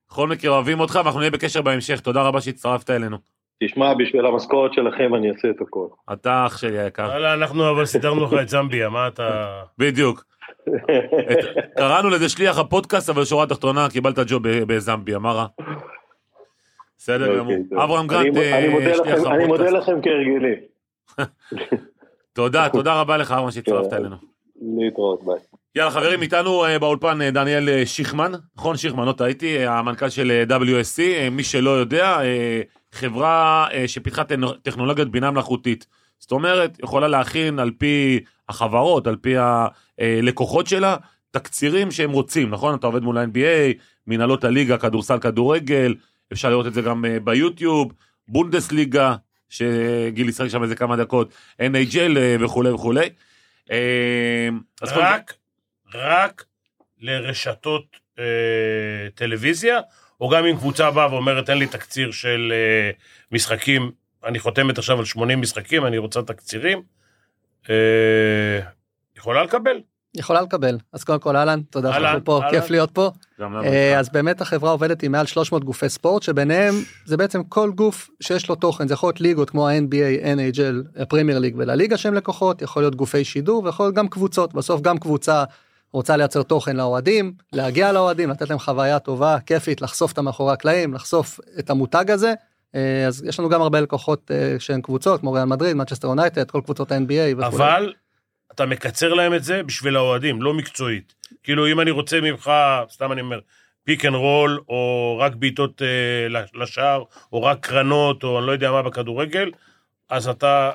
בכל 0.10 0.28
מקרה 0.28 0.52
אוהבים 0.52 0.80
אותך 0.80 1.00
ואנחנו 1.04 1.20
נהיה 1.20 1.32
בקשר 1.32 1.62
בהמשך, 1.62 2.00
תודה 2.00 2.22
רבה 2.22 2.42
שהצטרפת 2.42 2.90
אלינו. 2.90 3.18
תשמע, 3.63 3.93
בשביל 3.93 4.26
המשכורת 4.26 4.74
שלכם 4.74 5.15
אני 5.15 5.30
אעשה 5.30 5.50
את 5.50 5.62
הכל. 5.62 5.88
אתה 6.13 6.45
אח 6.45 6.58
שלי 6.58 6.80
היקר. 6.80 7.04
וואלה, 7.04 7.34
אנחנו 7.34 7.69
אבל 7.69 7.86
סידרנו 7.86 8.24
לך 8.24 8.34
את 8.41 8.50
זמביה, 8.50 8.89
מה 8.89 9.08
אתה... 9.08 9.62
בדיוק. 9.78 10.24
קראנו 11.78 12.10
לזה 12.10 12.30
שליח 12.30 12.60
הפודקאסט, 12.60 13.10
אבל 13.10 13.26
שורה 13.26 13.48
תחתונה, 13.48 13.88
קיבלת 13.89 14.19
ג'וב 14.28 14.43
בזמביה, 14.48 15.19
מה 15.19 15.32
רע? 15.32 15.45
בסדר 16.98 17.38
גמור. 17.38 17.54
אברהם 17.84 18.08
גרנט, 18.08 18.34
שליח 18.36 18.56
הפודקאסט. 18.69 19.26
אני 19.26 19.45
מודה 19.45 19.69
לכם 19.69 20.02
כהרגלי. 20.02 20.56
תודה, 22.34 22.69
תודה 22.69 23.02
רבה 23.02 23.17
לך, 23.17 23.32
אברהם, 23.32 23.52
שהצטרפת 23.52 23.93
אלינו. 23.93 24.15
להתראות, 24.62 25.24
ביי. 25.24 25.59
יאללה 25.76 25.92
חברים, 25.92 26.22
איתנו 26.22 26.66
באולפן 26.80 27.30
דניאל 27.30 27.86
שיכמן, 27.86 28.32
נכון 28.58 28.78
שיכמן, 28.78 29.06
לא 29.06 29.12
טעיתי, 29.12 29.66
המנכ"ל 29.66 30.10
של 30.10 30.44
WSC, 30.50 31.30
מי 31.32 31.44
שלא 31.44 31.70
יודע, 31.70 32.20
חברה 32.92 33.68
שפיתחה 33.88 34.24
טכנולוגיית 34.64 35.08
בינה 35.08 35.32
מלאכותית. 35.32 35.86
זאת 36.20 36.32
אומרת, 36.32 36.78
יכולה 36.84 37.08
להכין 37.08 37.60
על 37.60 37.72
פי 37.78 38.20
החברות, 38.50 39.08
על 39.08 39.16
פי 39.16 39.36
הלקוחות 40.00 40.68
שלה, 40.68 40.96
תקצירים 41.32 41.92
שהם 41.92 42.12
רוצים, 42.12 42.50
נכון? 42.50 42.76
אתה 42.76 42.88
עובד 42.88 43.04
מול 43.04 43.18
ה-NBA, 43.18 43.74
מנהלות 44.08 44.44
הליגה, 44.44 44.78
כדורסל, 44.78 45.20
כדורגל, 45.20 45.96
אפשר 46.34 46.50
לראות 46.50 46.68
את 46.68 46.74
זה 46.74 46.82
גם 46.82 47.06
ביוטיוב, 47.24 47.94
בונדסליגה, 48.28 49.16
שגיל 49.50 50.30
ישחק 50.30 50.48
שם 50.48 50.64
איזה 50.64 50.76
כמה 50.76 50.96
דקות, 50.96 51.34
NHL 51.62 52.18
וכולי 52.40 52.70
וכולי. 52.70 53.10
רק, 54.82 55.34
רק 55.93 56.45
לרשתות 56.99 57.84
אה, 58.19 58.23
טלוויזיה, 59.15 59.80
או 60.21 60.30
גם 60.30 60.45
אם 60.45 60.58
קבוצה 60.58 60.91
באה 60.91 61.13
ואומרת, 61.13 61.45
תן 61.45 61.58
לי 61.58 61.67
תקציר 61.67 62.12
של 62.12 62.54
אה, 62.56 62.91
משחקים, 63.32 63.91
אני 64.25 64.39
חותמת 64.39 64.78
עכשיו 64.78 64.99
על 64.99 65.06
80 65.06 65.41
משחקים, 65.41 65.86
אני 65.86 65.97
רוצה 65.97 66.21
תקצירים, 66.21 66.82
אה, 67.69 68.60
יכולה 69.17 69.43
לקבל. 69.43 69.82
יכולה 70.15 70.41
לקבל. 70.41 70.78
אז 70.93 71.04
קודם 71.04 71.19
כל, 71.19 71.36
אהלן, 71.36 71.62
תודה 71.62 71.93
שאנחנו 71.93 72.25
פה, 72.25 72.41
כיף 72.49 72.69
להיות 72.69 72.91
פה. 72.91 73.12
אז 73.97 74.10
באמת 74.10 74.41
החברה 74.41 74.71
עובדת 74.71 75.04
עם 75.04 75.12
מעל 75.12 75.25
300 75.25 75.63
גופי 75.63 75.89
ספורט, 75.89 76.23
שביניהם 76.23 76.73
זה 77.06 77.17
בעצם 77.17 77.43
כל 77.43 77.71
גוף 77.75 78.10
שיש 78.21 78.49
לו 78.49 78.56
תוכן, 78.56 78.88
זה 78.88 78.93
יכול 78.93 79.08
להיות 79.08 79.21
ליגות 79.21 79.49
כמו 79.49 79.69
ה-NBA, 79.69 80.23
NHL, 80.23 81.02
הפרימייר 81.02 81.39
ליג 81.39 81.56
ולה 81.58 81.75
ליגה 81.75 81.98
שהם 81.97 82.13
לקוחות, 82.13 82.62
יכול 82.62 82.82
להיות 82.82 82.95
גופי 82.95 83.23
שידור 83.23 83.63
ויכול 83.63 83.86
להיות 83.86 83.95
גם 83.95 84.08
קבוצות, 84.08 84.54
בסוף 84.54 84.82
גם 84.82 84.97
קבוצה 84.97 85.43
רוצה 85.93 86.17
לייצר 86.17 86.43
תוכן 86.43 86.75
לאוהדים, 86.75 87.34
להגיע 87.54 87.91
לאוהדים, 87.91 88.30
לתת 88.30 88.49
להם 88.49 88.60
חוויה 88.60 88.99
טובה, 88.99 89.38
כיפית, 89.45 89.82
לחשוף 89.82 90.12
את 90.12 90.17
המאחורי 90.17 90.54
הקלעים, 90.54 90.93
לחשוף 90.93 91.39
את 91.60 91.69
המותג 91.69 92.12
הזה. 92.12 92.34
אז 93.08 93.23
יש 93.28 93.39
לנו 93.39 93.49
גם 93.49 93.62
הרבה 93.62 93.82
לקוחות 93.82 94.32
שהן 94.60 94.82
קבוצות, 94.82 95.19
כמו 95.19 95.32
ריאל 95.32 95.45
מדריד, 95.45 95.75
מנצ'סטר 95.75 96.08
יונייטד, 96.08 96.52
כל 96.52 96.62
קבוצות 96.65 96.91
ה-NBA 96.91 97.38
וכו'. 97.38 97.47
אבל 97.47 97.93
אתה 98.52 98.65
מקצר 98.65 99.13
להם 99.13 99.34
את 99.34 99.43
זה 99.43 99.63
בשביל 99.63 99.95
האוהדים, 99.95 100.41
לא 100.41 100.54
מקצועית. 100.54 101.13
כאילו, 101.43 101.67
אם 101.67 101.80
אני 101.80 101.91
רוצה 101.91 102.21
ממך, 102.21 102.52
סתם 102.89 103.12
אני 103.12 103.21
אומר, 103.21 103.39
pick 103.84 104.06
and 104.06 104.15
roll, 104.15 104.60
או 104.69 105.17
רק 105.21 105.36
בעיטות 105.36 105.82
אה, 105.82 106.41
לשער, 106.54 107.04
או 107.34 107.43
רק 107.43 107.65
קרנות, 107.65 108.23
או 108.23 108.39
אני 108.39 108.47
לא 108.47 108.52
יודע 108.52 108.71
מה 108.71 108.82
בכדורגל, 108.82 109.52
אז 110.10 110.28
אתה... 110.28 110.71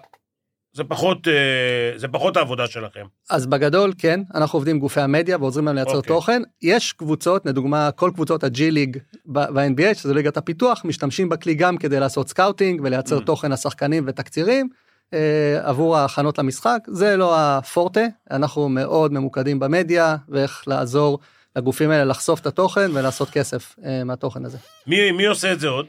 זה 0.75 0.85
פחות, 0.85 1.29
אה, 1.29 1.99
זה 1.99 2.09
פחות 2.09 2.37
העבודה 2.37 2.67
שלכם. 2.67 3.05
אז 3.31 3.47
בגדול, 3.47 3.93
כן, 3.99 4.21
אנחנו 4.35 4.57
עובדים 4.57 4.77
עם 4.77 4.81
גופי 4.81 5.01
המדיה 5.01 5.37
ועוזרים 5.41 5.67
להם 5.67 5.75
לייצר 5.75 5.93
okay. 5.93 5.97
אוקיי. 5.97 6.09
תוכן. 6.09 6.43
יש 6.63 6.93
קבוצות, 6.93 7.47
לדוגמה, 7.47 7.91
כל 7.91 8.11
קבוצות 8.15 8.45
ה 8.45 8.58
G 8.58 8.71
League 8.71 8.97
ב-NBA, 9.27 9.95
שזה 9.95 10.15
ליגת 10.15 10.37
הפיתוח, 10.37 10.85
משתמשים 10.85 11.29
בכלי 11.29 11.55
גם 11.55 11.77
כדי 11.77 12.01
לעשות 12.01 12.29
scouting 12.29 12.81
ולייצר 12.85 13.19
mm. 13.19 13.25
תוכן 13.25 13.53
לשחקנים 13.53 14.05
ותקצירים. 14.07 14.69
אה, 15.15 15.61
עבור 15.63 15.97
ההכנות 15.97 16.39
למשחק 16.39 16.79
זה 16.87 17.17
לא 17.17 17.35
הפורטה 17.39 18.07
אנחנו 18.31 18.69
מאוד 18.69 19.13
ממוקדים 19.13 19.59
במדיה 19.59 20.17
ואיך 20.29 20.65
לעזור 20.67 21.19
לגופים 21.57 21.91
האלה 21.91 22.05
לחשוף 22.05 22.41
את 22.41 22.47
התוכן 22.47 22.91
ולעשות 22.95 23.31
כסף 23.31 23.75
אה, 23.85 24.05
מהתוכן 24.05 24.45
הזה. 24.45 24.59
מי 24.87 25.13
מי 25.13 25.27
עושה 25.27 25.53
את 25.53 25.61
זה 25.61 25.69
עוד? 25.69 25.87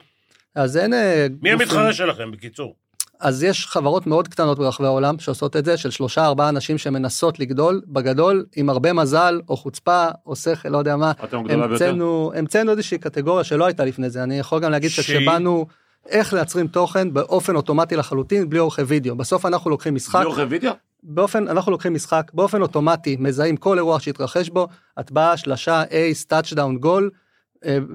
אז 0.56 0.78
אין 0.78 0.92
מי 0.92 1.30
גופים... 1.30 1.54
המתחרה 1.54 1.94
שלכם 1.94 2.32
בקיצור. 2.32 2.76
אז 3.26 3.44
יש 3.44 3.68
חברות 3.68 4.08
מאוד 4.08 4.28
קטנות 4.28 4.58
ברחבי 4.58 4.88
העולם 4.88 5.20
שעושות 5.20 5.56
את 5.56 5.66
זה 5.66 5.78
של 5.78 5.92
שלושה 5.92 6.26
ארבעה 6.26 6.50
אנשים 6.50 6.78
שמנסות 6.78 7.40
לגדול 7.40 7.82
בגדול 7.88 8.46
עם 8.56 8.70
הרבה 8.70 8.94
מזל 8.94 9.42
או 9.50 9.58
חוצפה 9.58 10.08
או 10.26 10.36
שכל 10.36 10.70
לא 10.70 10.78
יודע 10.78 10.96
מה 10.96 11.12
המצאנו 11.30 12.32
המצאנו 12.36 12.72
איזושהי 12.72 12.98
קטגוריה 12.98 13.44
שלא 13.44 13.66
הייתה 13.66 13.86
לפני 13.86 14.10
זה 14.10 14.24
אני 14.24 14.40
יכול 14.40 14.60
גם 14.60 14.72
להגיד 14.72 14.90
ש... 14.90 14.96
שכשבאנו. 14.96 15.66
איך 16.10 16.34
מייצרים 16.34 16.68
תוכן 16.68 17.14
באופן 17.14 17.56
אוטומטי 17.56 17.96
לחלוטין 17.96 18.50
בלי 18.50 18.60
עורכי 18.60 18.82
וידאו 18.82 19.16
בסוף 19.16 19.46
אנחנו 19.46 19.70
לוקחים 19.70 19.96
משחק. 19.96 20.16
בלי 20.16 20.26
עורכי 20.26 20.42
וידאו? 20.42 20.72
באופן 21.04 21.48
אנחנו 21.48 21.72
לוקחים 21.72 21.94
משחק 21.94 22.32
באופן 22.34 22.62
אוטומטי 22.62 23.18
מזהים 23.20 23.58
כל 23.58 23.78
אירוע 23.78 24.00
שהתרחש 24.00 24.50
בו 24.50 24.68
הטבעה 24.98 25.38
שלשה 25.38 25.84
אייס 25.92 26.26
טאצ'דאון 26.26 26.78
גול. 26.78 27.10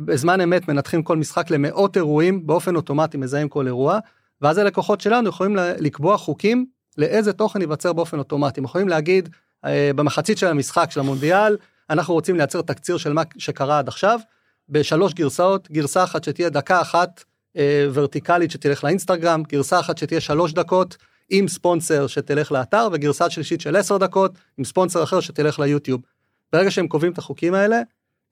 בזמן 0.04 0.40
אמת 0.40 0.68
מנתחים 0.68 1.02
כל 1.02 1.16
משחק 1.16 1.50
למאות 1.50 1.96
אירועים 1.96 2.46
באופן 2.46 2.76
אוטומטי 2.76 3.18
מזהים 3.18 3.48
כל 3.48 3.66
אירוע 3.66 3.98
ואז 4.42 4.58
הלקוחות 4.58 5.00
שלנו 5.00 5.28
יכולים 5.28 5.56
לקבוע 5.78 6.16
חוקים 6.16 6.66
לאיזה 6.98 7.32
תוכן 7.32 7.60
ייווצר 7.60 7.92
באופן 7.92 8.18
אוטומטי 8.18 8.60
הם 8.60 8.64
יכולים 8.64 8.88
להגיד 8.88 9.28
אה, 9.64 9.90
במחצית 9.96 10.38
של 10.38 10.46
המשחק 10.46 10.90
של 10.90 11.00
המונדיאל 11.00 11.56
אנחנו 11.90 12.14
רוצים 12.14 12.36
לייצר 12.36 12.62
תקציר 12.62 12.96
של 12.96 13.12
מה 13.12 13.22
שקרה 13.38 13.78
עד 13.78 13.88
עכשיו 13.88 14.20
בשלוש 14.68 15.14
גרסאות, 15.14 15.70
גרסה 15.70 16.04
אחת 16.04 16.24
שתהיה 16.24 16.48
דקה 16.48 16.80
אחת 16.80 17.24
אה, 17.56 17.86
ורטיקלית 17.92 18.50
שתלך 18.50 18.84
לאינסטגרם, 18.84 19.42
גרסה 19.42 19.80
אחת 19.80 19.98
שתהיה 19.98 20.20
שלוש 20.20 20.52
דקות 20.52 20.96
עם 21.30 21.48
ספונסר 21.48 22.06
שתלך 22.06 22.52
לאתר, 22.52 22.88
וגרסה 22.92 23.30
שלישית 23.30 23.60
של 23.60 23.76
עשר 23.76 23.96
דקות 23.96 24.32
עם 24.58 24.64
ספונסר 24.64 25.02
אחר 25.02 25.20
שתלך 25.20 25.58
ליוטיוב. 25.58 26.00
ברגע 26.52 26.70
שהם 26.70 26.88
קובעים 26.88 27.12
את 27.12 27.18
החוקים 27.18 27.54
האלה, 27.54 27.80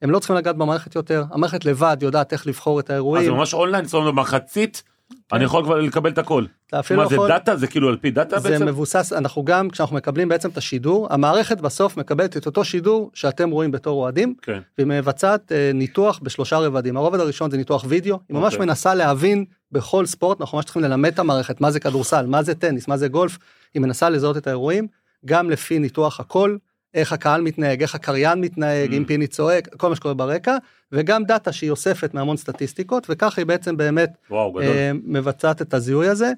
הם 0.01 0.11
לא 0.11 0.19
צריכים 0.19 0.35
לגעת 0.35 0.55
במערכת 0.55 0.95
יותר, 0.95 1.23
המערכת 1.31 1.65
לבד 1.65 1.97
יודעת 2.01 2.33
איך 2.33 2.47
לבחור 2.47 2.79
את 2.79 2.89
האירועים. 2.89 3.23
אז 3.23 3.31
זה 3.31 3.37
ממש 3.37 3.53
אונליין, 3.53 3.85
זאת 3.85 3.93
אומרת 3.93 4.13
מחצית 4.13 4.83
כן. 4.85 4.98
אני 5.33 5.43
יכול 5.43 5.63
כבר 5.63 5.79
לקבל 5.79 6.09
את 6.09 6.17
הכל. 6.17 6.45
אתה 6.67 6.79
אפילו 6.79 7.01
מה 7.01 7.09
זה 7.09 7.15
יכול... 7.15 7.27
דאטה? 7.27 7.55
זה 7.55 7.67
כאילו 7.67 7.89
על 7.89 7.97
פי 7.97 8.11
דאטה 8.11 8.39
זה 8.39 8.49
בעצם? 8.49 8.65
מבוסס, 8.65 9.13
אנחנו 9.13 9.43
גם, 9.45 9.69
כשאנחנו 9.69 9.95
מקבלים 9.95 10.29
בעצם 10.29 10.49
את 10.49 10.57
השידור, 10.57 11.07
המערכת 11.09 11.61
בסוף 11.61 11.97
מקבלת 11.97 12.37
את 12.37 12.45
אותו 12.45 12.65
שידור 12.65 13.11
שאתם 13.13 13.49
רואים 13.49 13.71
בתור 13.71 14.01
אוהדים, 14.01 14.33
כן. 14.41 14.59
והיא 14.77 14.87
מבצעת 14.87 15.51
אה, 15.51 15.71
ניתוח 15.73 16.19
בשלושה 16.23 16.57
רבדים. 16.57 16.97
הרובד 16.97 17.19
הראשון 17.19 17.51
זה 17.51 17.57
ניתוח 17.57 17.85
וידאו, 17.87 18.19
היא 18.29 18.37
ממש 18.37 18.53
אוקיי. 18.53 18.65
מנסה 18.65 18.95
להבין 18.95 19.45
בכל 19.71 20.05
ספורט, 20.05 20.41
אנחנו 20.41 20.57
ממש 20.57 20.65
צריכים 20.65 20.83
ללמד 20.83 21.13
את 21.13 21.19
המערכת 21.19 21.61
מה 21.61 21.71
זה 21.71 21.79
כדורסל, 21.79 22.25
מה 22.25 22.43
זה 22.43 22.55
טניס, 22.55 22.87
מה 22.87 22.97
זה 22.97 23.07
גולף, 23.07 23.37
היא 23.73 23.81
מנסה 23.81 24.09
לזהות 24.09 24.37
את 24.37 24.47
האירועים, 24.47 24.87
גם 25.25 25.49
לפי 25.49 25.79
ניתוח 25.79 26.19
הקול, 26.19 26.57
איך 26.93 27.13
הקהל 27.13 27.41
מתנהג, 27.41 27.81
איך 27.81 27.95
הקריין 27.95 28.41
מתנהג, 28.41 28.91
Mm. 28.91 28.93
אם 28.93 29.05
פיני 29.05 29.27
צועק, 29.27 29.67
כל 29.77 29.89
מה 29.89 29.95
שקורה 29.95 30.13
ברקע, 30.13 30.57
וגם 30.91 31.23
דאטה 31.23 31.51
שהיא 31.51 31.71
אוספת 31.71 32.13
מהמון 32.13 32.37
סטטיסטיקות, 32.37 33.07
וככה 33.09 33.41
היא 33.41 33.45
בעצם 33.45 33.77
באמת 33.77 34.09
וואו. 34.31 34.61
אה, 34.61 34.91
מבצעת 35.03 35.61
את 35.61 35.73
הזיהוי 35.73 36.07
הזה, 36.07 36.31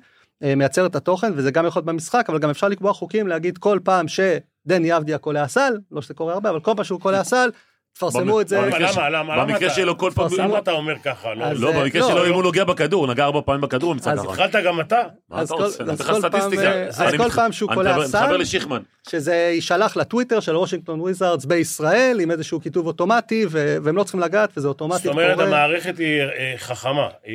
אה, 0.43 0.56
מייצרת 0.56 0.91
את 0.91 0.95
התוכן, 0.95 1.32
וזה 1.36 1.52
גם 1.52 1.66
יכול 1.66 1.80
להיות 1.80 1.86
במשחק, 1.86 2.26
אבל 2.30 2.39
גם 2.39 2.49
אפשר 2.49 2.68
לקבוע 2.68 2.93
חוקים 2.93 3.28
להגיד 3.28 3.58
כל 3.58 3.80
פעם 3.84 4.06
שדני 4.08 4.97
אבדיה 4.97 5.18
קולע 5.18 5.47
סל, 5.47 5.78
לא 5.91 6.02
שזה 6.02 6.14
קורה 6.14 6.34
הרבה, 6.34 6.49
אבל 6.49 6.60
כל 6.60 6.72
פעם 6.76 6.84
שהוא 6.86 6.99
קולע 6.99 7.24
סל, 7.34 7.49
תפרסמו 7.94 8.42
את 8.42 8.48
זה. 8.48 8.58
למה, 8.62 9.10
למה, 9.10 9.36
למה, 9.36 9.46
במקרה 9.46 9.70
שלו 9.70 9.98
כל 9.98 10.12
פעם... 10.16 10.28
למה 10.38 10.58
אתה 10.58 10.72
אומר 10.72 10.94
ככה? 11.04 11.34
לא, 11.34 11.46
לא, 11.54 11.72
במקרה 11.72 12.02
לא, 12.02 12.08
שלו. 12.08 12.26
אם 12.28 12.34
הוא 12.34 12.44
נוגע 12.44 12.64
בכדור, 12.64 13.06
הוא 13.06 13.14
נגע 13.14 13.24
ארבע 13.26 13.39
פעמים 13.46 13.62
בכדור, 13.62 13.88
הוא 13.88 13.96
נמצא 13.96 14.12
אז. 14.12 14.20
התחלת 14.26 14.56
גם 14.56 14.82
אתה? 14.82 15.02
מה 15.30 15.39
אז 15.39 15.48
אתה 15.52 15.58
כל- 15.58 15.64
רוצה? 15.64 15.84
אז 15.84 17.16
פעם, 17.36 17.52
שהוא 17.52 17.74
קולע 17.74 18.08
סל-. 18.08 18.38
שזה 19.10 19.36
יישלח 19.36 19.98
לטוויטר 19.98 20.39
של 20.39 20.56
וושינגטון 20.58 21.00
וויזארדס 21.02 21.46
בישראל, 21.46 22.18
עם 22.22 22.32
איזשהו 22.32 22.62
כיתוב 22.62 22.88
אוטומטי, 22.88 23.46
והם 23.52 23.96
לא 23.98 24.04
צריכים 24.04 24.22
לגעת, 24.22 24.50
וזה 24.58 24.68
אוטומטית 24.68 25.04
זאת 25.04 25.12
אומרת, 25.12 25.34
קורה. 25.36 25.48
המערכת 25.48 25.98
היא 25.98 26.22
אה, 26.22 26.54
חכמה. 26.58 27.08
אה, 27.28 27.34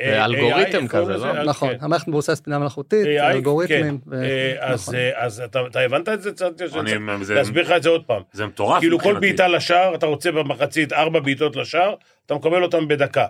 אה, 0.00 0.24
אלגוריתם 0.24 0.88
כזה? 0.88 1.12
לא? 1.16 1.42
נכון, 1.42 1.68
כן. 1.68 1.76
המערכת 1.80 2.08
מבוססת 2.08 2.44
בינה 2.46 2.58
מלאכותית, 2.58 3.06
אלגוריתמים. 3.06 3.98
כן. 4.10 4.16
אה, 4.22 4.54
אז, 4.60 4.80
נכון. 4.82 4.94
אז 5.16 5.42
אתה 5.44 5.80
הבנת 5.80 6.08
את 6.08 6.22
זה? 6.22 6.30
קצת? 6.32 6.62
אני- 6.80 7.24
זה- 7.24 7.34
להסביר 7.34 7.62
לך 7.64 7.70
את 7.76 7.82
זה 7.82 7.88
עוד 7.88 8.02
פעם. 8.06 8.22
זה 8.32 8.46
מטורף 8.46 8.80
כאילו 8.80 8.98
כל. 8.98 9.18
בעיטה 9.18 9.48
לשער, 9.48 9.81
אתה 9.94 10.06
רוצה 10.06 10.32
במחצית 10.32 10.92
ארבע 10.92 11.20
בעיטות 11.20 11.56
לשער, 11.56 11.94
אתה 12.26 12.34
מקבל 12.34 12.62
אותם 12.62 12.88
בדקה. 12.88 13.26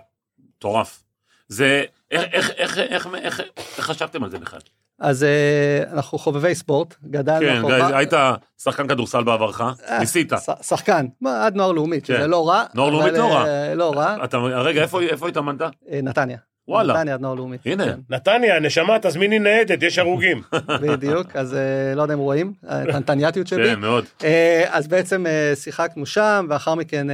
מטורף. 0.57 1.03
זה... 1.47 1.83
איך- 2.11 2.23
איך- 2.33 2.49
איך- 2.51 2.77
איך- 2.77 3.07
איך 3.15 3.39
איך 3.77 3.85
חשבתם 3.85 4.23
על 4.23 4.29
זה 4.29 4.39
בכלל? 4.39 4.59
אז 4.99 5.23
אה, 5.23 5.83
אנחנו 5.93 6.17
חובבי 6.17 6.55
ספורט, 6.55 6.95
גדלנו. 7.03 7.39
כן, 7.47 7.61
חובה- 7.61 7.97
היית 7.97 8.13
שחקן 8.63 8.87
כדורסל 8.87 9.23
בעברך, 9.23 9.61
אה, 9.61 9.99
ניסית. 9.99 10.31
ש- 10.45 10.67
שחקן, 10.67 11.05
מה, 11.21 11.45
עד 11.45 11.55
נוער 11.55 11.71
לאומית, 11.71 12.05
כן. 12.05 12.13
שזה 12.17 12.27
לא 12.27 12.49
רע. 12.49 12.63
נוער 12.73 12.89
לאומית 12.89 13.13
לא 13.13 13.33
רע. 13.33 13.45
אה, 13.47 13.75
לא 13.75 13.93
רע, 13.95 14.15
אתה, 14.23 14.37
רגע, 14.37 14.81
איפה 14.81 15.01
איפה 15.01 15.27
התאמנת? 15.29 15.61
אה, 15.61 15.99
נתניה. 16.03 16.37
וואלה. 16.67 16.93
נתניה 16.93 17.17
נוער 17.17 17.33
לאומית. 17.33 17.61
הנה. 17.65 17.85
כן, 17.85 17.99
נתניה, 18.09 18.59
נשמה, 18.59 18.99
תזמיני 19.01 19.39
ניידת, 19.39 19.83
יש 19.83 19.99
הרוגים. 19.99 20.41
בדיוק, 20.81 21.35
אז 21.35 21.53
אה, 21.53 21.95
לא 21.95 22.01
יודע 22.01 22.13
אם 22.13 22.19
רואים, 22.19 22.53
אה, 22.69 22.83
את 22.83 22.95
הנתניאתיות 22.95 23.47
שלי. 23.47 23.69
כן, 23.69 23.79
מאוד. 23.79 24.05
אה, 24.23 24.63
אז 24.69 24.87
בעצם 24.87 25.25
שיחקנו 25.55 26.05
שם, 26.05 26.45
ואחר 26.49 26.75
מכן 26.75 27.07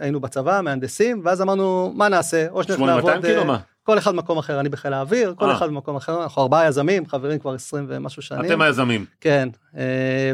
היינו 0.00 0.20
בצבא, 0.20 0.60
מהנדסים, 0.64 1.20
ואז 1.24 1.42
אמרנו, 1.42 1.92
מה 1.94 2.08
נעשה? 2.08 2.46
או 2.50 2.62
שנלך 2.62 2.76
8200 2.76 3.14
לעבוד... 3.14 3.24
כאילו 3.24 3.44
מה? 3.44 3.58
כל 3.84 3.98
אחד 3.98 4.12
במקום 4.12 4.38
אחר, 4.38 4.60
אני 4.60 4.68
בחיל 4.68 4.92
האוויר, 4.92 5.34
כל. 5.36 5.52
אחד 5.52 5.66
במקום 5.68 5.96
אחר, 5.96 6.22
אנחנו 6.22 6.42
ארבעה 6.42 6.66
יזמים, 6.66 7.06
חברים 7.06 7.38
כבר 7.38 7.54
20 7.54 7.86
ומשהו 7.88 8.22
שנים. 8.22 8.44
אתם 8.44 8.60
היזמים. 8.60 9.04
כן, 9.20 9.48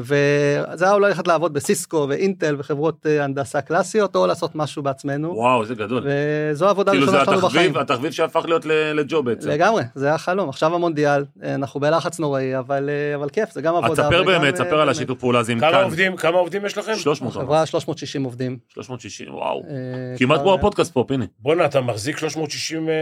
וזה 0.01 0.85
היה 0.85 0.95
אולי 0.95 1.09
ללכת 1.09 1.29
לעבוד 1.29 1.53
בסיסקו 1.53 2.07
ואינטל 2.09 2.57
וחברות 2.59 3.07
אה, 3.07 3.25
הנדסה 3.25 3.61
קלאסיות, 3.61 4.17
או 4.17 4.27
לעשות 4.27 4.55
משהו 4.55 4.83
בעצמנו, 4.83 5.37
וואו, 5.37 5.63
איזה 5.63 5.75
גדול. 5.75 6.07
וזו 6.07 6.67
העבודה 6.67 6.93
כאילו 6.93 7.07
זה 7.07 7.17
הראשונה 7.17 7.37
שלנו 7.37 7.49
בחיים. 7.49 7.71
התחביב, 7.71 7.83
התחביב 7.83 8.13
שהפך 8.13 8.45
להיות 8.45 8.67
לג'וב 8.95 9.25
בעצם. 9.25 9.49
לגמרי, 9.51 9.83
זה 9.95 10.07
היה 10.07 10.19
חלום, 10.19 10.49
עכשיו 10.49 10.75
המונדיאל, 10.75 11.25
אה, 11.43 11.55
אנחנו 11.55 11.81
בלחץ 11.81 12.19
נוראי, 12.19 12.59
אבל 12.59 12.91
אה, 12.91 13.15
אבל 13.15 13.29
כיף, 13.29 13.53
זה 13.53 13.61
גם 13.61 13.75
עבודה. 13.75 14.03
תספר 14.03 14.23
באמת, 14.23 14.61
אה, 14.61 14.65
תספר 14.65 14.81
על. 14.81 14.89
השיתוף 14.89 15.19
פעולה 15.19 15.39
הזה 15.39 15.53
עם 15.53 15.61
כמה 15.61 15.71
כאן. 15.71 15.83
עובדים, 15.85 16.17
כמה 16.17 16.39
עובדים 16.39 16.67
יש 16.67 16.79
לכם? 16.79 16.95
300 16.95 17.37
אבל. 17.37 17.45
חברה 17.45 17.67
360 17.67 18.25
עובדים. 18.25 18.59
360, 18.69 19.35
וואו. 19.35 19.63
אה, 19.71 20.19
כמעט 20.19 20.41
כמו 20.41 20.55
הפודקאסט 20.55 20.93
פה, 20.93 21.05
פיני. 21.09 21.27
בואנה, 21.39 21.65
אתה 21.65 21.81
מחזיק 21.81 22.19
360 22.19 22.89
אה, 22.89 22.95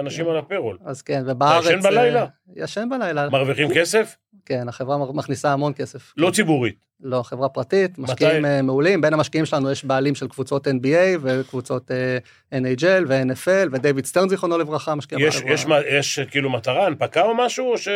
אנשים 0.00 0.28
על 0.28 0.36
ה 0.36 0.41
payroll. 0.41 0.78
אז 0.84 1.02
כן, 1.02 1.22
ובארץ... 1.26 1.64
ישן 1.64 1.80
בלילה? 1.80 2.20
אה, 2.20 2.26
ישן 2.56 2.88
בלילה, 2.90 3.28
מרוויחים 3.30 3.68
כסף? 3.74 4.16
כן, 4.48 4.68
החברה 4.68 5.12
מכניסה 5.12 5.52
המון 5.52 5.72
כסף. 5.76 6.12
לא 6.16 6.30
ציבורית. 6.30 6.87
לא, 7.02 7.22
חברה 7.22 7.48
פרטית, 7.48 7.98
משקיעים 7.98 8.44
אה, 8.44 8.62
מעולים, 8.62 9.00
בין 9.00 9.14
המשקיעים 9.14 9.46
שלנו 9.46 9.70
יש 9.70 9.84
בעלים 9.84 10.14
של 10.14 10.28
קבוצות 10.28 10.66
NBA 10.68 10.90
וקבוצות 11.22 11.90
אה, 11.90 12.18
NHL 12.60 13.04
ו-NFL 13.08 13.68
ודייוויד 13.72 14.06
סטרן 14.06 14.28
זיכרונו 14.28 14.58
לברכה 14.58 14.94
משקיע 14.94 15.18
יש- 15.20 15.36
בחברה. 15.36 15.52
יש 15.52 15.66
מה- 15.66 15.76
יש 15.90 16.18
כאילו 16.30 16.50
מטרה, 16.50 16.86
הנפקה 16.86 17.22
או 17.22 17.34
משהו, 17.36 17.72
או 17.72 17.78
ש... 17.78 17.88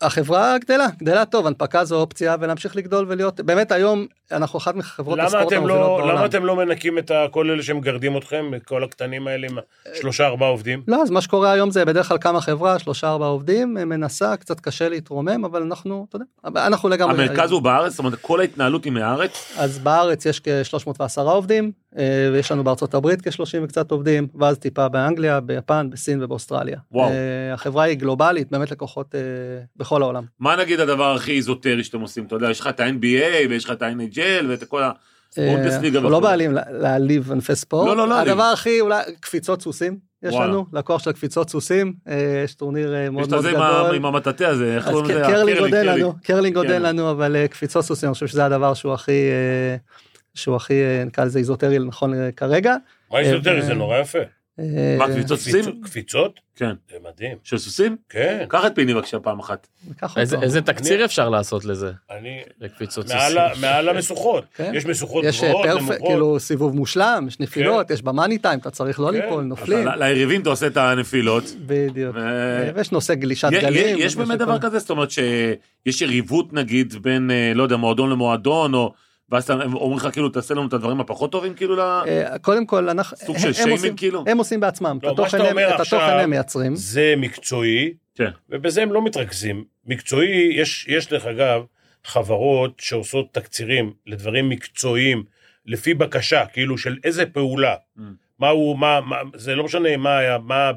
החברה 0.00 0.58
גדלה, 0.58 0.86
גדלה 1.02 1.24
טוב, 1.24 1.46
הנפקה 1.46 1.84
זו 1.84 1.96
אופציה 2.00 2.36
ולהמשיך 2.40 2.76
לגדול 2.76 3.06
ולהיות, 3.08 3.40
באמת 3.40 3.72
היום 3.72 4.06
אנחנו 4.32 4.58
אחת 4.58 4.74
מחברות 4.74 5.18
למה 5.18 5.26
הספורט 5.26 5.46
אתם 5.46 5.56
המובילות 5.56 5.80
לא, 5.80 5.86
בעולם. 5.86 6.16
למה 6.16 6.26
אתם 6.26 6.44
לא 6.44 6.56
מנקים 6.56 6.98
את 6.98 7.10
כל 7.30 7.50
אלה 7.50 7.62
שמגרדים 7.62 8.16
אתכם, 8.16 8.54
את 8.56 8.64
כל 8.64 8.84
הקטנים 8.84 9.26
האלה 9.26 9.46
עם 9.50 9.58
שלושה 9.94 10.26
ארבעה 10.26 10.48
עובדים? 10.48 10.82
לא, 10.88 11.02
אז 11.02 11.10
מה 11.10 11.20
שקורה 11.20 11.52
היום 11.52 11.70
זה 11.70 11.84
בדרך 11.84 12.08
כלל 12.08 12.18
כמה 12.20 12.40
חברה, 12.40 12.78
שלושה 12.78 13.08
ארבעה 13.10 13.28
עובדים, 13.28 13.74
מנסה, 13.74 14.36
קצת 14.36 14.60
קשה 14.60 14.88
להתרומם, 14.88 15.44
אבל 15.44 15.62
אנחנו, 15.62 16.06
אתה 16.08 16.16
יודע, 16.16 16.66
אנחנו 16.66 16.88
לגמרי... 16.88 17.24
המרכז 17.24 17.50
הוא 17.50 17.62
בארץ, 17.62 17.90
זאת 17.92 17.98
אומרת, 17.98 18.14
כל 18.22 18.40
ההתנהלות 18.40 18.84
היא 18.84 18.92
מהארץ. 18.92 19.52
אז 19.58 19.78
בארץ 19.78 20.26
יש 20.26 20.40
כ-310 20.40 21.20
עובדים, 21.20 21.72
אה, 21.98 22.02
ויש 22.32 22.52
לנו 22.52 22.64
בארצות 22.64 22.94
הברית 22.94 23.22
כ-30 23.28 23.34
וקצת 23.64 23.90
עובדים, 23.90 24.26
ואז 24.34 24.58
טיפה 24.58 24.88
באנגליה, 24.88 25.40
ביפן, 25.40 25.90
בסין 25.90 26.22
ובאוסטרליה. 26.22 26.78
וואו. 26.92 27.10
אה, 27.10 27.14
החברה 27.54 27.82
היא 27.84 27.96
גלובלית, 27.98 28.50
באמת 28.50 28.70
לקוחות 28.70 29.14
אה, 29.14 29.20
בכל 29.76 30.02
העולם. 30.02 30.24
מה 30.40 30.56
נגיד 30.56 30.80
הדבר 30.80 31.14
הכי 31.14 31.32
איזוטרי 31.32 31.84
שאתם 31.84 32.00
עושים? 32.00 32.24
אתה 32.24 32.34
יודע, 32.36 32.50
יש 32.50 32.60
לך 32.60 32.66
את 32.66 32.80
ה-NBA 32.80 33.48
ויש 33.50 33.64
לך 33.64 33.70
את 33.70 33.82
ה-NHL 33.82 34.20
ואת 34.48 34.64
כל 34.64 34.82
הבונדסליגה. 35.36 35.98
אנחנו 35.98 36.10
לא. 36.10 36.20
בעלים 36.20 36.52
לה- 36.52 36.62
להעליב 36.70 37.32
ענפי 37.32 37.54
ספורט. 37.54 37.86
לא, 37.86 37.96
לא, 37.96 38.08
לא 38.08 38.18
הדבר. 38.20 38.42
הכי 38.42 38.80
אולי 38.80 39.02
קפיצות 39.20 39.62
סוסים 39.62 40.11
יש 40.22 40.34
וואלה. 40.34 40.46
לנו, 40.46 40.66
לקוח 40.72 41.02
של 41.02 41.12
קפיצות 41.12 41.50
סוסים, 41.50 41.92
אה, 42.08 42.42
יש 42.44 42.54
טורניר 42.54 42.94
אה, 42.94 43.02
יש 43.02 43.08
מאוד 43.10 43.24
את 43.24 43.30
מאוד 43.30 43.38
הזה 43.46 43.50
עם 43.50 43.62
ה- 43.62 43.80
גדול. 43.82 43.94
עם 43.96 44.04
המטאטה 44.04 44.48
הזה, 44.48 44.74
איך 44.74 44.88
קוראים 44.88 45.04
לזה? 45.10 45.22
קרלינג 45.26 45.58
עוד 45.58 45.74
אין. 45.74 45.86
לנו, 45.86 46.14
קרלינג 46.22 46.56
עוד 46.56 46.66
כן. 46.66 46.72
אין 46.72 46.82
לנו, 46.82 47.10
אבל 47.10 47.36
אה, 47.36 47.48
קפיצות 47.48 47.84
סוסים, 47.84 48.08
אני 48.08 48.14
חושב 48.14 48.26
שזה 48.26 48.44
הדבר 48.44 48.74
שהוא 48.74 48.92
הכי, 48.94 49.20
שהוא 50.34 50.56
הכי, 50.56 50.74
נקרא 51.06 51.24
לזה 51.24 51.38
איזוטרי 51.38 51.78
נכון 51.78 52.12
כרגע. 52.36 52.76
מה 53.12 53.20
יש? 53.20 53.46
אה, 53.46 53.60
זה 53.62 53.74
נורא 53.74 53.98
יפה. 53.98 54.18
אה, 54.62 54.96
מה, 54.98 55.08
קפיצות 55.08 55.38
סוסים? 55.38 55.64
קפיצ- 55.64 55.84
קפיצות? 55.84 56.40
כן. 56.56 56.72
זה 56.90 56.96
מדהים. 57.12 57.36
של 57.44 57.58
סוסים? 57.58 57.96
כן. 58.08 58.44
קח 58.48 58.66
את 58.66 58.74
פיני 58.74 58.94
בבקשה 58.94 59.18
פעם 59.18 59.38
אחת. 59.40 59.66
איזה- 60.16 60.60
תקציר 60.62 61.04
אפשר 61.04 61.28
לעשות 61.28 61.64
לזה, 61.64 61.90
אני... 62.10 62.40
לקפיצות 62.60 63.08
מעל 63.08 63.32
סוסים? 63.48 63.60
מעל 63.62 63.88
המשוכות. 63.88 64.44
כן. 64.54 64.72
יש 64.74 64.86
משוכות 64.86 65.24
יש 65.24 65.42
אה, 65.44 65.48
גבוהות, 65.48 65.66
נמוכות. 65.66 65.96
כאילו 66.06 66.40
סיבוב 66.40 66.76
מושלם, 66.76 67.24
יש 67.28 67.40
נפילות, 67.40 67.90
יש 67.90 68.02
במאני 68.02 68.38
טיים, 68.38 68.58
אתה 68.58 68.70
צריך 68.70 69.00
לא 69.00 69.06
כן. 69.08 69.14
ליפול, 69.14 69.44
נופלים. 69.44 69.86
ליריבים 69.98 70.40
אתה 70.42 70.50
עושה 70.50 70.66
את 70.66 70.76
הנפילות. 70.76 71.44
בדיוק. 71.66 72.16
ויש 72.74 72.92
נושא 72.92 73.14
גלישת 73.14 73.48
גלים. 73.50 73.96
יש 73.98 74.16
באמת. 74.16 74.38
דבר 74.38 74.58
כזה? 74.58 74.78
זאת 74.78 74.90
אומרת 74.90 75.08
שיש 75.10 76.02
יריבות 76.02 76.52
נגיד 76.52 76.94
בין, 77.02 77.30
אה, 77.30 77.52
לא 77.54 77.62
יודע, 77.62 77.76
מועדון 77.76 78.10
למועדון, 78.10 78.74
או... 78.74 78.92
ואז 79.32 79.50
אומרים 79.50 79.96
לך 79.96 80.08
כאילו, 80.12 80.28
תעשה 80.28 80.54
לנו 80.54 80.66
את 80.66 80.72
הדברים 80.72 81.00
הפחות 81.00 81.32
טובים 81.32 81.54
כאילו. 81.54 81.80
אה, 81.82 82.38
קודם 82.38 82.66
כל, 82.66 82.88
אנחנו... 82.88 83.16
סוג 83.16 83.36
הם- 83.36 83.42
של 83.42 83.52
שיימינג, 83.52 83.78
עושים- 83.78 83.96
כאילו? 83.96 84.24
הם 84.26 84.38
עושים 84.38 84.60
בעצמם. 84.60 84.96
את 84.98 85.04
לא, 85.04 85.10
התוכן 85.10 85.40
הם- 85.40 85.58
את 85.58 85.80
התוכן 85.80 85.96
הם 86.18 86.30
מייצרים. 86.30 86.76
זה 86.76 87.14
מקצועי, 87.16 87.92
כן. 88.14 88.30
ובזה 88.50 88.82
הם 88.82 88.92
לא 88.92 89.04
מתרכזים. 89.04 89.64
מקצועי, 89.86 90.28
יש, 90.54 90.86
יש 90.88 91.08
דרך 91.08 91.26
אגב 91.26 91.62
חברות 92.04 92.72
שעושות 92.80 93.34
תקצירים 93.34 93.92
לדברים 94.06 94.48
מקצועיים, 94.48 95.22
לפי 95.66 95.94
בקשה, 95.94 96.46
כאילו 96.46 96.78
של 96.78 96.96
איזה 97.04 97.26
פעולה. 97.26 97.74
Mm. 97.98 98.00
מה 98.38 98.48
הוא, 98.48 98.78
מה, 98.78 99.00
מה, 99.00 99.16
זה 99.34 99.54
לא 99.54 99.64
משנה 99.64 99.96
מה, 99.96 100.18
היה- 100.18 100.38
מה 100.38 100.70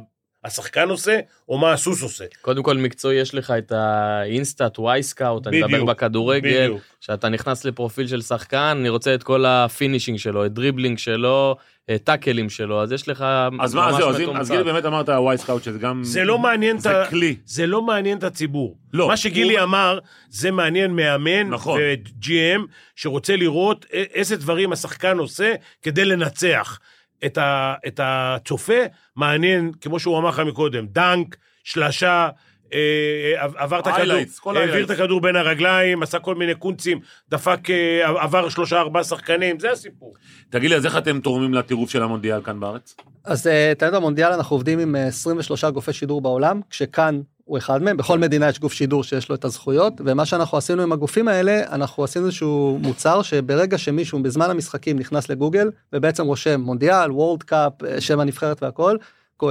השחקן 0.46 0.90
עושה, 0.90 1.20
או 1.50 1.58
מה 1.58 1.72
הסוס 1.74 2.02
עושה. 2.02 2.26
קודם 2.42 2.64
כל 2.64 2.78
מקצועי 2.78 3.18
יש 3.18 3.36
לך 3.36 3.54
את 3.58 3.72
האינסטאט, 3.72 4.80
וואי 4.80 5.04
סקאוט, 5.04 5.48
אני 5.48 5.62
מדבר 5.64 5.84
בכדורגל. 5.86 6.74
שאתה 7.02 7.30
נכנס 7.30 7.66
לפרופיל 7.66 8.08
של 8.08 8.22
שחקן, 8.22 8.78
אני 8.80 8.90
רוצה 8.90 9.16
את 9.16 9.24
כל 9.24 9.46
ה 9.46 9.53
finishing 9.53 10.18
שלו, 10.18 10.46
את 10.46 10.54
dribbling 10.54 10.98
שלו, 10.98 11.56
את 11.96 12.04
טאקלים 12.04 12.50
שלו, 12.50 12.82
אז 12.84 12.92
יש 12.92 13.08
לך 13.10 13.26
אז 13.60 13.74
מה, 13.74 13.92
ממש 13.92 13.98
זהו, 13.98 14.10
אז. 14.10 14.42
אז 14.42 14.52
גילי 14.52 14.64
באמת 14.64 14.86
אמרת 14.86 15.10
וואי 15.10 15.38
סקאוט, 15.38 15.64
שזה 15.64 15.80
גם... 15.80 16.04
זה 16.04 16.24
לא 16.24 16.40
מעניין 16.40 16.76
את 16.76 16.82
זה 16.82 17.02
ה... 17.02 17.10
כלי. 17.10 17.36
זה 17.46 17.68
לא 17.68 17.82
מעניין 17.82 18.18
את 18.18 18.24
הציבור. 18.24 18.78
לא. 18.94 19.08
מה 19.08 19.18
שגילי 19.18 19.58
הוא- 19.58 19.64
אמר, 19.64 20.00
זה 20.30 20.52
מעניין 20.52 20.92
מאמן 20.92 21.50
נכון. 21.50 21.80
ו-GM, 21.82 22.62
שרוצה 22.96 23.36
לראות 23.36 23.86
איזה 23.92 24.36
דברים 24.38 24.72
השחקן 24.72 25.18
עושה 25.18 25.54
כדי 25.82 26.06
לנצח. 26.06 26.80
את, 27.26 27.38
ה, 27.38 27.74
את 27.88 28.00
הצופה 28.04 28.84
מעניין, 29.16 29.72
כמו 29.82 30.00
שהוא 30.00 30.18
אמר 30.18 30.30
לך 30.30 30.40
מקודם, 30.40 30.86
דנק, 30.88 31.36
שלשה, 31.64 32.30
אה, 32.74 33.34
עבר 33.56 33.80
את 33.80 33.88
הכדור, 33.88 34.58
העביר 34.58 34.86
את 34.86 34.90
הכדור 34.90 35.22
בין 35.22 35.36
הרגליים, 35.36 36.04
עשה 36.04 36.20
כל 36.20 36.36
מיני 36.36 36.56
קונצים, 36.56 37.00
דפק, 37.30 37.70
אה, 37.70 38.24
עבר 38.24 38.50
שלושה 38.50 38.80
ארבעה 38.80 39.04
שחקנים, 39.04 39.60
זה 39.60 39.72
הסיפור. 39.72 40.16
תגיד 40.50 40.70
לי, 40.70 40.76
אז 40.76 40.86
איך 40.86 40.98
אתם 40.98 41.20
תורמים 41.20 41.54
לטירוף 41.54 41.90
של 41.90 42.04
המונדיאל 42.04 42.42
כאן 42.42 42.60
בארץ? 42.60 42.96
אז 43.24 43.50
תמיד 43.78 43.94
במונדיאל 43.94 44.32
אנחנו 44.32 44.56
עובדים 44.56 44.80
עם 44.80 44.96
23 44.96 45.66
גופי 45.66 45.94
שידור 45.94 46.22
בעולם, 46.22 46.62
כשכאן 46.70 47.22
הוא 47.46 47.58
אחד 47.58 47.84
מהם, 47.84 47.98
בכל 47.98 48.20
מדינה 48.20 48.50
יש 48.50 48.60
גוף 48.60 48.74
שידור 48.74 49.04
שיש 49.04 49.30
לו 49.30 49.36
את 49.36 49.46
הזכויות, 49.46 49.94
ומה 50.06 50.26
שאנחנו 50.26 50.58
עשינו 50.58 50.84
עם 50.84 50.92
הגופים 50.92 51.28
האלה, 51.28 51.62
אנחנו 51.72 52.04
עשינו 52.04 52.26
איזשהו 52.26 52.80
מוצר 52.82 53.22
שברגע 53.22 53.78
שמישהו 53.78 54.24
בזמן 54.24 54.50
המשחקים 54.50 55.00
נכנס 55.00 55.30
לגוגל, 55.30 55.72
ובעצם 55.94 56.26
רושם 56.26 56.62
מונדיאל, 56.62 57.12
וורד 57.12 57.44
קאפ, 57.44 57.74
שם 58.00 58.20
הנבחרת 58.20 58.64
והכל, 58.64 58.98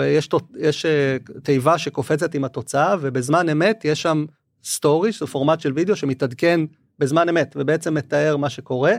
יש, 0.03 0.29
יש 0.57 0.87
אה, 0.87 1.17
תיבה 1.43 1.79
שקופצת 1.79 2.35
עם 2.35 2.45
התוצאה, 2.45 2.97
ובזמן 3.01 3.49
אמת 3.49 3.85
יש 3.85 4.03
שם 4.03 4.25
סטורי, 4.65 5.13
שזה 5.13 5.27
פורמט 5.27 5.61
של 5.61 5.73
וידאו 5.77 5.97
שמתעדכן 5.97 6.61
בזמן 6.99 7.29
אמת, 7.29 7.57
ובעצם 7.59 7.95
מתאר 7.95 8.37
מה 8.37 8.51
שקורה. 8.51 8.93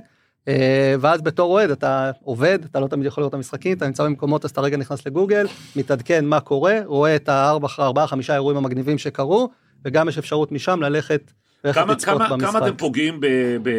אה, 0.48 0.96
ואז 1.00 1.22
בתור 1.22 1.52
אוהד 1.52 1.72
אתה 1.72 2.12
עובד, 2.24 2.60
אתה 2.66 2.80
לא 2.80 2.88
תמיד 2.88 3.06
יכול 3.06 3.22
לראות 3.22 3.30
את 3.30 3.34
המשחקים, 3.34 3.78
אתה 3.78 3.88
נמצא 3.88 4.04
במקומות 4.04 4.46
אז 4.46 4.52
אתה 4.52 4.62
רגע 4.62 4.78
נכנס 4.78 5.08
לגוגל, 5.08 5.48
מתעדכן 5.76 6.26
מה 6.26 6.40
קורה, 6.40 6.80
רואה 6.86 7.16
את 7.16 7.30
הארבע, 7.30 7.68
ארבעה, 7.80 8.08
חמישה 8.08 8.34
אירועים 8.34 8.58
המגניבים 8.58 8.98
שקרו, 8.98 9.50
וגם 9.86 10.10
יש 10.10 10.18
אפשרות 10.18 10.52
משם 10.52 10.82
ללכת 10.82 11.32
כמה, 11.74 11.94
לצפות 11.94 12.18
כמה, 12.18 12.30
במשחק. 12.30 12.52
כמה 12.52 12.68
אתם 12.68 12.78
פוגעים, 12.78 13.20
ב, 13.20 13.28
ב, 13.64 13.70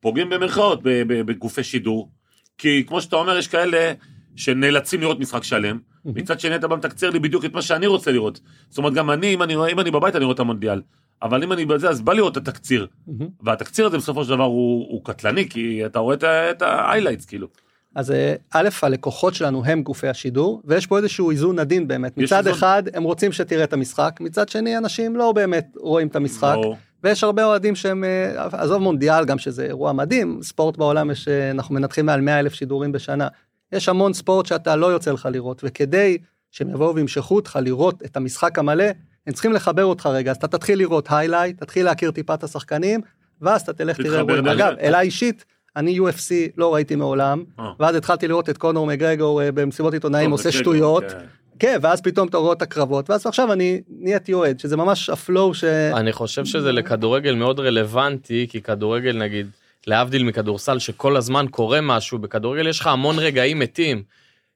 פוגעים 0.00 0.30
במרכאות 0.30 0.80
בגופי 0.82 1.64
שידור? 1.64 2.10
כי 2.58 2.84
כמו 2.86 3.00
שאתה 3.00 3.16
אומר, 3.16 3.38
יש 3.38 3.48
כאלה 3.48 3.92
שנאלצים 4.36 5.00
לראות 5.00 5.20
משחק 5.20 5.44
שלם, 5.44 5.78
מצד 6.04 6.40
שני 6.40 6.56
אתה 6.56 6.68
בא 6.68 6.76
מתקצר 6.76 7.10
לי 7.10 7.18
בדיוק 7.18 7.44
את 7.44 7.54
מה 7.54 7.62
שאני 7.62 7.86
רוצה 7.86 8.12
לראות. 8.12 8.40
זאת 8.68 8.78
אומרת, 8.78 8.94
גם 8.94 9.10
אני, 9.10 9.34
אם 9.34 9.42
אני, 9.42 9.54
אם 9.72 9.80
אני 9.80 9.90
בבית, 9.90 10.16
אני 10.16 10.24
רואה 10.24 10.34
את 10.34 10.40
המונדיאל. 10.40 10.80
אבל 11.22 11.42
אם 11.42 11.52
אני 11.52 11.64
בזה, 11.64 11.88
אז 11.88 12.00
בא 12.00 12.12
לראות 12.12 12.38
את 12.38 12.48
התקציר. 12.48 12.86
Mm-hmm. 13.08 13.24
והתקציר 13.42 13.86
הזה 13.86 13.98
בסופו 13.98 14.24
של 14.24 14.30
דבר 14.30 14.44
הוא, 14.44 14.86
הוא 14.90 15.04
קטלני, 15.04 15.48
כי 15.48 15.86
אתה 15.86 15.98
רואה 15.98 16.16
את 16.50 16.62
ה-highlights, 16.62 17.26
כאילו. 17.26 17.48
אז 17.94 18.10
אה, 18.10 18.34
א', 18.50 18.68
הלקוחות 18.82 19.34
שלנו 19.34 19.64
הם 19.64 19.82
גופי 19.82 20.08
השידור, 20.08 20.62
ויש 20.64 20.86
פה 20.86 20.98
איזשהו 20.98 21.30
איזון 21.30 21.58
עדין 21.58 21.88
באמת. 21.88 22.16
מצד 22.16 22.36
איזון... 22.36 22.52
אחד, 22.52 22.82
הם 22.94 23.02
רוצים 23.02 23.32
שתראה 23.32 23.64
את 23.64 23.72
המשחק, 23.72 24.16
מצד 24.20 24.48
שני, 24.48 24.78
אנשים 24.78 25.16
לא 25.16 25.32
באמת 25.32 25.76
רואים 25.76 26.08
את 26.08 26.16
המשחק. 26.16 26.54
לא. 26.62 26.74
ויש 27.04 27.24
הרבה 27.24 27.44
אוהדים 27.44 27.74
שהם, 27.74 28.04
אה, 28.04 28.46
עזוב 28.52 28.82
מונדיאל, 28.82 29.24
גם 29.24 29.38
שזה 29.38 29.64
אירוע 29.64 29.92
מדהים, 29.92 30.38
ספורט 30.42 30.76
בעולם 30.76 31.10
יש, 31.10 31.28
אה, 31.28 31.50
אנחנו 31.50 31.74
מנתחים 31.74 32.06
מעל 32.06 32.20
100 32.20 32.38
אלף 32.38 32.54
שידורים 32.54 32.92
בשנה. 32.92 33.28
יש 33.72 33.88
המון 33.88 34.12
ספורט 34.12 34.46
שאתה 34.46 34.76
לא 34.76 34.86
יוצא 34.86 35.12
לך 35.12 35.28
לראות, 35.32 35.60
וכדי 35.64 36.18
שהם 36.50 36.70
יבואו 36.70 36.94
וימשכו 36.94 37.34
אותך 37.34 37.58
לראות 37.62 38.02
את 38.04 38.16
המשחק 38.16 38.58
המלא, 38.58 38.84
הם 39.26 39.32
צריכים 39.32 39.52
לחבר 39.52 39.84
אותך 39.84 40.06
רגע, 40.06 40.30
אז 40.30 40.36
אתה 40.36 40.48
תתחיל 40.48 40.78
לראות 40.78 41.08
highlight, 41.10 41.62
תתחיל 41.62 41.84
להכיר 41.84 42.10
טיפה 42.10 42.34
את 42.34 42.44
השחקנים, 42.44 43.00
ואז 43.40 43.62
אתה 43.62 43.72
תלך 43.72 43.96
תראה 43.96 44.18
אירועים. 44.18 44.48
אגב, 44.48 44.72
אליי 44.80 45.06
אישית, 45.06 45.44
אני 45.76 45.98
UFC 45.98 46.32
לא 46.56 46.74
ראיתי 46.74 46.96
מעולם, 46.96 47.44
אה. 47.60 47.72
ואז 47.80 47.96
התחלתי 47.96 48.28
לראות 48.28 48.50
את 48.50 48.58
קונור 48.58 48.86
מגרגור 48.86 49.42
אה, 49.42 49.52
במסיבות 49.52 49.94
עיתונאים 49.94 50.30
עושה 50.30 50.52
שטויות. 50.52 51.04
כן. 51.10 51.18
כן, 51.58 51.78
ואז 51.82 52.00
פתאום 52.00 52.28
אתה 52.28 52.36
רואה 52.36 52.52
את 52.52 52.62
הקרבות, 52.62 53.10
ואז 53.10 53.26
עכשיו 53.26 53.52
אני 53.52 53.80
נהייתי 53.88 54.32
אוהד, 54.32 54.60
שזה 54.60 54.76
ממש 54.76 55.10
ה 55.10 55.19
flow 55.19 55.54
ש... 55.54 55.64
אני 55.64 56.12
חושב 56.12 56.44
שזה 56.44 56.72
לכדורגל 56.72 57.34
מאוד 57.34 57.60
רלוונטי, 57.60 58.46
כי 58.50 58.60
כדורגל 58.60 59.16
נגיד, 59.16 59.46
להבדיל 59.86 60.24
מכדורסל 60.24 60.78
שכל 60.78 61.16
הזמן 61.16 61.46
קורה 61.50 61.80
משהו, 61.80 62.18
בכדורגל 62.18 62.68
יש 62.68 62.80
לך 62.80 62.86
המון 62.86 63.18
רגעים 63.18 63.58
מתים. 63.58 64.02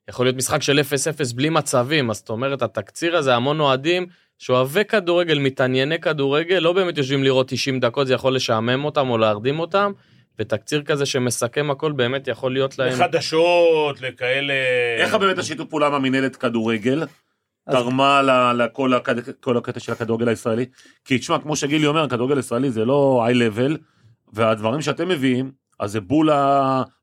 יכול 0.09 0.27
להיות 0.27 0.37
משחק 0.37 0.63
של 0.63 0.81
0-0 1.31 1.35
בלי 1.35 1.49
מצבים, 1.49 2.11
אז 2.11 2.17
זאת 2.17 2.31
אומרת, 2.31 2.63
התקציר 2.63 3.17
הזה, 3.17 3.35
המון 3.35 3.61
אוהדים 3.61 4.07
שאוהבי 4.39 4.85
כדורגל, 4.85 5.39
מתענייני 5.39 6.01
כדורגל, 6.01 6.59
לא 6.59 6.73
באמת 6.73 6.99
יושבים 6.99 7.25
לראות 7.25 7.49
90 7.49 7.81
דקות, 7.81 8.07
זה 8.07 8.15
יכול 8.15 8.35
לשעמם 8.35 8.85
אותם 8.85 9.11
או 9.11 9.19
להרדים 9.19 9.59
אותם, 9.59 9.93
ותקציר 10.39 10.83
כזה 10.83 11.07
שמסכם 11.07 11.71
הכל 11.71 11.93
באמת 11.93 12.29
יכול 12.29 12.53
להיות 12.53 12.79
להם... 12.79 12.93
לחדשות, 12.93 14.01
לכאלה... 14.01 14.55
איך 14.99 15.15
באמת 15.15 15.39
השיתוף 15.39 15.69
פעולה 15.69 15.91
מהמינהלת 15.91 16.37
כדורגל 16.37 17.07
תרמה 17.71 18.23
לכל 18.55 19.57
הקטע 19.57 19.81
של 19.81 19.93
הכדורגל 19.93 20.29
הישראלי? 20.29 20.67
כי 21.05 21.19
תשמע, 21.19 21.39
כמו 21.39 21.57
שגילי 21.57 21.87
אומר, 21.87 22.05
הכדורגל 22.05 22.37
הישראלי 22.37 22.71
זה 22.71 22.85
לא 22.85 23.23
היי 23.27 23.35
לבל, 23.35 23.77
והדברים 24.33 24.81
שאתם 24.81 25.09
מביאים, 25.09 25.51
אז 25.81 25.93
זה 25.93 26.01
בול 26.01 26.31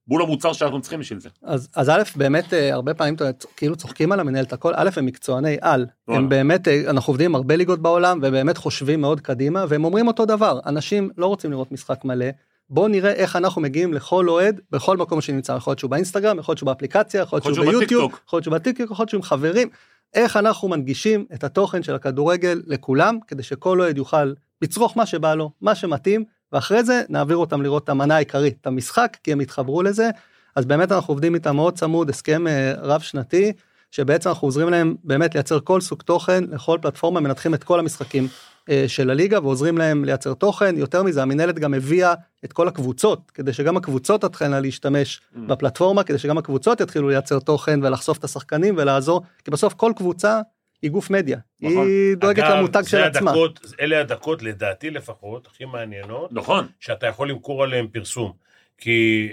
ה... 0.06 0.10
בול 0.10 0.22
המוצר 0.22 0.54
שאנחנו 0.54 0.82
צריכים 0.82 1.00
בשביל 1.00 1.20
זה. 1.20 1.30
אז, 1.44 1.70
אז 1.76 1.90
א', 1.90 2.02
באמת 2.16 2.54
אה, 2.54 2.74
הרבה 2.74 2.94
פעמים 2.94 3.16
כאילו 3.58 3.76
צוחקים 3.76 4.12
על 4.12 4.20
המנהלת 4.20 4.54
הכל, 4.54 4.74
א', 4.76 4.90
הם 4.96 5.06
מקצועני 5.06 5.58
על, 5.62 5.86
הם 6.08 6.30
באמת, 6.30 6.68
אה, 6.68 6.84
אנחנו 6.90 7.12
עובדים 7.12 7.32
עם 7.32 7.36
הרבה 7.36 7.56
ליגות 7.56 7.80
בעולם 7.80 8.20
ובאמת 8.22 8.58
חושבים 8.58 9.02
מאוד 9.02 9.22
קדימה 9.22 9.66
והם 9.70 9.86
אומרים 9.86 10.08
אותו 10.08 10.26
דבר, 10.26 10.60
אנשים 10.66 11.10
לא 11.18 11.26
רוצים 11.26 11.52
לראות 11.52 11.72
משחק 11.72 12.06
מלא, 12.06 12.26
בואו 12.70 12.88
נראה 12.88 13.12
איך 13.12 13.36
אנחנו 13.36 13.62
מגיעים 13.62 13.94
לכל 13.94 14.30
אוהד 14.30 14.62
בכל 14.72 14.98
מקום 14.98 15.22
שנמצא, 15.22 15.54
יכול 15.54 15.72
להיות 15.72 15.80
שהוא 15.80 15.92
באינסטגרם, 15.92 16.40
יכול 16.40 16.52
להיות 16.52 16.58
שהוא 16.58 16.68
באפליקציה, 16.68 17.22
יכול 17.22 17.40
להיות 17.44 17.56
שהוא 17.56 17.66
ביוטיוב, 17.66 18.12
יכול 18.28 18.38
להיות 18.38 18.44
שהוא 18.44 18.54
בטיקטוק, 18.54 18.92
יכול 18.92 19.04
להיות 19.04 19.10
שהוא 19.10 19.20
עם 19.20 19.24
חברים, 19.24 19.70
איך 20.14 20.38
אנחנו 20.38 20.68
מנגישים 20.68 21.26
את 21.34 21.44
התוכן 21.44 21.84
של 21.84 21.96
הכדורגל 21.96 22.62
לכולם 22.68 23.18
כדי 23.28 23.44
שכל 23.44 23.82
אוהד 23.82 23.98
יוכל 23.98 24.34
לצרוך 24.62 24.98
מה 24.98 25.06
שבא 25.06 25.36
לו, 25.36 25.52
מה 25.62 25.76
שמתאים, 25.76 26.24
ואחרי 26.54 26.84
זה 26.84 27.02
נעביר 27.10 27.38
אותם 27.38 27.62
לראות 27.62 27.84
את 27.84 27.90
המנה 27.90 28.16
העיקרית, 28.16 28.58
את 28.62 28.68
המשחק, 28.68 29.18
כי 29.24 29.32
הם 29.32 29.42
יתחברו 29.42 29.84
לזה. 29.84 30.10
אז 30.56 30.66
באמת 30.66 30.92
אנחנו 30.92 31.12
עובדים 31.12 31.36
איתם 31.36 31.56
מאוד 31.56 31.78
צמוד, 31.78 32.10
הסכם 32.10 32.48
אה, 32.48 32.74
רב 32.78 33.02
שנתי, 33.02 33.54
שבעצם 33.92 34.30
אנחנו 34.30 34.48
עוזרים 34.48 34.70
להם 34.70 34.96
באמת 35.04 35.36
לייצר 35.36 35.60
כל 35.64 35.82
סוג 35.82 36.02
תוכן 36.02 36.44
לכל 36.44 36.78
פלטפורמה, 36.82 37.20
מנתחים 37.20 37.54
את 37.54 37.64
כל 37.64 37.80
המשחקים 37.80 38.28
אה, 38.70 38.86
של 38.88 39.10
הליגה 39.10 39.40
ועוזרים 39.40 39.78
להם 39.78 40.06
לייצר 40.06 40.34
תוכן. 40.34 40.78
יותר 40.78 41.04
מזה, 41.04 41.22
המינהלת 41.22 41.60
גם 41.60 41.74
הביאה 41.74 42.14
את 42.46 42.54
כל 42.54 42.68
הקבוצות, 42.68 43.32
כדי 43.34 43.54
שגם 43.54 43.78
הקבוצות 43.78 44.22
תתחלנה 44.22 44.60
להשתמש 44.60 45.22
mm. 45.22 45.40
בפלטפורמה, 45.48 46.04
כדי 46.04 46.18
שגם 46.18 46.38
הקבוצות 46.38 46.82
יתחילו 46.82 47.10
לייצר 47.10 47.40
תוכן 47.40 47.80
ולחשוף 47.84 48.18
את 48.18 48.24
השחקנים 48.24 48.76
ולעזור, 48.78 49.22
כי 49.44 49.52
בסוף 49.52 49.74
כל 49.74 49.92
קבוצה 49.96 50.42
היא 50.86 50.92
גוף 50.92 51.10
מדיה, 51.10 51.38
נכון. 51.62 51.88
היא 51.88 52.16
דואגת 52.16 52.44
אגב, 52.44 52.58
למותג 52.58 52.82
של 52.86 53.04
עצמה. 53.04 53.32
הדקות, 53.32 53.60
אלה 53.80 54.00
הדקות, 54.00 54.44
לדעתי 54.44 54.90
לפחות, 54.90 55.48
הכי 55.48 55.66
מעניינות, 55.66 56.34
נכון. 56.34 56.68
שאתה 56.80 57.08
יכול 57.08 57.30
למכור 57.30 57.64
עליהן 57.64 57.88
פרסום. 57.88 58.34
כי, 58.78 59.30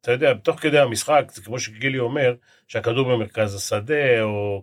אתה 0.00 0.12
יודע, 0.12 0.34
תוך 0.34 0.60
כדי 0.60 0.78
המשחק, 0.78 1.24
זה 1.34 1.42
כמו 1.42 1.58
שגילי 1.58 1.98
אומר, 1.98 2.34
שהכדור 2.68 3.14
במרכז 3.14 3.54
השדה, 3.54 4.22
או... 4.22 4.62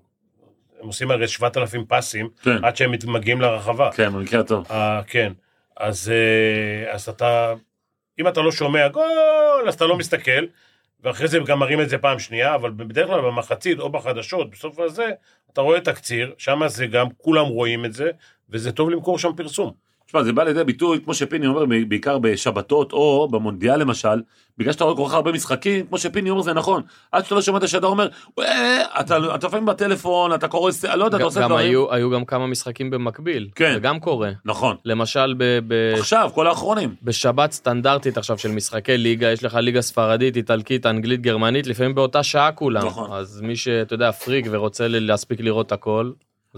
הם 0.81 0.87
עושים 0.87 1.11
הרי 1.11 1.27
7,000 1.27 1.85
פסים, 1.87 2.29
כן. 2.41 2.65
עד 2.65 2.75
שהם 2.75 2.91
מגיעים 3.07 3.41
לרחבה. 3.41 3.91
כן, 3.91 4.13
במקרה 4.13 4.43
טוב. 4.43 4.67
Uh, 4.67 4.73
כן, 5.07 5.33
אז, 5.77 6.11
uh, 6.11 6.93
אז 6.93 7.09
אתה, 7.09 7.53
אם 8.19 8.27
אתה 8.27 8.41
לא 8.41 8.51
שומע 8.51 8.87
גול, 8.87 9.65
אז 9.67 9.73
אתה 9.73 9.85
לא 9.85 9.97
מסתכל, 9.97 10.45
ואחרי 11.03 11.27
זה 11.27 11.39
גם 11.45 11.59
מראים 11.59 11.81
את 11.81 11.89
זה 11.89 11.97
פעם 11.97 12.19
שנייה, 12.19 12.55
אבל 12.55 12.71
בדרך 12.71 13.07
כלל 13.07 13.21
במחצית 13.21 13.79
או 13.79 13.89
בחדשות, 13.89 14.49
בסוף 14.49 14.79
הזה, 14.79 15.09
אתה 15.53 15.61
רואה 15.61 15.81
תקציר, 15.81 16.33
שם 16.37 16.61
זה 16.67 16.87
גם, 16.87 17.07
כולם 17.17 17.45
רואים 17.45 17.85
את 17.85 17.93
זה, 17.93 18.11
וזה 18.49 18.71
טוב 18.71 18.89
למכור 18.89 19.19
שם 19.19 19.31
פרסום. 19.37 19.73
תשמע, 20.13 20.23
זה 20.23 20.33
בא 20.33 20.43
לידי 20.43 20.63
ביטוי, 20.63 20.99
כמו 21.03 21.13
שפיני 21.13 21.47
אומר, 21.47 21.65
בעיקר 21.87 22.17
בשבתות, 22.17 22.93
או 22.93 23.27
במונדיאל 23.31 23.79
למשל, 23.79 24.21
בגלל 24.57 24.73
שאתה 24.73 24.83
רואה 24.83 24.95
כל 24.95 25.05
כך 25.07 25.13
הרבה 25.13 25.31
משחקים, 25.31 25.85
כמו 25.85 25.97
שפיני 25.97 26.29
אומר, 26.29 26.41
זה 26.41 26.53
נכון. 26.53 26.81
עד 27.11 27.23
שאתה 27.23 27.35
לא 27.35 27.41
שומע 27.41 27.57
את 27.57 27.63
השדר 27.63 27.87
אומר, 27.87 28.07
אתה 28.99 29.17
לפעמים 29.47 29.65
בטלפון, 29.65 30.33
אתה 30.33 30.47
קורא, 30.47 30.71
לא 30.95 31.05
יודע, 31.05 31.17
אתה 31.17 31.25
עושה 31.25 31.47
דברים. 31.47 31.69
היו, 31.69 31.93
היו 31.93 32.09
גם 32.09 32.25
כמה 32.25 32.47
משחקים 32.47 32.89
במקביל. 32.89 33.49
כן. 33.55 33.73
זה 33.73 33.79
גם 33.79 33.99
קורה. 33.99 34.31
נכון. 34.45 34.75
למשל 34.85 35.35
ב... 35.37 35.59
ב 35.67 35.93
עכשיו, 35.99 36.29
כל 36.33 36.47
האחרונים. 36.47 36.95
בשבת 37.03 37.51
סטנדרטית 37.51 38.17
עכשיו 38.17 38.37
של 38.37 38.51
משחקי 38.51 38.97
ליגה, 38.97 39.31
יש 39.31 39.43
לך 39.43 39.55
ליגה 39.55 39.81
ספרדית, 39.81 40.37
איטלקית, 40.37 40.85
אנגלית, 40.85 41.21
גרמנית, 41.21 41.67
לפעמים 41.67 41.95
באותה 41.95 42.23
שעה 42.23 42.51
כולם. 42.51 42.85
נכון. 42.85 43.11
אז 43.11 43.41
מי 43.41 43.55
שאתה 43.55 43.93
יודע, 43.93 44.11
פריק 44.11 44.45
ורוצה 44.49 44.87
להספיק 44.87 45.39
לראות 45.41 45.71
הכל, 45.71 46.11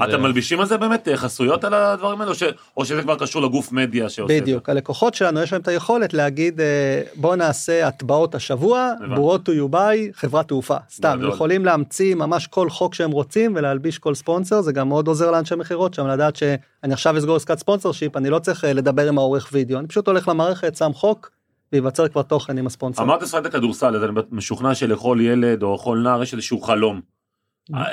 אתם 0.03 0.21
מלבישים 0.21 0.59
על 0.59 0.65
זה 0.65 0.77
באמת 0.77 1.07
אה, 1.07 1.17
חסויות 1.17 1.63
על 1.63 1.73
הדברים 1.73 2.21
האלה, 2.21 2.31
או, 2.77 2.85
שזה 2.85 3.01
כבר 3.01 3.15
קשור 3.15 3.41
לגוף 3.41 3.71
מדיה 3.71 4.09
שעושה 4.09 4.33
את 4.33 4.37
זה? 4.37 4.41
בדיוק, 4.41 4.69
הלקוחות 4.69 5.13
שלנו 5.13 5.41
יש 5.41 5.53
להם 5.53 5.61
את 5.61 5.67
היכולת 5.67 6.13
להגיד 6.13 6.61
אה, 6.61 7.01
בוא 7.15 7.35
נעשה 7.35 7.87
הטבעות 7.87 8.35
השבוע, 8.35 8.93
ברוט 9.15 9.49
to 9.49 9.51
you 9.51 9.73
buy, 9.73 10.13
חברת 10.13 10.47
תעופה, 10.47 10.77
סתם, 10.91 11.19
הם 11.21 11.29
יכולים 11.29 11.65
להמציא 11.65 12.15
ממש 12.15 12.47
כל 12.47 12.69
חוק 12.69 12.93
שהם 12.93 13.11
רוצים 13.11 13.53
ולהלביש 13.55 13.97
כל 13.99 14.15
ספונסר, 14.15 14.61
זה 14.61 14.71
גם 14.71 14.89
מאוד 14.89 15.07
עוזר 15.07 15.31
לאנשי 15.31 15.55
מכירות 15.55 15.93
שם 15.93 16.07
לדעת 16.07 16.35
שאני 16.35 16.93
עכשיו 16.93 17.17
אסגור 17.17 17.35
עסקת 17.35 17.59
ספונסר 17.59 17.91
שיפ, 17.91 18.17
אני 18.17 18.29
לא 18.29 18.39
צריך 18.39 18.65
אה, 18.65 18.73
לדבר 18.73 19.07
עם 19.07 19.17
העורך 19.17 19.49
וידאו, 19.51 19.79
אני 19.79 19.87
פשוט 19.87 20.07
הולך 20.07 20.27
למערכת, 20.27 20.75
שם 20.75 20.93
חוק, 20.93 21.31
וייווצר 21.73 22.07
כבר 22.07 22.21
תוכן 22.21 22.57
עם 22.57 22.67
הספונסר. 22.67 23.03
אמרת 23.03 23.27
שחקת 23.27 23.45
הכדורסל, 23.45 23.95
אז 23.95 24.03
אני 24.03 24.11
משוכנע 24.31 24.75
שלכל 24.75 25.17
ילד 25.21 25.63
או 25.63 25.75
לכל 25.75 25.97
נער 25.97 26.23
יש 26.23 26.33
איזשהו 26.33 26.61
חלום. 26.61 27.14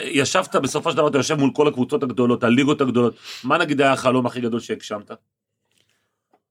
ישבת 0.00 0.56
בסופו 0.56 0.90
של 0.90 0.96
דבר 0.96 1.08
אתה 1.08 1.18
יושב 1.18 1.34
מול 1.34 1.50
כל 1.54 1.68
הקבוצות 1.68 2.02
הגדולות 2.02 2.44
הליגות 2.44 2.80
הגדולות 2.80 3.14
מה 3.44 3.58
נגיד 3.58 3.80
היה 3.80 3.92
החלום 3.92 4.26
הכי 4.26 4.40
גדול 4.40 4.60
שהגשמת? 4.60 5.10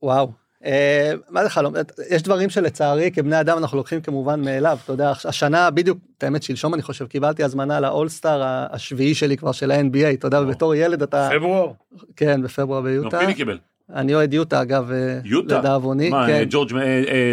וואו 0.04 0.32
אה, 0.66 1.14
מה 1.30 1.44
זה 1.44 1.50
חלום? 1.50 1.74
יש 2.10 2.24
דברים 2.24 2.50
שלצערי 2.50 3.12
כבני 3.12 3.40
אדם 3.40 3.58
אנחנו 3.58 3.78
לוקחים 3.78 4.02
כמובן 4.02 4.42
מאליו, 4.42 4.78
אתה 4.84 4.94
יודע, 4.94 5.14
השנה 5.26 5.70
בדיוק, 5.70 5.98
את 6.18 6.24
האמת 6.24 6.44
שלשום 6.44 6.74
אני 6.74 6.82
חושב, 6.82 7.08
קיבלתי 7.08 7.44
הזמנה 7.44 7.80
לאולסטאר 7.80 8.42
השביעי 8.44 9.16
שלי 9.16 9.38
כבר 9.38 9.52
של 9.52 9.72
ה-NBA, 9.72 10.14
אתה 10.14 10.28
יודע, 10.28 10.42
בתור 10.42 10.76
ילד 10.76 11.04
אתה... 11.04 11.30
פברואר? 11.32 11.72
כן, 12.16 12.42
בפברואר 12.42 12.82
ביוטה. 12.82 13.20
פיני 13.20 13.34
קיבל. 13.34 13.58
אני 13.96 14.16
אוהד 14.16 14.34
יוטה 14.34 14.62
אגב, 14.62 14.92
אה, 14.92 15.20
יוטה? 15.24 15.60
לדאבוני. 15.60 16.10
מה, 16.10 16.28
כן. 16.28 16.44
ג'ורג', 16.50 16.72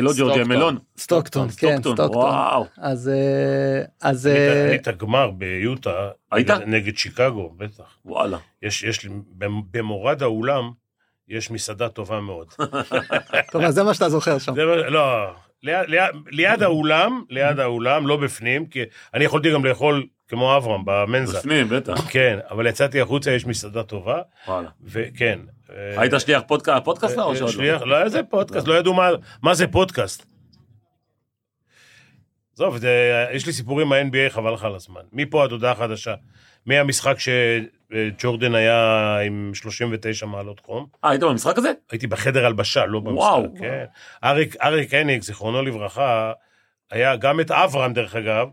לא 0.03 0.13
ג'ורג', 0.19 0.43
מלון? 0.43 0.79
סטוקטון, 0.99 1.49
כן, 1.57 1.79
סטוקטון. 1.81 2.17
וואו. 2.17 2.67
אז... 2.79 3.11
אז... 4.03 4.27
היית 4.27 4.89
גמר 4.89 5.31
ביוטה. 5.31 6.09
היית? 6.33 6.51
נגד 6.51 6.97
שיקגו, 6.97 7.55
בטח. 7.57 7.99
וואלה. 8.05 8.39
יש, 8.63 8.83
יש, 8.83 9.07
במורד 9.71 10.23
האולם, 10.23 10.71
יש 11.29 11.51
מסעדה 11.51 11.89
טובה 11.89 12.21
מאוד. 12.21 12.47
טוב, 13.53 13.63
אז 13.63 13.75
זה 13.75 13.83
מה 13.83 13.95
שאתה 13.95 14.09
זוכר 14.09 14.39
שם. 14.39 14.55
זה, 14.55 14.65
לא, 14.65 15.31
ליד, 15.63 15.89
ליד, 15.89 16.11
ליד 16.31 16.63
האולם, 16.63 17.23
ליד 17.31 17.59
האולם, 17.61 18.07
לא 18.07 18.17
בפנים, 18.17 18.67
כי 18.67 18.83
אני 19.15 19.25
יכולתי 19.25 19.53
גם 19.53 19.65
לאכול 19.65 20.07
כמו 20.29 20.57
אברהם 20.57 20.81
במנזה. 20.85 21.39
בפנים, 21.39 21.69
בטח. 21.69 22.11
כן, 22.11 22.39
אבל 22.51 22.67
יצאתי 22.67 23.01
החוצה, 23.01 23.31
יש 23.31 23.47
מסעדה 23.47 23.83
טובה. 23.83 24.23
וואלה. 24.49 24.69
וכן. 24.85 25.39
היית 25.69 26.13
שליח 26.19 26.43
פודקאסט, 26.47 26.85
פודקאסט 26.85 27.19
או 27.19 27.37
שעוד 27.37 27.55
לא? 27.55 27.87
לא 27.87 27.97
היה 27.97 28.09
זה 28.09 28.23
פודקאסט, 28.23 28.69
לא 28.69 28.75
ידעו 28.75 28.95
מה, 29.43 29.55
זה 29.55 29.67
פודקאסט. 29.67 30.27
עזוב, 32.55 32.79
יש 33.33 33.47
לי 33.47 33.53
סיפורים 33.53 33.89
מה-NBA, 33.89 34.31
חבל 34.31 34.55
לך 34.55 34.65
על 34.65 34.75
הזמן. 34.75 35.01
מפה 35.13 35.45
עד 35.45 35.53
הודעה 35.53 35.75
חדשה. 35.75 36.15
מהמשחק 36.67 37.17
שג'ורדן 37.19 38.55
היה 38.55 39.19
עם 39.27 39.51
39 39.55 40.27
מעלות 40.27 40.61
חום. 40.61 40.87
אה, 41.05 41.11
היית 41.11 41.23
במשחק 41.23 41.59
הזה? 41.59 41.73
הייתי 41.91 42.07
בחדר 42.07 42.47
הלבשה, 42.47 42.87
לא 42.87 43.01
במשחק. 43.01 43.19
וואו. 43.19 43.45
כן. 43.59 43.85
אריק, 44.25 44.57
אריק 44.63 44.95
הניג, 44.95 45.23
זיכרונו 45.23 45.63
לברכה, 45.63 46.33
היה 46.91 47.17
גם 47.17 47.41
את 47.41 47.51
אברהם, 47.51 47.93
דרך 47.93 48.17
אגב, 48.17 48.49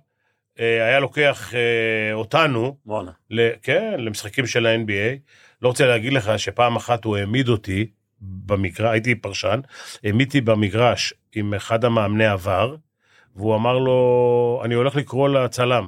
אה, 0.59 0.87
היה 0.87 0.99
לוקח 0.99 1.53
אה, 1.53 2.13
אותנו, 2.13 2.77
וואלה. 2.85 3.11
ל, 3.29 3.49
כן, 3.61 3.93
למשחקים 3.97 4.47
של 4.47 4.65
ה-NBA. 4.65 5.19
לא 5.61 5.67
רוצה 5.67 5.85
להגיד 5.85 6.13
לך 6.13 6.39
שפעם 6.39 6.75
אחת 6.75 7.05
הוא 7.05 7.17
העמיד 7.17 7.49
אותי 7.49 7.87
במגרש, 8.21 8.89
הייתי 8.91 9.15
פרשן, 9.15 9.59
העמידתי 10.03 10.41
במגרש 10.41 11.13
עם 11.35 11.53
אחד 11.53 11.85
המאמני 11.85 12.25
עבר, 12.25 12.75
והוא 13.35 13.55
אמר 13.55 13.77
לו, 13.77 14.61
אני 14.65 14.75
הולך 14.75 14.95
לקרוא 14.95 15.29
לצלם. 15.29 15.87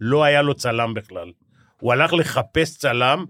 לא 0.00 0.24
היה 0.24 0.42
לו 0.42 0.54
צלם 0.54 0.94
בכלל. 0.94 1.32
הוא 1.80 1.92
הלך 1.92 2.12
לחפש 2.12 2.78
צלם, 2.78 3.24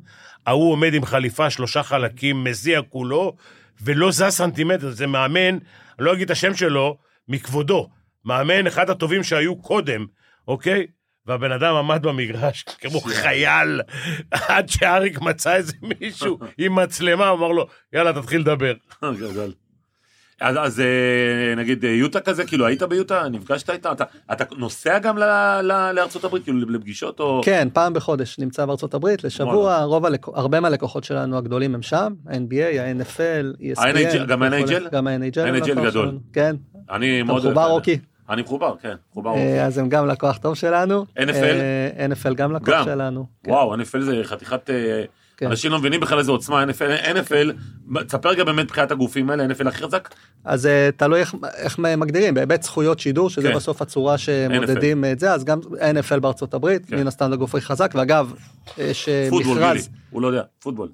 ההוא 0.46 0.72
עומד 0.72 0.94
עם 0.94 1.04
חליפה, 1.04 1.50
שלושה 1.50 1.82
חלקים, 1.82 2.44
מזיע 2.44 2.82
כולו, 2.82 3.36
ולא 3.80 4.12
זז 4.12 4.28
סנטימטר, 4.28 4.90
זה 4.90 5.06
מאמן, 5.06 5.48
אני 5.48 5.58
לא 5.98 6.12
אגיד 6.12 6.24
את 6.24 6.30
השם 6.30 6.54
שלו, 6.54 6.98
מכבודו. 7.28 7.88
מאמן, 8.24 8.66
אחד 8.66 8.90
הטובים 8.90 9.22
שהיו 9.22 9.62
קודם, 9.62 10.06
אוקיי? 10.48 10.86
והבן 11.26 11.52
אדם 11.52 11.74
עמד 11.74 12.02
במגרש 12.02 12.64
כמו 12.80 13.00
חייל, 13.00 13.80
עד 14.30 14.68
שאריק 14.68 15.20
מצא 15.20 15.54
איזה 15.54 15.72
מישהו 15.82 16.38
עם 16.58 16.74
מצלמה, 16.74 17.30
אמר 17.30 17.48
לו, 17.48 17.66
יאללה, 17.92 18.12
תתחיל 18.12 18.40
לדבר. 18.40 18.72
גדול. 19.02 19.52
אז, 20.40 20.56
אז 20.60 20.82
נגיד 21.56 21.84
יוטה 21.84 22.20
כזה, 22.20 22.44
כאילו 22.46 22.66
היית 22.66 22.82
ביוטה, 22.82 23.28
נפגשת 23.28 23.70
איתה, 23.70 23.92
אתה, 23.92 24.04
אתה 24.32 24.44
נוסע 24.56 24.98
גם 24.98 25.18
ל, 25.18 25.24
ל, 25.62 25.92
לארצות 25.92 26.24
הברית, 26.24 26.44
כאילו 26.44 26.70
לפגישות 26.70 27.20
או... 27.20 27.40
כן, 27.44 27.68
פעם 27.72 27.94
בחודש 27.94 28.38
נמצא 28.38 28.66
בארצות 28.66 28.94
הברית, 28.94 29.24
לשבוע, 29.24 29.82
רוב 29.82 30.06
הלק... 30.06 30.28
הרבה 30.28 30.60
מהלקוחות 30.60 31.04
שלנו 31.04 31.38
הגדולים 31.38 31.74
הם 31.74 31.82
שם, 31.82 32.14
ה-NBA, 32.26 32.80
ה-NFL, 32.80 33.78
ESPN. 33.78 34.24
גם 34.26 34.42
ה-NHL? 34.42 34.88
גם 34.92 35.06
ה-NHL. 35.06 35.40
ה-NHL 35.40 35.80
גדול. 35.84 36.18
כן. 36.32 36.56
אני 36.90 37.22
מאוד... 37.22 37.38
אתה 37.38 37.48
מחובר 37.48 37.70
רוקי? 37.70 37.98
אני 38.28 38.42
מחובר, 38.42 38.74
כן, 38.82 38.94
מחובר. 39.10 39.34
אז 39.66 39.78
הם 39.78 39.88
גם 39.88 40.06
לקוח 40.06 40.38
טוב 40.38 40.54
שלנו. 40.54 41.06
NFL? 41.18 42.10
NFL 42.10 42.34
גם 42.34 42.52
לקוח 42.52 42.84
שלנו. 42.84 43.26
וואו, 43.46 43.74
NFL 43.74 44.00
זה 44.00 44.20
חתיכת... 44.24 44.70
כן. 45.38 45.46
אנשים 45.46 45.72
לא 45.72 45.78
מבינים 45.78 46.00
בכלל 46.00 46.18
איזה 46.18 46.30
עוצמה 46.30 46.64
NFL, 46.64 47.16
NFL, 47.16 47.52
תספר 48.06 48.28
רגע 48.28 48.44
באמת 48.44 48.64
מבחינת 48.64 48.90
הגופים 48.90 49.30
האלה, 49.30 49.46
NFL 49.46 49.68
הכי 49.68 49.82
חזק? 49.82 50.14
אז 50.44 50.68
תלוי 50.96 51.20
איך, 51.20 51.34
איך 51.56 51.78
מגדירים, 51.78 52.34
בהיבט 52.34 52.62
זכויות 52.62 52.98
שידור, 52.98 53.30
שזה 53.30 53.48
כן. 53.48 53.54
בסוף 53.54 53.82
הצורה 53.82 54.18
שמודדים 54.18 55.04
NFL. 55.04 55.06
את 55.12 55.20
זה, 55.20 55.32
אז 55.32 55.44
גם 55.44 55.60
NFL 55.60 56.20
בארצות 56.20 56.54
הברית, 56.54 56.86
כן. 56.86 56.96
מן 56.96 57.06
הסתם 57.06 57.32
הגוף 57.32 57.54
הכי 57.54 57.64
חזק, 57.66 57.92
ואגב, 57.94 58.32
יש 58.78 59.08
פוטבול, 59.30 59.58
מכרז. 59.58 59.88
גילי, 59.88 59.98
הוא 60.10 60.22
לא 60.22 60.26
יודע, 60.26 60.42
פוטבול. 60.62 60.88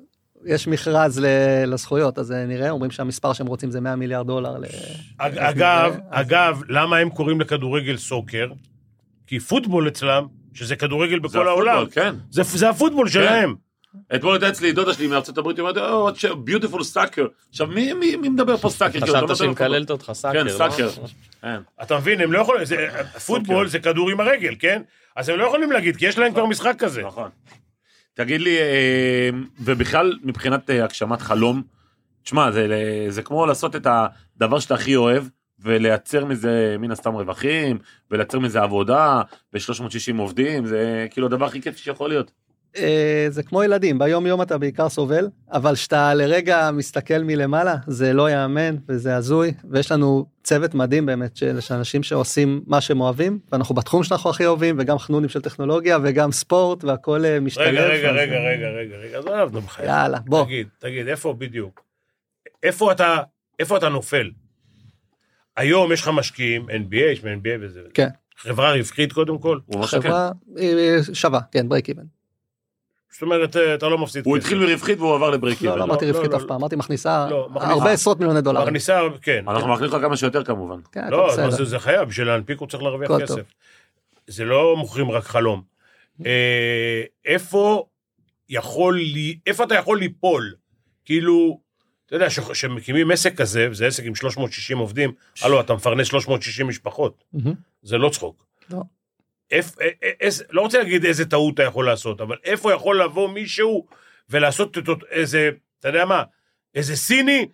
יש 0.46 0.68
מכרז 0.68 1.20
לזכויות, 1.66 2.18
אז 2.18 2.30
נראה, 2.30 2.70
אומרים 2.70 2.90
שהמספר 2.90 3.32
שהם 3.32 3.46
רוצים 3.46 3.70
זה 3.70 3.80
100 3.80 3.96
מיליארד 3.96 4.26
דולר. 4.26 4.56
אגב, 5.18 5.96
אגב, 6.10 6.62
למה 6.68 6.96
הם 6.96 7.10
קוראים 7.10 7.40
לכדורגל 7.40 7.96
soccer? 7.96 8.46
כי 9.26 9.40
פוטבול 9.40 9.88
אצלם, 9.88 10.26
שזה 10.54 10.76
כדורגל 10.76 11.18
בכל 11.18 11.48
העולם, 11.48 11.86
כן. 11.86 12.14
זה, 12.30 12.42
זה 12.42 12.68
הפוטבול 12.70 13.06
כן. 13.06 13.12
שלהם. 13.12 13.54
אתמול 14.14 14.32
הייתה 14.32 14.48
אצלי 14.48 14.72
דודה 14.72 14.92
שלי 14.92 15.06
מארצות 15.06 15.38
הברית, 15.38 15.56
היא 15.56 15.62
אומרת, 15.62 15.76
או, 15.76 16.08
beautiful 16.44 16.84
soccer. 16.84 17.26
עכשיו, 17.50 17.66
מי, 17.66 17.92
מי, 17.92 18.16
מי 18.16 18.28
מדבר 18.28 18.56
פה 18.56 18.68
soccer? 18.68 19.00
חשבת 19.00 19.36
שהיא 19.36 19.50
מקללת 19.50 19.90
אותך 19.90 20.12
sucker, 20.14 20.44
כן, 20.44 20.48
sucker. 20.48 20.88
אתה 21.82 21.98
מבין, 21.98 22.20
הם 22.20 22.32
לא 22.32 22.38
יכולים, 22.38 22.62
פוטבול 23.26 23.68
זה 23.68 23.78
כדור 23.78 24.10
עם 24.10 24.20
הרגל, 24.20 24.54
כן? 24.58 24.82
אז 25.16 25.28
הם 25.28 25.38
לא 25.38 25.44
יכולים 25.44 25.72
להגיד, 25.72 25.96
כי 25.96 26.06
יש 26.06 26.18
להם 26.18 26.32
כבר 26.32 26.46
משחק 26.46 26.74
כזה. 26.78 27.02
נכון. 27.02 27.30
תגיד 28.14 28.40
לי, 28.40 28.56
ובכלל 29.60 30.18
מבחינת 30.22 30.70
הגשמת 30.70 31.20
חלום, 31.20 31.62
תשמע, 32.22 32.50
זה, 32.50 32.66
זה 33.08 33.22
כמו 33.22 33.46
לעשות 33.46 33.76
את 33.76 33.86
הדבר 33.86 34.58
שאתה 34.58 34.74
הכי 34.74 34.96
אוהב, 34.96 35.24
ולייצר 35.62 36.24
מזה 36.24 36.76
מן 36.78 36.90
הסתם 36.90 37.14
רווחים, 37.14 37.78
ולייצר 38.10 38.38
מזה 38.38 38.62
עבודה, 38.62 39.22
ו-360 39.54 40.18
עובדים, 40.18 40.66
זה 40.66 41.06
כאילו 41.10 41.26
הדבר 41.26 41.46
הכי 41.46 41.62
כיף 41.62 41.76
שיכול 41.76 42.08
להיות. 42.08 42.32
זה 43.28 43.42
כמו 43.42 43.62
ילדים, 43.62 43.98
ביום 43.98 44.26
יום 44.26 44.42
אתה 44.42 44.58
בעיקר 44.58 44.88
סובל, 44.88 45.28
אבל 45.52 45.74
כשאתה 45.74 46.14
לרגע 46.14 46.70
מסתכל 46.72 47.18
מלמעלה, 47.18 47.76
זה 47.86 48.12
לא 48.12 48.30
ייאמן 48.30 48.76
וזה 48.88 49.16
הזוי, 49.16 49.52
ויש 49.70 49.92
לנו 49.92 50.26
צוות 50.44 50.74
מדהים 50.74 51.06
באמת 51.06 51.36
של 51.36 51.58
אנשים 51.70 52.02
שעושים 52.02 52.62
מה 52.66 52.80
שהם 52.80 53.00
אוהבים, 53.00 53.38
ואנחנו 53.52 53.74
בתחום 53.74 54.04
שאנחנו 54.04 54.30
הכי 54.30 54.46
אוהבים, 54.46 54.76
וגם 54.78 54.98
חנונים 54.98 55.28
של 55.28 55.40
טכנולוגיה, 55.40 55.98
וגם 56.02 56.32
ספורט, 56.32 56.84
והכל 56.84 57.24
משתלב. 57.40 57.66
רגע, 57.66 57.86
רגע, 57.86 58.10
רגע, 58.10 58.38
רגע, 58.38 58.68
רגע, 58.68 58.96
רגע, 58.96 59.18
אז 59.18 59.26
עליו 59.26 59.50
בחיים. 59.50 59.88
יאללה, 59.88 60.18
בוא. 60.18 60.44
תגיד, 60.44 60.68
תגיד, 60.78 61.08
איפה 61.08 61.32
בדיוק? 61.38 61.82
איפה 62.62 62.92
אתה, 62.92 63.16
איפה 63.58 63.76
אתה 63.76 63.88
נופל? 63.88 64.30
היום 65.56 65.92
יש 65.92 66.02
לך 66.02 66.08
משקיעים, 66.08 66.66
NBA, 66.68 66.96
יש 67.12 67.20
NBA 67.20 67.48
וזה. 67.60 67.80
כן. 67.94 68.08
חברה 68.36 68.72
רווחית 68.72 69.12
קודם 69.12 69.38
כל? 69.38 69.58
חברה 69.84 70.30
שווה, 71.12 71.40
כן, 71.52 71.68
ברייק 71.68 71.88
איבן. 71.88 72.21
זאת 73.12 73.22
אומרת, 73.22 73.56
אתה 73.56 73.88
לא 73.88 73.98
מפסיד 73.98 74.26
הוא 74.26 74.36
התחיל 74.36 74.58
מרווחית 74.58 74.98
והוא 74.98 75.14
עבר 75.14 75.30
לבריק 75.30 75.62
לא, 75.62 75.78
לא 75.78 75.84
אמרתי 75.84 76.10
רווחית 76.10 76.34
אף 76.34 76.42
פעם, 76.48 76.56
אמרתי 76.56 76.76
מכניסה 76.76 77.28
הרבה 77.54 77.90
עשרות 77.90 78.18
מיליוני 78.18 78.40
דולרים. 78.40 78.66
מכניסה, 78.66 79.00
כן. 79.22 79.44
אנחנו 79.48 79.68
מכניס 79.72 79.90
לך 79.92 80.00
כמה 80.02 80.16
שיותר 80.16 80.44
כמובן. 80.44 80.80
לא, 81.10 81.50
זה 81.50 81.78
חייב, 81.78 82.08
בשביל 82.08 82.26
להנפיק 82.26 82.58
הוא 82.58 82.68
צריך 82.68 82.82
להרוויח 82.82 83.10
כסף. 83.22 83.42
זה 84.26 84.44
לא 84.44 84.76
מוכרים 84.76 85.10
רק 85.10 85.24
חלום. 85.24 85.62
איפה 87.24 87.86
יכול, 88.48 89.00
איפה 89.46 89.64
אתה 89.64 89.74
יכול 89.74 89.98
ליפול? 89.98 90.54
כאילו, 91.04 91.60
אתה 92.06 92.16
יודע, 92.16 92.26
כשמקימים 92.28 93.10
עסק 93.10 93.36
כזה, 93.36 93.68
וזה 93.70 93.86
עסק 93.86 94.04
עם 94.04 94.14
360 94.14 94.78
עובדים, 94.78 95.12
הלו, 95.42 95.60
אתה 95.60 95.74
מפרנס 95.74 96.06
360 96.06 96.66
משפחות. 96.66 97.24
זה 97.82 97.98
לא 97.98 98.08
צחוק. 98.08 98.44
איפ, 99.52 99.76
איז, 100.20 100.44
לא 100.50 100.60
רוצה 100.60 100.78
להגיד 100.78 101.04
איזה 101.04 101.24
טעות 101.24 101.54
אתה 101.54 101.62
יכול 101.62 101.86
לעשות, 101.86 102.20
אבל 102.20 102.36
איפה 102.44 102.72
יכול 102.72 103.02
לבוא 103.02 103.28
מישהו 103.28 103.86
ולעשות 104.30 104.78
איזה, 105.10 105.50
אתה 105.80 105.88
יודע 105.88 106.04
מה, 106.04 106.22
איזה 106.74 106.96
סיני 106.96 107.46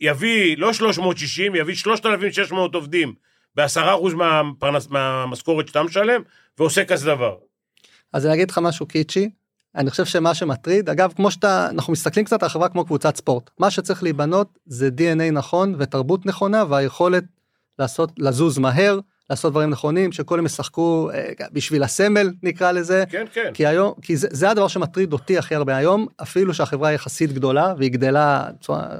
יביא 0.00 0.58
לא 0.58 0.72
360, 0.72 1.54
יביא 1.54 1.74
3,600 1.74 2.74
עובדים 2.74 3.14
בעשרה 3.54 3.94
אחוז 3.94 4.14
מהפרנס, 4.14 4.88
מהמשכורת 4.88 5.68
שאתה 5.68 5.82
משלם, 5.82 6.22
ועושה 6.58 6.84
כזה 6.84 7.06
דבר. 7.06 7.36
אז 8.12 8.26
אני 8.26 8.34
אגיד 8.34 8.50
לך 8.50 8.58
משהו 8.58 8.86
קיצ'י, 8.86 9.30
אני 9.76 9.90
חושב 9.90 10.04
שמה 10.04 10.34
שמטריד, 10.34 10.88
אגב, 10.88 11.12
כמו 11.16 11.30
שאתה, 11.30 11.68
אנחנו 11.70 11.92
מסתכלים 11.92 12.24
קצת 12.24 12.42
על 12.42 12.46
החברה 12.46 12.68
כמו 12.68 12.84
קבוצת 12.84 13.16
ספורט, 13.16 13.50
מה 13.58 13.70
שצריך 13.70 14.02
להיבנות 14.02 14.58
זה 14.66 14.90
DNA 14.98 15.32
נכון 15.32 15.74
ותרבות 15.78 16.26
נכונה 16.26 16.64
והיכולת 16.68 17.24
לעשות, 17.78 18.12
לזוז 18.18 18.58
מהר, 18.58 18.98
לעשות 19.30 19.52
דברים 19.52 19.70
נכונים, 19.70 20.12
שכולם 20.12 20.46
ישחקו 20.46 21.10
בשביל 21.52 21.82
הסמל 21.82 22.30
נקרא 22.42 22.72
לזה. 22.72 23.04
כן, 23.10 23.24
כן. 23.32 23.50
כי 23.54 23.66
היום, 23.66 23.92
כי 24.02 24.16
זה, 24.16 24.28
זה 24.30 24.50
הדבר 24.50 24.68
שמטריד 24.68 25.12
אותי 25.12 25.38
הכי 25.38 25.54
הרבה 25.54 25.76
היום, 25.76 26.06
אפילו 26.22 26.54
שהחברה 26.54 26.92
יחסית 26.92 27.32
גדולה, 27.32 27.74
והיא 27.78 27.90
גדלה, 27.90 28.48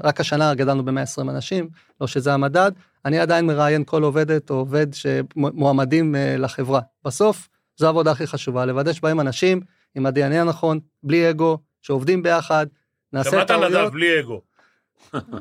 רק 0.03 0.19
השנה 0.19 0.53
גדלנו 0.53 0.85
ב-120 0.85 1.21
אנשים, 1.21 1.69
לא 2.01 2.07
שזה 2.07 2.33
המדד, 2.33 2.71
אני 3.05 3.19
עדיין 3.19 3.45
מראיין 3.45 3.83
כל 3.83 4.03
עובדת 4.03 4.49
או 4.49 4.55
עובד 4.55 4.87
שמועמדים 4.93 6.15
לחברה. 6.37 6.81
בסוף, 7.05 7.49
זו 7.77 7.85
העבודה 7.85 8.11
הכי 8.11 8.27
חשובה, 8.27 8.65
לוודא 8.65 8.93
שבהם 8.93 9.19
אנשים 9.19 9.61
עם 9.95 10.05
ה-DNA 10.05 10.35
הנכון, 10.35 10.79
בלי 11.03 11.29
אגו, 11.29 11.57
שעובדים 11.81 12.23
ביחד, 12.23 12.67
נעשה 13.13 13.29
טעויות. 13.29 13.49
גם 13.49 13.63
אתה 13.63 13.69
נדב 13.69 13.89
בלי 13.93 14.19
אגו. 14.19 14.41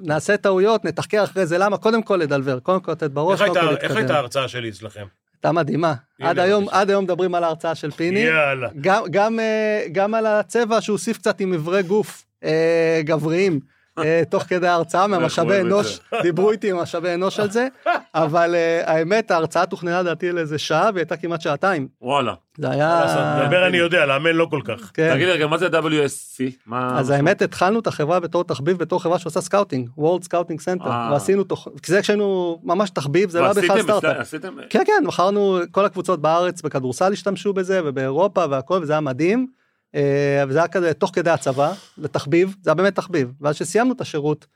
נעשה 0.03 0.37
טעויות, 0.37 0.85
נתחקר 0.85 1.25
אחרי 1.25 1.47
זה 1.47 1.59
למה, 1.59 1.77
קודם 1.77 2.03
כל 2.03 2.17
לדלבר, 2.17 2.61
קודם 2.61 2.81
כל 2.81 2.93
לתת 2.93 3.11
בראש, 3.11 3.43
קודם 3.43 3.55
כל 3.55 3.61
להתקדם. 3.61 3.89
איך 3.91 3.97
הייתה 3.97 4.15
ההרצאה 4.15 4.49
שלי 4.49 4.69
אצלכם? 4.69 5.05
הייתה 5.35 5.53
מדהימה. 5.53 5.95
עד 6.23 6.39
היום, 6.39 6.69
עד 6.69 6.91
היום 6.91 7.05
מדברים 7.05 7.35
על 7.35 7.45
ההרצאה 7.45 7.75
של 7.75 7.91
פיני. 7.91 8.21
יאללה. 8.21 8.69
גם, 8.81 9.03
גם, 9.11 9.41
אה, 9.41 9.87
גם 9.93 10.15
על 10.15 10.27
הצבע 10.27 10.81
שהוסיף 10.81 11.19
קצת 11.19 11.41
עם 11.41 11.55
אברי 11.55 11.83
גוף 11.83 12.25
אה, 12.45 13.01
גבריים. 13.05 13.61
אה, 14.05 14.23
תוך 14.31 14.43
כדי 14.43 14.67
ההרצאה 14.67 15.07
מהמשאבי 15.07 15.61
אנוש, 15.61 16.01
דיברו 16.23 16.51
איתי 16.51 16.71
עם 16.71 16.77
משאבי 16.77 17.15
אנוש 17.15 17.41
על 17.41 17.51
זה, 17.51 17.69
אבל 18.15 18.55
האמת 18.85 19.31
ההרצאה 19.31 19.67
תוכננה 19.67 20.01
לדעתי 20.03 20.33
לאיזה 20.33 20.59
שעה 20.59 20.91
והיא 20.95 21.03
הייתה 21.03 21.17
כמעט 21.17 21.41
שעתיים. 21.41 21.89
וואלה. 22.03 22.35
זה 22.59 22.71
היה... 22.71 23.39
לדבר 23.43 23.67
אני 23.67 23.77
יודע, 23.77 24.07
לאמן 24.07 24.33
לא 24.33 24.47
כל 24.51 24.61
כך. 24.65 24.91
כן. 24.95 25.15
תגיד 25.15 25.29
רגע, 25.29 25.47
מה 25.47 25.59
זה 25.59 25.67
WSC? 25.67 26.73
אז 26.73 27.11
האמת 27.11 27.43
התחלנו 27.43 27.79
את 27.79 27.87
החברה 27.87 28.21
בתור 28.21 28.45
תחביב, 28.45 28.79
בתור 28.79 29.03
חברה 29.03 29.19
שעושה 29.19 29.41
scouting, 29.41 29.89
World 29.99 30.25
Scouting 30.25 30.61
Center, 30.65 30.89
ועשינו 30.89 31.45
תוך... 31.45 31.69
כי 31.83 31.93
זה 31.93 32.03
כשהיינו 32.03 32.59
ממש 32.63 32.91
תחביב, 32.91 33.31
זה 33.31 33.41
לא 33.41 33.45
היה 33.45 33.55
בכלל 33.55 33.83
סטארט-אפ. 33.83 34.35
כן, 34.71 34.83
כן, 34.87 35.05
מכרנו, 35.07 35.59
כל 35.71 35.85
הקבוצות 35.85 36.21
בארץ 36.21 36.63
בכדורסל 36.63 37.13
השתמשו 37.13 37.53
בזה 37.53 37.81
ובאירופה 37.85 38.45
והכל, 38.51 38.79
וזה 38.83 38.93
היה 38.93 39.01
מדהים. 39.01 39.58
אה, 39.95 40.45
וזה 40.49 40.59
היה 40.59 40.69
כזה 40.69 40.95
תוך 40.95 41.11
כדי 41.15 41.31
הצבא, 41.31 41.73
לתחביב, 41.99 42.57
זה 42.63 42.71
היה 42.71 42.75
באמת 42.75 42.95
תחביב. 42.95 43.33
ואז 43.41 43.57
שסיימנו 43.57 43.93
את 43.93 44.01
השירות, 44.01 44.47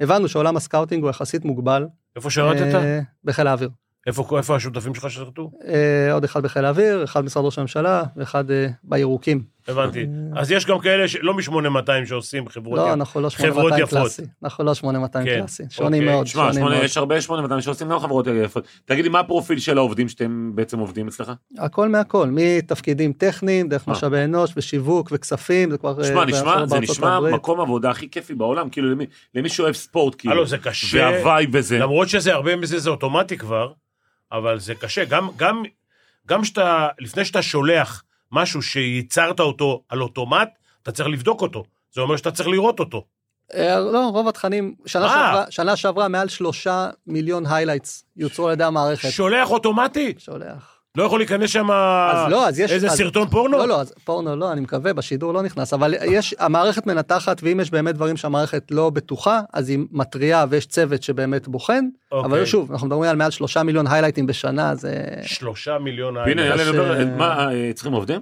הבנו 0.00 0.28
שעולם 0.28 0.56
ה 0.56 0.61
scouting 0.61 1.02
הוא 1.02 1.10
יחסית 1.10 1.44
מוגבל. 1.44 1.86
איפה 2.16 2.30
שירתת? 2.30 2.74
אה, 2.74 3.00
בחיל 3.24 3.46
האוויר. 3.46 3.70
איפה, 4.06 4.38
איפה 4.38 4.56
השותפים 4.56 4.94
שלך 4.94 5.10
שרתו? 5.10 5.50
אה, 5.66 6.12
עוד 6.12 6.24
אחד 6.24 6.42
בחיל 6.42 6.64
האוויר, 6.64 7.04
אחד 7.04 7.20
במשרד 7.20 7.44
ראש 7.44 7.58
הממשלה, 7.58 8.02
ואחד 8.16 8.44
בירוקים. 8.84 9.42
הבנתי. 9.68 10.06
אז 10.36 10.50
יש 10.50 10.66
גם 10.66 10.78
כאלה 10.78 11.08
שלא 11.08 11.34
מ-8200 11.34 12.06
שעושים 12.06 12.48
חברות 12.48 12.78
לא, 12.78 12.92
אנחנו 12.92 13.20
לא 13.20 13.30
8200 13.30 13.86
קלאסי. 13.86 14.22
אנחנו 14.42 14.64
לא 14.64 14.74
8200 14.74 15.26
כן. 15.26 15.38
קלאסי. 15.38 15.62
שונים 15.70 16.02
אוקיי. 16.02 16.14
מאוד. 16.14 16.26
שמע, 16.26 16.84
יש 16.84 16.96
הרבה 16.96 17.20
8200 17.20 17.60
שעושים 17.60 17.88
גם 17.88 17.98
חברות 17.98 18.26
יפות. 18.44 18.66
תגיד 18.84 19.04
לי, 19.04 19.10
מה 19.10 19.20
הפרופיל 19.20 19.58
של 19.58 19.78
העובדים 19.78 20.08
שאתם 20.08 20.50
בעצם 20.54 20.78
עובדים 20.78 21.08
אצלך? 21.08 21.32
הכל 21.58 21.88
מהכל, 21.88 22.28
מתפקידים 22.30 23.12
טכניים, 23.12 23.68
דרך 23.68 23.88
אה. 23.88 23.92
משאבי 23.92 24.24
אנוש 24.24 24.52
ושיווק 24.56 25.08
וכספים, 25.12 25.70
זה 25.70 25.78
כבר... 25.78 26.02
שמע, 26.02 26.24
נשמע, 26.24 26.66
זה 26.66 26.80
נשמע 26.80 27.20
מקום 27.20 27.60
עבודה 27.60 27.90
הכי 27.90 28.10
כיפי 28.10 28.34
בעולם, 28.34 28.70
כאילו 28.70 28.90
למי, 28.90 29.06
למי 29.34 29.48
שאוהב 29.48 29.74
ספורט, 29.74 30.14
כאילו. 30.18 30.34
הלו, 30.34 30.46
זה 30.46 30.58
קשה. 30.58 30.98
וה 30.98 31.15
vibe 31.15 31.50
וזה. 31.52 31.78
למרות 31.78 32.08
שזה 32.08 32.32
הרבה 32.34 32.56
מזה 32.56 32.78
זה 32.78 32.90
אוטומטי 32.90 33.38
כבר, 33.38 33.72
אבל 34.32 34.58
זה 34.58 34.74
קשה. 34.74 35.04
גם, 35.04 35.28
גם, 35.36 35.62
גם 36.26 36.44
שאתה, 36.44 36.88
לפני 36.98 37.24
שאתה 37.24 37.42
שולח 37.42 38.02
משהו 38.32 38.62
שייצרת 38.62 39.40
אותו 39.40 39.82
על 39.88 40.02
אוטומט, 40.02 40.48
אתה 40.82 40.92
צריך 40.92 41.08
לבדוק 41.08 41.42
אותו. 41.42 41.64
זה 41.94 42.00
אומר 42.00 42.16
שאתה 42.16 42.30
צריך 42.30 42.48
לראות 42.48 42.80
אותו. 42.80 43.04
אה, 43.54 43.80
לא, 43.80 44.08
רוב 44.08 44.28
התכנים, 44.28 44.74
שנה 44.86 45.08
שעברה, 45.08 45.44
שנה 45.50 45.76
שעברה 45.76 46.08
מעל 46.08 46.28
שלושה 46.28 46.90
מיליון 47.06 47.46
highlights 47.46 48.04
יוצרו 48.16 48.46
על 48.46 48.52
ידי 48.52 48.64
המערכת. 48.64 49.10
שולח 49.10 49.50
אוטומטי? 49.50 50.14
שולח. 50.18 50.71
לא 50.96 51.02
יכול 51.02 51.20
להיכנס 51.20 51.50
שם 51.50 51.66
לא, 52.30 52.48
איזה 52.48 52.86
אז, 52.86 52.96
סרטון 52.96 53.28
פורנו? 53.28 53.58
לא, 53.58 53.68
לא, 53.68 53.80
אז 53.80 53.94
פורנו 54.04 54.36
לא, 54.36 54.52
אני 54.52 54.60
מקווה, 54.60 54.92
בשידור 54.92 55.34
לא 55.34 55.42
נכנס, 55.42 55.74
אבל 55.74 55.94
יש, 56.04 56.34
המערכת 56.38 56.86
מנתחת, 56.86 57.40
ואם 57.42 57.60
יש 57.60 57.70
באמת 57.70 57.94
דברים 57.94 58.16
שהמערכת 58.16 58.62
לא 58.70 58.90
בטוחה, 58.90 59.40
אז 59.52 59.68
היא 59.68 59.78
מתריעה 59.92 60.44
ויש 60.48 60.66
צוות 60.66 61.02
שבאמת 61.02 61.48
בוחן, 61.48 61.84
אוקיי. 62.12 62.30
אבל 62.30 62.44
שוב, 62.44 62.72
אנחנו 62.72 62.86
מדברים 62.86 63.10
על 63.10 63.16
מעל 63.16 63.30
שלושה 63.30 63.62
מיליון 63.62 63.86
היילייטים 63.86 64.26
בשנה, 64.26 64.74
זה... 64.74 65.04
שלושה 65.22 65.78
מיליון 65.78 66.16
היילייטים. 66.16 66.44
הנה, 66.44 66.62
יאללה, 66.62 67.04
מה, 67.16 67.52
אה, 67.52 67.70
צריכים 67.74 67.92
עובדים? 67.92 68.20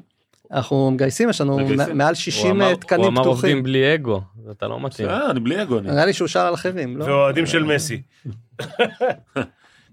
אנחנו 0.53 0.91
מגייסים, 0.91 1.31
יש 1.31 1.41
לנו 1.41 1.59
מעל 1.95 2.14
60 2.14 2.75
תקנים 2.75 2.81
פתוחים. 2.81 3.01
הוא 3.01 3.09
אמר 3.09 3.27
עובדים 3.27 3.62
בלי 3.62 3.95
אגו, 3.95 4.21
אתה 4.51 4.68
לא 4.68 4.81
מתאים. 4.81 5.09
אה, 5.09 5.31
אני 5.31 5.41
בלי 5.41 5.62
אגו. 5.62 5.81
נראה 5.81 6.07
לי 6.07 6.12
שהוא 6.12 6.29
שר 6.29 6.47
על 6.47 6.55
אחרים, 6.55 6.97
לא? 6.97 7.05
ואוהדים 7.05 7.47
של 7.47 7.62
מסי. 7.62 8.03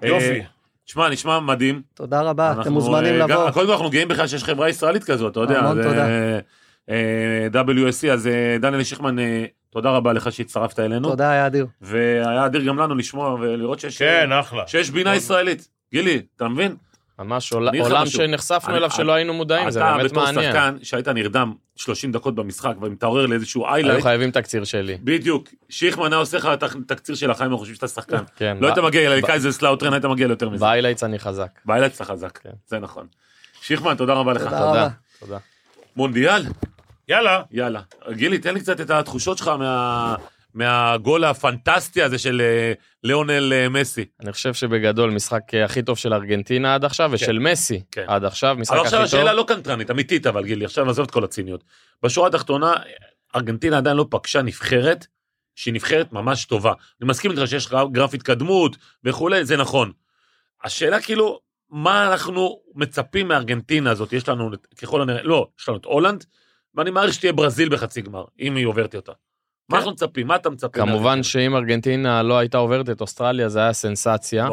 יופי. 0.04 0.42
תשמע, 0.88 1.10
נשמע 1.10 1.40
מדהים. 1.40 1.82
תודה 1.94 2.22
רבה, 2.22 2.56
אתם 2.62 2.74
מוזמנים 2.74 3.14
אה, 3.14 3.20
לבוא. 3.20 3.52
קודם 3.52 3.66
כל 3.66 3.72
אנחנו 3.72 3.90
גאים 3.90 4.08
בכלל 4.08 4.28
שיש 4.28 4.44
חברה 4.44 4.70
ישראלית 4.70 5.04
כזאת, 5.04 5.32
אתה 5.32 5.40
יודע. 5.40 5.60
המון 5.60 5.84
תודה. 5.84 6.08
אה, 6.90 7.48
WSC, 7.54 8.08
אז 8.14 8.28
אה, 8.28 8.58
דניאל 8.60 8.84
שיכמן, 8.84 9.16
תודה 9.70 9.90
רבה 9.90 10.14
לך 10.14 10.32
שהצטרפת 10.32 10.80
אלינו. 10.80 11.10
תודה, 11.10 11.32
היה 11.32 11.48
אדיר. 11.48 11.68
והיה 11.82 12.46
אדיר 12.46 12.62
גם 12.62 12.78
לנו 12.80 12.96
לשמוע 12.96 13.34
ולראות 13.34 13.80
שיש... 13.80 13.98
כן, 13.98 14.32
אחלה. 14.32 14.68
שיש 14.68 14.90
בינה 14.90 15.16
ישראלית. 15.16 15.68
גילי, 15.92 16.22
אתה 16.36 16.48
מבין? 16.48 16.76
ממש 17.20 17.54
עולם 17.54 18.06
שנחשפנו 18.06 18.76
אליו 18.76 18.92
שלא 18.92 19.12
היינו 19.12 19.34
מודעים, 19.34 19.72
זה 19.72 19.80
באמת 19.80 20.14
מעניין. 20.14 20.52
אתה 20.52 20.52
בתור 20.52 20.74
שחקן 20.74 20.78
שהיית 20.84 21.08
נרדם 21.08 21.54
30 21.76 22.12
דקות 22.12 22.36
במשחק 22.36 22.74
ומתעורר 22.82 23.26
לאיזשהו 23.26 23.66
highlight. 23.66 23.96
היו 23.96 24.04
חייבים 24.04 24.32
תקציר 24.32 24.64
שלי. 24.64 24.98
בדיוק. 25.04 25.50
שיכמן 25.70 26.14
היה 26.14 26.20
עושה 26.20 26.38
לך 26.38 26.50
את 26.54 26.64
התקציר 26.64 27.16
של 27.16 27.32
החיים, 27.32 27.50
אנחנו 27.50 27.58
חושבים 27.58 27.76
שאתה 27.76 27.88
שחקן. 27.88 28.24
כן. 28.36 28.58
לא 28.60 28.68
היית 28.68 28.78
מגיע 28.78 29.18
לקייזר 29.18 29.52
סלאוטרן, 29.52 29.94
היית 29.94 30.06
מגיע 30.06 30.28
ליותר 30.28 30.50
מזה. 30.50 30.66
ב 30.66 30.69
highlights 30.69 31.04
אני 31.04 31.20
חזק. 31.20 31.60
ב 31.66 31.68
highlights 31.68 31.96
אתה 31.96 32.06
חזק, 32.06 32.38
כן. 32.38 32.50
זה 32.68 32.80
נכון. 32.80 33.08
שיכמן, 33.62 33.96
תודה 33.96 34.14
רבה 34.14 34.34
לך. 34.34 34.44
תודה. 34.44 34.90
תודה. 35.20 35.38
מונדיאל. 35.96 36.44
יאללה. 37.08 37.42
יאללה. 37.52 37.82
גילי, 38.12 38.38
תן 38.38 38.54
לי 38.54 38.60
קצת 38.60 38.82
את 38.82 38.90
התחושות 38.90 39.38
שלך 39.38 39.48
מה... 39.48 40.16
מהגול 40.54 41.24
הפנטסטי 41.24 42.02
הזה 42.02 42.18
של 42.18 42.42
אה, 42.42 42.74
ליאונל 43.04 43.54
אה, 43.54 43.70
מסי. 43.70 44.06
אני 44.20 44.32
חושב 44.32 44.54
שבגדול 44.54 45.12
משחק 45.12 45.54
אה, 45.54 45.66
הכי 45.66 45.82
טוב 45.82 45.98
של 45.98 46.14
ארגנטינה 46.14 46.76
עד 46.76 46.86
עכשיו, 46.86 47.10
כן. 47.10 47.16
ושל 47.16 47.40
מסי 47.40 47.84
כן. 47.92 48.06
עד 48.08 48.24
עכשיו, 48.24 48.56
משחק 48.60 48.76
הכי 48.76 48.84
טוב. 48.84 48.94
אבל 48.94 49.04
עכשיו 49.04 49.20
השאלה 49.20 49.34
לא 49.34 49.46
קנטרנית, 49.48 49.92
אמיתית 49.92 50.28
אבל 50.28 50.46
גילי, 50.46 50.66
עכשיו 50.66 50.86
נעזוב 50.86 51.06
את 51.06 51.12
כל 51.12 51.24
הציניות. 51.24 51.64
בשורה 52.04 52.28
התחתונה, 52.28 52.74
ארגנטינה 53.36 53.78
עדיין 53.78 53.98
לא 53.98 54.06
פגשה 54.10 54.42
נבחרת, 54.42 55.08
שהיא 55.56 55.74
נבחרת 55.74 56.14
ממש 56.14 56.46
טובה. 56.46 56.74
אני 57.02 57.10
מסכים 57.10 57.32
איתך 57.32 57.48
שיש 57.48 57.70
גרף 57.92 58.14
התקדמות 58.14 58.78
וכולי, 59.04 59.46
זה 59.46 59.58
נכון. 59.58 59.92
השאלה 60.64 61.02
כאילו, 61.02 61.40
מה 61.70 62.12
אנחנו 62.12 62.60
מצפים 62.76 63.28
מארגנטינה 63.28 63.92
הזאת? 63.92 64.14
יש 64.14 64.30
לנו 64.30 64.52
ככל 64.82 65.02
הנראה, 65.02 65.24
לא, 65.24 65.48
יש 65.60 65.70
לנו 65.70 65.78
את 65.78 65.86
הולנד, 65.86 66.26
ואני 66.76 66.92
מעריך 66.92 67.14
שתהיה 67.14 67.34
ברזיל 67.34 67.70
בחצי 67.70 68.02
גמר, 68.02 68.26
אם 68.40 68.56
היא 68.56 68.66
עוברת 68.66 68.96
אותה. 68.96 69.12
מה 69.70 69.78
אנחנו 69.78 69.92
מצפים? 69.92 70.28
מה 70.28 70.36
אתה 70.36 70.50
מצפה? 70.50 70.80
כמובן 70.86 71.24
שאם 71.24 71.56
ארגנטינה 71.56 72.24
לא 72.24 72.38
הייתה 72.38 72.58
עוברת 72.58 72.90
את 72.90 73.02
אוסטרליה 73.02 73.50
זה 73.50 73.60
היה 73.60 73.74
סנסציה. 73.74 74.48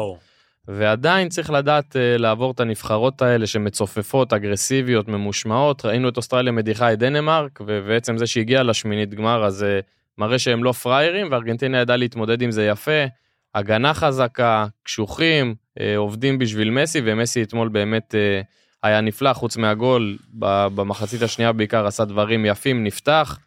ועדיין 0.67 1.29
צריך 1.29 1.49
לדעת 1.49 1.95
uh, 1.95 2.21
לעבור 2.21 2.51
את 2.51 2.59
הנבחרות 2.59 3.21
האלה 3.21 3.47
שמצופפות, 3.47 4.33
אגרסיביות, 4.33 5.07
ממושמעות. 5.07 5.85
ראינו 5.85 6.09
את 6.09 6.17
אוסטרליה 6.17 6.51
מדיחה 6.51 6.93
את 6.93 6.99
דנמרק, 6.99 7.59
ובעצם 7.65 8.17
זה 8.17 8.27
שהגיע 8.27 8.63
לשמינית 8.63 9.13
גמר 9.13 9.45
אז 9.45 9.63
uh, 9.63 9.83
מראה 10.17 10.39
שהם 10.39 10.63
לא 10.63 10.71
פראיירים, 10.71 11.27
וארגנטינה 11.31 11.77
ידעה 11.77 11.97
להתמודד 11.97 12.41
עם 12.41 12.51
זה 12.51 12.65
יפה. 12.65 13.05
הגנה 13.55 13.93
חזקה, 13.93 14.65
קשוחים, 14.83 15.55
uh, 15.79 15.81
עובדים 15.97 16.37
בשביל 16.37 16.69
מסי, 16.69 17.01
ומסי 17.05 17.43
אתמול 17.43 17.69
באמת 17.69 18.15
uh, 18.15 18.45
היה 18.83 19.01
נפלא, 19.01 19.33
חוץ 19.33 19.57
מהגול, 19.57 20.17
במחצית 20.75 21.21
השנייה 21.21 21.51
בעיקר 21.51 21.87
עשה 21.87 22.05
דברים 22.05 22.45
יפים, 22.45 22.83
נפתח. 22.83 23.39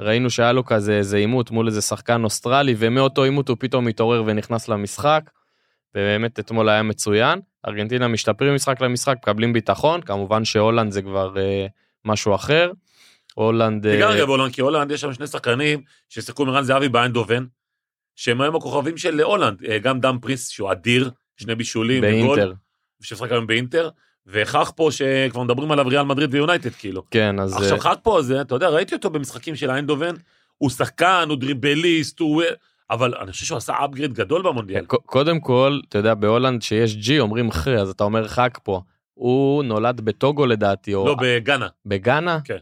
ראינו 0.00 0.30
שהיה 0.30 0.52
לו 0.52 0.64
כזה 0.64 0.92
איזה 0.92 1.16
עימות 1.16 1.50
מול 1.50 1.66
איזה 1.66 1.80
שחקן 1.80 2.24
אוסטרלי, 2.24 2.74
ומאותו 2.78 3.24
עימות 3.24 3.48
הוא 3.48 3.56
פתאום 3.60 3.88
התעורר 3.88 4.22
ונכנס 4.26 4.68
למשחק, 4.68 5.30
ובאמת 5.94 6.38
אתמול 6.38 6.68
היה 6.68 6.82
מצוין. 6.82 7.40
ארגנטינה 7.68 8.08
משתפרים 8.08 8.54
משחק 8.54 8.80
למשחק, 8.80 9.16
מקבלים 9.22 9.52
ביטחון, 9.52 10.00
כמובן 10.00 10.44
שהולנד 10.44 10.92
זה 10.92 11.02
כבר 11.02 11.38
אה, 11.38 11.66
משהו 12.04 12.34
אחר. 12.34 12.72
הולנד... 13.34 13.88
תיגע 13.90 14.08
רגע 14.08 14.26
בהולנד, 14.26 14.52
כי 14.52 14.60
הולנד 14.60 14.90
יש 14.90 15.00
שם 15.00 15.12
שני 15.12 15.26
שחקנים 15.26 15.82
ששיחקו 16.08 16.46
מרן 16.46 16.62
זהבי 16.62 16.88
באיינדובן, 16.88 17.44
שהם 18.16 18.40
היום 18.40 18.56
הכוכבים 18.56 18.96
של 18.96 19.20
הולנד, 19.20 19.64
אה, 19.64 19.78
גם 19.78 20.00
דמפריס 20.00 20.48
שהוא 20.48 20.72
אדיר, 20.72 21.10
שני 21.36 21.54
בישולים, 21.54 22.00
באינטר. 22.00 22.52
ששחק 23.00 23.32
היום 23.32 23.46
באינטר, 23.46 23.90
וחאקפו 24.26 24.88
שכבר 24.90 25.42
מדברים 25.42 25.72
עליו 25.72 25.86
ריאל 25.86 26.02
מדריד 26.02 26.34
ויונייטד 26.34 26.70
כאילו. 26.70 27.02
כן 27.10 27.38
אז 27.38 27.56
עכשיו 27.56 27.78
חך 27.78 27.94
פה 28.02 28.22
זה 28.22 28.40
אתה 28.40 28.54
יודע 28.54 28.68
ראיתי 28.68 28.94
אותו 28.94 29.10
במשחקים 29.10 29.56
של 29.56 29.70
איינדובן 29.70 30.14
הוא 30.58 30.70
שחקן 30.70 31.26
הוא 31.28 31.36
דריבליסט 31.36 32.20
הוא 32.20 32.42
אבל 32.90 33.14
אני 33.20 33.32
חושב 33.32 33.46
שהוא 33.46 33.58
עשה 33.58 33.74
upgrade 33.84 34.12
גדול 34.12 34.42
במונדיאל. 34.42 34.84
קודם 34.84 35.40
כל 35.40 35.80
אתה 35.88 35.98
יודע 35.98 36.14
בהולנד 36.14 36.62
שיש 36.62 36.96
G 36.96 37.20
אומרים 37.20 37.50
חי 37.50 37.76
אז 37.76 37.90
אתה 37.90 38.04
אומר 38.04 38.28
חאקפו. 38.28 38.80
הוא 39.14 39.64
נולד 39.64 40.00
בטוגו 40.00 40.46
לדעתי. 40.46 40.92
לא 40.92 41.16
בגאנה. 41.20 41.68
בגאנה? 41.86 42.38
כן. 42.44 42.56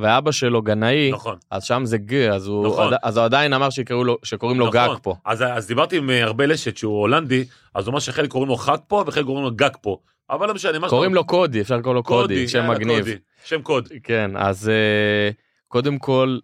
ואבא 0.00 0.30
שלו 0.30 0.62
גנאי, 0.62 1.10
נכון. 1.12 1.38
אז 1.50 1.64
שם 1.64 1.82
זה 1.84 1.98
ג, 1.98 2.14
אז 2.14 2.46
הוא, 2.46 2.66
נכון. 2.66 2.92
אז 3.02 3.16
הוא 3.16 3.24
עדיין 3.24 3.52
אמר 3.52 3.68
לו, 3.90 4.18
שקוראים 4.22 4.58
לו 4.58 4.66
נכון. 4.66 4.80
גג 4.80 4.88
פה. 5.02 5.14
אז, 5.24 5.42
אז 5.42 5.66
דיברתי 5.66 5.96
עם 5.96 6.10
הרבה 6.10 6.46
לשת 6.46 6.76
שהוא 6.76 7.00
הולנדי, 7.00 7.44
אז 7.74 7.86
הוא 7.86 7.92
אמר 7.92 7.98
שחלק 7.98 8.30
קוראים 8.30 8.48
לו 8.48 8.56
חג 8.56 8.76
פה 8.88 9.04
וחלק 9.06 9.24
קוראים 9.24 9.44
לו 9.44 9.50
גג 9.50 9.70
פה. 9.80 9.98
אבל 10.30 10.48
לא 10.48 10.54
משנה, 10.54 10.78
מה 10.78 10.88
קוראים 10.88 11.14
לו 11.14 11.24
קודי, 11.24 11.60
אפשר 11.60 11.76
לקרוא 11.76 11.94
לו 11.94 12.02
קודי, 12.02 12.48
שם 12.48 12.70
מגניב. 12.70 13.06
שם 13.44 13.62
קוד. 13.62 13.88
כן, 14.02 14.30
אז 14.36 14.70
uh, 14.70 15.34
קודם 15.68 15.98
כל, 15.98 16.38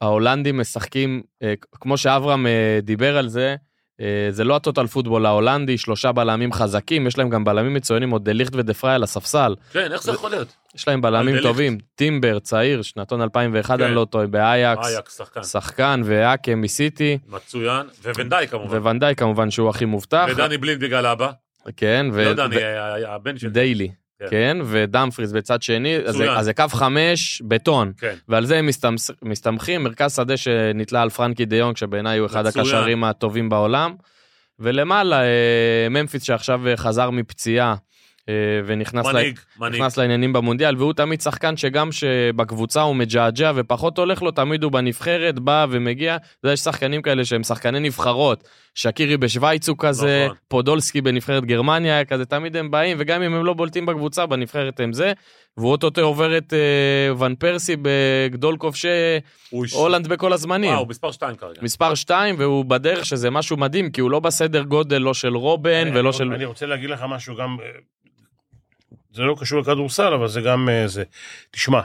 ההולנדים 0.00 0.60
משחקים, 0.60 1.22
uh, 1.42 1.46
כמו 1.70 1.96
שאברהם 1.96 2.46
uh, 2.46 2.84
דיבר 2.84 3.16
על 3.16 3.28
זה, 3.28 3.56
אה, 4.00 4.28
זה 4.30 4.44
לא 4.44 4.56
ה 4.56 4.61
total 4.61 4.86
football 4.86 5.26
ההולנדי, 5.26 5.78
שלושה 5.78 6.12
בלמים 6.12 6.52
חזקים, 6.52 7.06
יש 7.06 7.18
להם 7.18 7.28
גם 7.28 7.44
בלמים 7.44 7.74
מצוינים, 7.74 8.10
עוד 8.10 8.24
דליכט 8.24 8.54
ודה 8.54 8.71
פראי 8.71 8.94
על 8.94 9.02
הספסל. 9.02 9.54
כן, 9.72 9.92
איך 9.92 10.02
זה 10.02 10.12
יכול 10.12 10.30
להיות? 10.30 10.56
יש 10.74 10.88
להם 10.88 11.00
בלמים 11.00 11.40
טובים, 11.42 11.78
טימבר, 11.94 12.38
צעיר, 12.38 12.82
שנתון 12.82 13.22
2001, 13.22 13.78
כן. 13.78 13.84
אני 13.84 13.94
לא 13.94 14.06
טועה, 14.10 14.26
באייקס. 14.26 14.86
אייקס, 14.86 15.20
שחקן. 15.42 16.00
ואקה 16.04 16.54
מסיטי. 16.54 17.18
מצוין, 17.28 17.86
ואן 18.16 18.30
דייק 18.30 18.48
כמובן. 18.48 18.76
ואן 18.76 18.92
דייק 18.92 19.14
כמובן 19.16 19.50
שהוא 19.50 19.68
הכי 19.68 19.84
מובטח. 19.84 20.26
ודני 20.30 20.58
בלינד 20.58 20.84
בגלל 20.84 21.06
אבא. 21.06 21.30
כן, 21.76 22.06
ו... 22.12 22.24
לא 22.24 22.34
דני, 22.34 22.56
הבן 23.06 23.38
של... 23.38 23.48
דיילי. 23.48 23.88
כן, 24.18 24.26
כן 24.30 24.56
ודמפריס 24.64 25.32
בצד 25.32 25.62
שני, 25.62 25.96
אז, 25.96 26.22
אז 26.36 26.44
זה 26.44 26.52
קו 26.54 26.64
חמש 26.68 27.42
בטון, 27.48 27.92
כן. 27.98 28.14
ועל 28.28 28.46
זה 28.46 28.58
הם 28.58 28.68
מסתמכים, 29.22 29.82
מרכז 29.82 30.16
שדה 30.16 30.36
שנתלה 30.36 31.02
על 31.02 31.10
פרנקי 31.10 31.44
דיונג, 31.44 31.76
שבעיניי 31.76 32.18
הוא 32.18 32.26
אחד 32.26 32.46
הקשרים 32.46 33.04
הטובים 33.04 33.48
בעולם, 33.48 33.94
ולמעלה 34.58 35.22
אה, 35.22 35.86
ממפיס 35.90 36.22
שעכשיו 36.22 36.60
חזר 36.76 37.10
מפציעה. 37.10 37.74
אה, 38.28 38.34
ונכנס 38.66 39.06
מנהיג, 39.06 39.38
לה, 39.60 39.68
מנהיג. 39.68 39.82
לעניינים 39.96 40.32
במונדיאל, 40.32 40.76
והוא 40.76 40.92
תמיד 40.92 41.20
שחקן 41.20 41.56
שגם 41.56 41.92
שבקבוצה 41.92 42.82
הוא 42.82 42.96
מג'עג'ע 42.96 43.52
ופחות 43.54 43.98
הולך 43.98 44.22
לו, 44.22 44.30
תמיד 44.30 44.62
הוא 44.62 44.72
בנבחרת, 44.72 45.38
בא 45.38 45.66
ומגיע. 45.70 46.16
יש 46.44 46.60
שחקנים 46.60 47.02
כאלה 47.02 47.24
שהם 47.24 47.42
שחקני 47.42 47.80
נבחרות, 47.80 48.48
שקירי 48.74 49.16
בשוויץ 49.16 49.68
הוא 49.68 49.76
כזה, 49.78 50.24
נכון. 50.24 50.36
פודולסקי 50.48 51.00
בנבחרת 51.00 51.44
גרמניה 51.44 51.94
היה 51.94 52.04
כזה, 52.04 52.24
תמיד 52.24 52.56
הם 52.56 52.70
באים, 52.70 52.96
וגם 53.00 53.22
אם 53.22 53.34
הם 53.34 53.44
לא 53.44 53.52
בולטים 53.52 53.86
בקבוצה, 53.86 54.26
בנבחרת 54.26 54.80
הם 54.80 54.92
זה. 54.92 55.12
והוא 55.56 55.70
אוטוטו 55.70 56.00
עובר 56.00 56.38
את 56.38 56.52
אה, 56.52 57.14
ון 57.18 57.34
פרסי 57.34 57.76
בגדול 57.82 58.56
כובשי 58.56 58.88
הולנד 59.72 60.08
בכל 60.08 60.32
הזמנים. 60.32 60.70
וואו, 60.70 60.86
מספר 60.86 61.10
2 61.10 61.36
כרגע. 61.36 61.60
מספר 61.62 61.94
2, 61.94 62.34
והוא 62.38 62.64
בדרך 62.64 63.06
שזה 63.06 63.30
משהו 63.30 63.56
מדהים, 63.56 63.90
כי 63.90 64.00
הוא 64.00 64.10
לא 64.10 64.20
בסדר 64.20 64.62
גודל 64.62 64.98
לא 64.98 65.14
של 65.14 65.36
רובן 65.36 65.88
ולא 65.94 66.08
אני, 66.08 66.18
של... 66.18 66.32
אני 66.32 66.44
רוצה 66.44 66.66
להגיד 66.66 66.90
לך 66.90 67.04
משהו 67.08 67.36
גם 67.36 67.56
אה, 67.62 67.66
זה 69.12 69.22
לא 69.22 69.36
קשור 69.40 69.60
לכדורסל, 69.60 70.14
אבל 70.14 70.28
זה 70.28 70.40
גם 70.40 70.68
אה, 70.68 70.88
זה. 70.88 71.04
תשמע, 71.50 71.80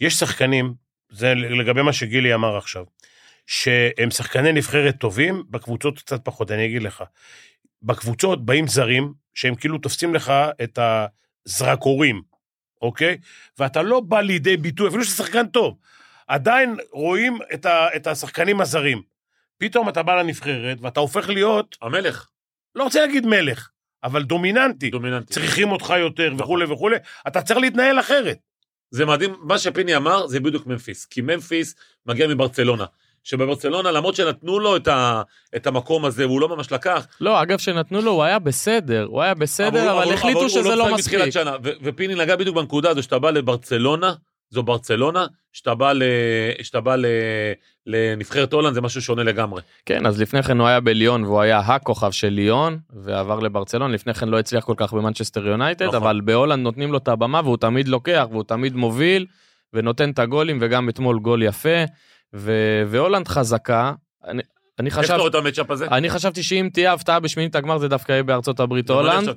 יש 0.00 0.14
שחקנים, 0.14 0.74
זה 1.10 1.34
לגבי 1.34 1.82
מה 1.82 1.92
שגילי 1.92 2.34
אמר 2.34 2.56
עכשיו, 2.56 2.84
שהם 3.46 4.10
שחקני 4.10 4.52
נבחרת 4.52 4.94
טובים, 4.98 5.42
בקבוצות 5.50 5.98
קצת 5.98 6.24
פחות, 6.24 6.50
אני 6.50 6.66
אגיד 6.66 6.82
לך. 6.82 7.04
בקבוצות 7.82 8.46
באים 8.46 8.66
זרים, 8.66 9.12
שהם 9.34 9.54
כאילו 9.54 9.78
תופסים 9.78 10.14
לך 10.14 10.32
את 10.62 10.78
הזרקורים, 11.46 12.22
אוקיי? 12.82 13.18
ואתה 13.58 13.82
לא 13.82 14.00
בא 14.00 14.20
לידי 14.20 14.56
ביטוי, 14.56 14.88
אפילו 14.88 15.04
שאתה 15.04 15.24
שחקן 15.24 15.46
טוב, 15.46 15.78
עדיין 16.26 16.76
רואים 16.92 17.38
את, 17.54 17.66
ה, 17.66 17.88
את 17.96 18.06
השחקנים 18.06 18.60
הזרים. 18.60 19.02
פתאום 19.58 19.88
אתה 19.88 20.02
בא 20.02 20.14
לנבחרת, 20.14 20.78
ואתה 20.80 21.00
הופך 21.00 21.28
להיות... 21.28 21.76
המלך. 21.82 22.28
לא 22.74 22.84
רוצה 22.84 23.00
להגיד 23.00 23.26
מלך, 23.26 23.68
אבל 24.04 24.22
דומיננטי. 24.22 24.90
דומיננטי. 24.90 25.32
צריכים 25.32 25.72
אותך 25.72 25.94
יותר 25.98 26.32
וכולי 26.38 26.64
וכולי, 26.64 26.96
אתה 27.28 27.42
צריך 27.42 27.60
להתנהל 27.60 28.00
אחרת. 28.00 28.38
זה 28.90 29.06
מדהים, 29.06 29.36
מה 29.42 29.58
שפיני 29.58 29.96
אמר 29.96 30.26
זה 30.26 30.40
בדיוק 30.40 30.66
ממפיס, 30.66 31.04
כי 31.04 31.20
ממפיס 31.20 31.74
מגיע 32.06 32.28
מברצלונה. 32.28 32.84
שבברצלונה, 33.24 33.90
למרות 33.90 34.14
שנתנו 34.14 34.58
לו 34.58 34.76
את, 34.76 34.88
ה, 34.88 35.22
את 35.56 35.66
המקום 35.66 36.04
הזה, 36.04 36.26
והוא 36.26 36.40
לא 36.40 36.48
ממש 36.48 36.72
לקח. 36.72 37.06
לא, 37.20 37.42
אגב, 37.42 37.58
שנתנו 37.58 38.00
לו, 38.00 38.10
הוא 38.10 38.22
היה 38.22 38.38
בסדר, 38.38 39.06
הוא 39.10 39.22
היה 39.22 39.34
בסדר, 39.34 39.92
אבל, 39.92 40.02
אבל 40.02 40.14
החליטו 40.14 40.40
אבל 40.40 40.48
שזה 40.48 40.62
לא, 40.62 40.76
לא 40.76 40.94
מספיק. 40.94 41.30
שנה, 41.30 41.56
ו, 41.64 41.70
ופיני 41.82 42.14
נגע 42.14 42.36
בדיוק 42.36 42.56
בנקודה 42.56 42.90
הזו, 42.90 43.02
שאתה 43.02 43.18
בא 43.18 43.30
לברצלונה, 43.30 44.14
זו 44.50 44.62
ברצלונה, 44.62 45.26
שאתה 45.54 45.74
בא, 45.74 45.92
ל... 45.92 46.02
שאתה 46.62 46.80
בא 46.80 46.96
ל... 46.96 47.06
לנבחרת 47.86 48.52
הולנד 48.52 48.74
זה 48.74 48.80
משהו 48.80 49.02
שונה 49.02 49.22
לגמרי. 49.22 49.62
כן, 49.86 50.06
אז 50.06 50.20
לפני 50.20 50.42
כן 50.42 50.60
הוא 50.60 50.66
היה 50.68 50.80
בליון 50.80 51.24
והוא 51.24 51.40
היה 51.40 51.58
הכוכב 51.58 52.10
של 52.10 52.28
ליון 52.28 52.78
ועבר 52.90 53.40
לברצלון, 53.40 53.92
לפני 53.92 54.14
כן 54.14 54.28
לא 54.28 54.38
הצליח 54.38 54.64
כל 54.64 54.74
כך 54.76 54.92
במנצ'סטר 54.92 55.46
יונייטד, 55.46 55.84
נכון. 55.84 55.96
אבל 55.96 56.20
בהולנד 56.24 56.62
נותנים 56.62 56.92
לו 56.92 56.98
את 56.98 57.08
הבמה 57.08 57.40
והוא 57.44 57.56
תמיד 57.56 57.88
לוקח 57.88 58.26
והוא 58.30 58.44
תמיד 58.44 58.76
מוביל 58.76 59.26
ונותן 59.72 60.10
את 60.10 60.18
הגולים 60.18 60.58
וגם 60.60 60.88
אתמול 60.88 61.18
גול 61.18 61.42
יפה. 61.42 61.84
ו... 62.34 62.52
והולנד 62.86 63.28
חזקה, 63.28 63.92
אני, 64.24 64.42
אני 64.78 64.90
חשב... 64.90 65.00
איך 65.00 65.10
אתה 65.10 65.16
רואה 65.16 65.28
את 65.28 65.34
המצ'אפ 65.34 65.70
הזה? 65.70 65.86
אני 65.86 66.10
חשבתי 66.10 66.42
שאם 66.42 66.68
תהיה 66.72 66.92
הפתעה 66.92 67.20
בשמינית 67.20 67.56
הגמר 67.56 67.78
זה 67.78 67.88
דווקא 67.88 68.12
יהיה 68.12 68.22
בארצות 68.22 68.60
הברית 68.60 68.90
הולנד. 68.90 69.28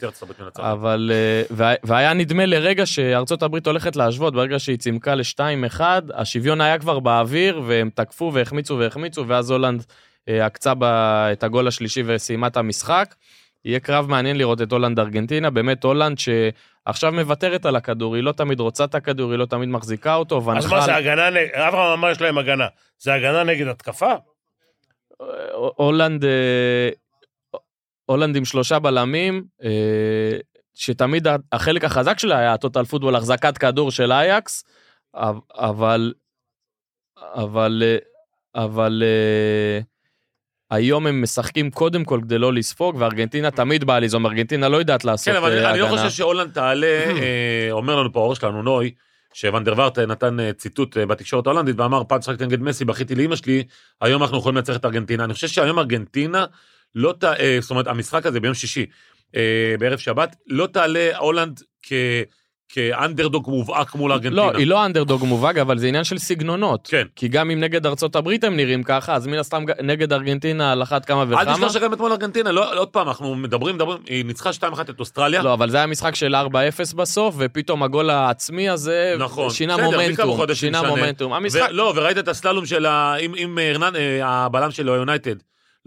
אבל... 0.58 1.12
אה, 1.14 1.76
והיה 1.84 2.14
נדמה 2.14 2.46
לרגע 2.46 2.86
שארצות 2.86 3.44
הברית 3.44 3.68
הולכת 3.68 3.96
להשוות, 3.96 4.34
ברגע 4.34 4.60
שהיא 4.60 4.78
צימקה 4.78 5.16
ל-2-1, 5.16 5.82
השוויון 6.14 6.62
היה 6.62 6.80
כבר 6.80 7.00
באוויר, 7.00 7.62
והם 7.66 7.90
תקפו 7.96 8.32
והחמיצו 8.34 8.78
והחמיצו, 8.80 9.28
ואז 9.28 9.52
הולנד 9.52 9.86
אה, 10.30 10.46
עקצה 10.46 10.74
את 11.32 11.44
הגול 11.44 11.68
השלישי 11.68 12.04
וסיימה 12.06 12.48
את 12.48 12.58
המשחק. 12.58 13.16
יהיה 13.66 13.80
קרב 13.80 14.10
מעניין 14.10 14.38
לראות 14.38 14.62
את 14.62 14.72
הולנד 14.72 15.00
ארגנטינה, 15.00 15.50
באמת 15.50 15.84
הולנד 15.84 16.18
שעכשיו 16.18 17.12
מוותרת 17.12 17.66
על 17.66 17.76
הכדור, 17.76 18.16
היא 18.16 18.24
לא 18.24 18.32
תמיד 18.32 18.60
רוצה 18.60 18.84
את 18.84 18.96
הכדור, 18.96 19.32
היא 19.32 19.40
לא 19.40 19.46
תמיד 19.46 19.70
מחזיקה 19.70 20.16
אותו, 20.16 20.44
ונחל... 20.44 20.58
אז 20.58 20.66
מה 20.66 20.82
זה 20.82 20.96
הגנה, 20.96 21.28
אברהם 21.68 22.00
אמר 22.00 22.12
יש 22.12 22.22
להם 22.22 22.38
הגנה, 22.38 22.68
זה 23.00 23.14
הגנה 23.14 23.44
נגד 23.44 23.68
התקפה? 23.68 24.14
הולנד, 25.76 26.26
אה, 26.26 26.90
הולנד 28.06 28.36
עם 28.36 28.46
שלושה 28.46 28.80
בלמים, 28.80 29.44
אה, 29.64 30.38
שתמיד 30.74 31.28
החלק 31.52 31.84
החזק 31.84 32.20
שלה 32.20 32.38
היה 32.40 32.58
טוטל 32.58 32.86
פוטבול, 32.86 33.16
החזקת 33.16 33.58
כדור 33.58 33.92
של 33.92 34.12
אייקס, 34.12 34.64
אבל, 35.56 36.14
אבל, 37.16 37.84
אה, 37.86 37.98
אבל 38.66 39.04
היום 40.72 41.08
הם 41.08 41.22
משחקים 41.22 41.72
קודם 41.72 42.04
כל 42.04 42.20
כדי 42.24 42.38
לא 42.38 42.54
לספוג, 42.54 42.96
וארגנטינה 43.00 43.52
תמיד 43.52 43.84
באה 43.84 44.00
ליזום, 44.00 44.26
ארגנטינה 44.26 44.70
לא 44.70 44.78
יודעת 44.78 45.06
לעשות 45.06 45.28
הגנה. 45.28 45.50
כן, 45.50 45.58
אבל 45.58 45.66
אני 45.66 45.80
לא 45.80 45.88
חושב 45.88 46.10
שהולנד 46.10 46.54
תעלה, 46.54 47.06
אומר 47.72 47.96
לנו 47.96 48.14
פה 48.14 48.20
האור 48.20 48.36
שלנו, 48.36 48.64
נוי, 48.64 48.92
שוונדרווארט 49.38 50.00
נתן 50.00 50.40
אה, 50.40 50.54
ציטוט 50.54 50.98
אה, 50.98 51.06
בתקשורת 51.06 51.48
ההולנדית 51.48 51.76
ואמר 51.80 52.04
פעם 52.08 52.22
שחקתי 52.22 52.46
נגד 52.46 52.62
מסי 52.62 52.86
בכיתי 52.86 53.16
לאמא 53.16 53.36
שלי 53.36 53.64
היום 54.02 54.24
אנחנו 54.24 54.38
יכולים 54.38 54.56
לנצח 54.56 54.76
את 54.76 54.86
ארגנטינה. 54.86 55.24
אני 55.24 55.34
חושב 55.34 55.48
שהיום 55.48 55.80
ארגנטינה 55.80 56.46
לא 56.96 57.14
ת... 57.20 57.24
אה, 57.24 57.58
זאת 57.62 57.72
אומרת 57.72 57.88
המשחק 57.88 58.26
הזה 58.26 58.40
ביום 58.40 58.54
שישי 58.54 58.86
בערב 59.80 59.98
שבת 59.98 60.36
לא 60.48 60.68
תעלה 60.68 61.18
הולנד 61.18 61.62
כ... 61.84 61.94
כאנדרדוג 62.70 63.50
מובהק 63.50 63.96
מול 63.96 64.12
ארגנטינה. 64.12 64.36
לא, 64.36 64.58
היא 64.58 64.68
לא 64.68 64.86
אנדרדוג 64.86 65.24
מובהק, 65.24 65.58
אבל 65.58 65.78
זה 65.78 65.88
עניין 65.88 66.04
של 66.04 66.18
סגנונות. 66.18 66.88
כן. 66.92 67.04
כי 67.16 67.28
גם 67.28 67.52
אם 67.52 67.60
נגד 67.60 67.86
ארצות 67.86 68.16
הברית 68.16 68.44
הם 68.44 68.56
נראים 68.56 68.84
ככה, 68.84 69.16
אז 69.16 69.28
מן 69.28 69.38
הסתם 69.38 69.64
נגד 69.84 70.14
ארגנטינה 70.14 70.72
על 70.72 70.84
אחת 70.84 71.06
כמה 71.06 71.24
וכמה. 71.28 71.42
אל 71.42 71.54
תשכח 71.54 71.72
שגם 71.72 71.94
אתמול 71.94 72.12
ארגנטינה, 72.12 72.52
לא, 72.52 72.80
עוד 72.80 72.88
פעם, 72.88 73.08
אנחנו 73.08 73.36
מדברים, 73.36 73.76
מדברים, 73.76 73.98
היא 74.08 74.26
ניצחה 74.26 74.50
2-1 74.50 74.82
את 74.82 75.00
אוסטרליה. 75.00 75.44
לא, 75.44 75.54
אבל 75.54 75.70
זה 75.70 75.78
היה 75.78 75.88
משחק 75.88 76.16
של 76.16 76.36
4-0 76.36 76.96
בסוף, 76.96 77.36
ופתאום 77.38 77.84
הגול 77.84 78.10
העצמי 78.10 78.70
הזה 78.70 79.16
נכון, 79.20 79.50
שינה 79.50 79.78
בסדר, 79.78 79.86
מומנטום. 79.86 80.56
שינה 80.56 80.82
מומנטום. 80.82 81.34
המשחק... 81.34 81.68
לא, 81.72 81.94
וראית 81.96 82.18
את 82.18 82.28
הסללום 82.28 82.66
של 82.66 82.86
ה... 82.86 83.16
עם, 83.20 83.34
עם 83.38 83.58
הרנן, 83.62 83.96
אה, 83.96 84.20
הבלם 84.24 84.72
של 84.72 84.88
יונייטד. 84.88 85.36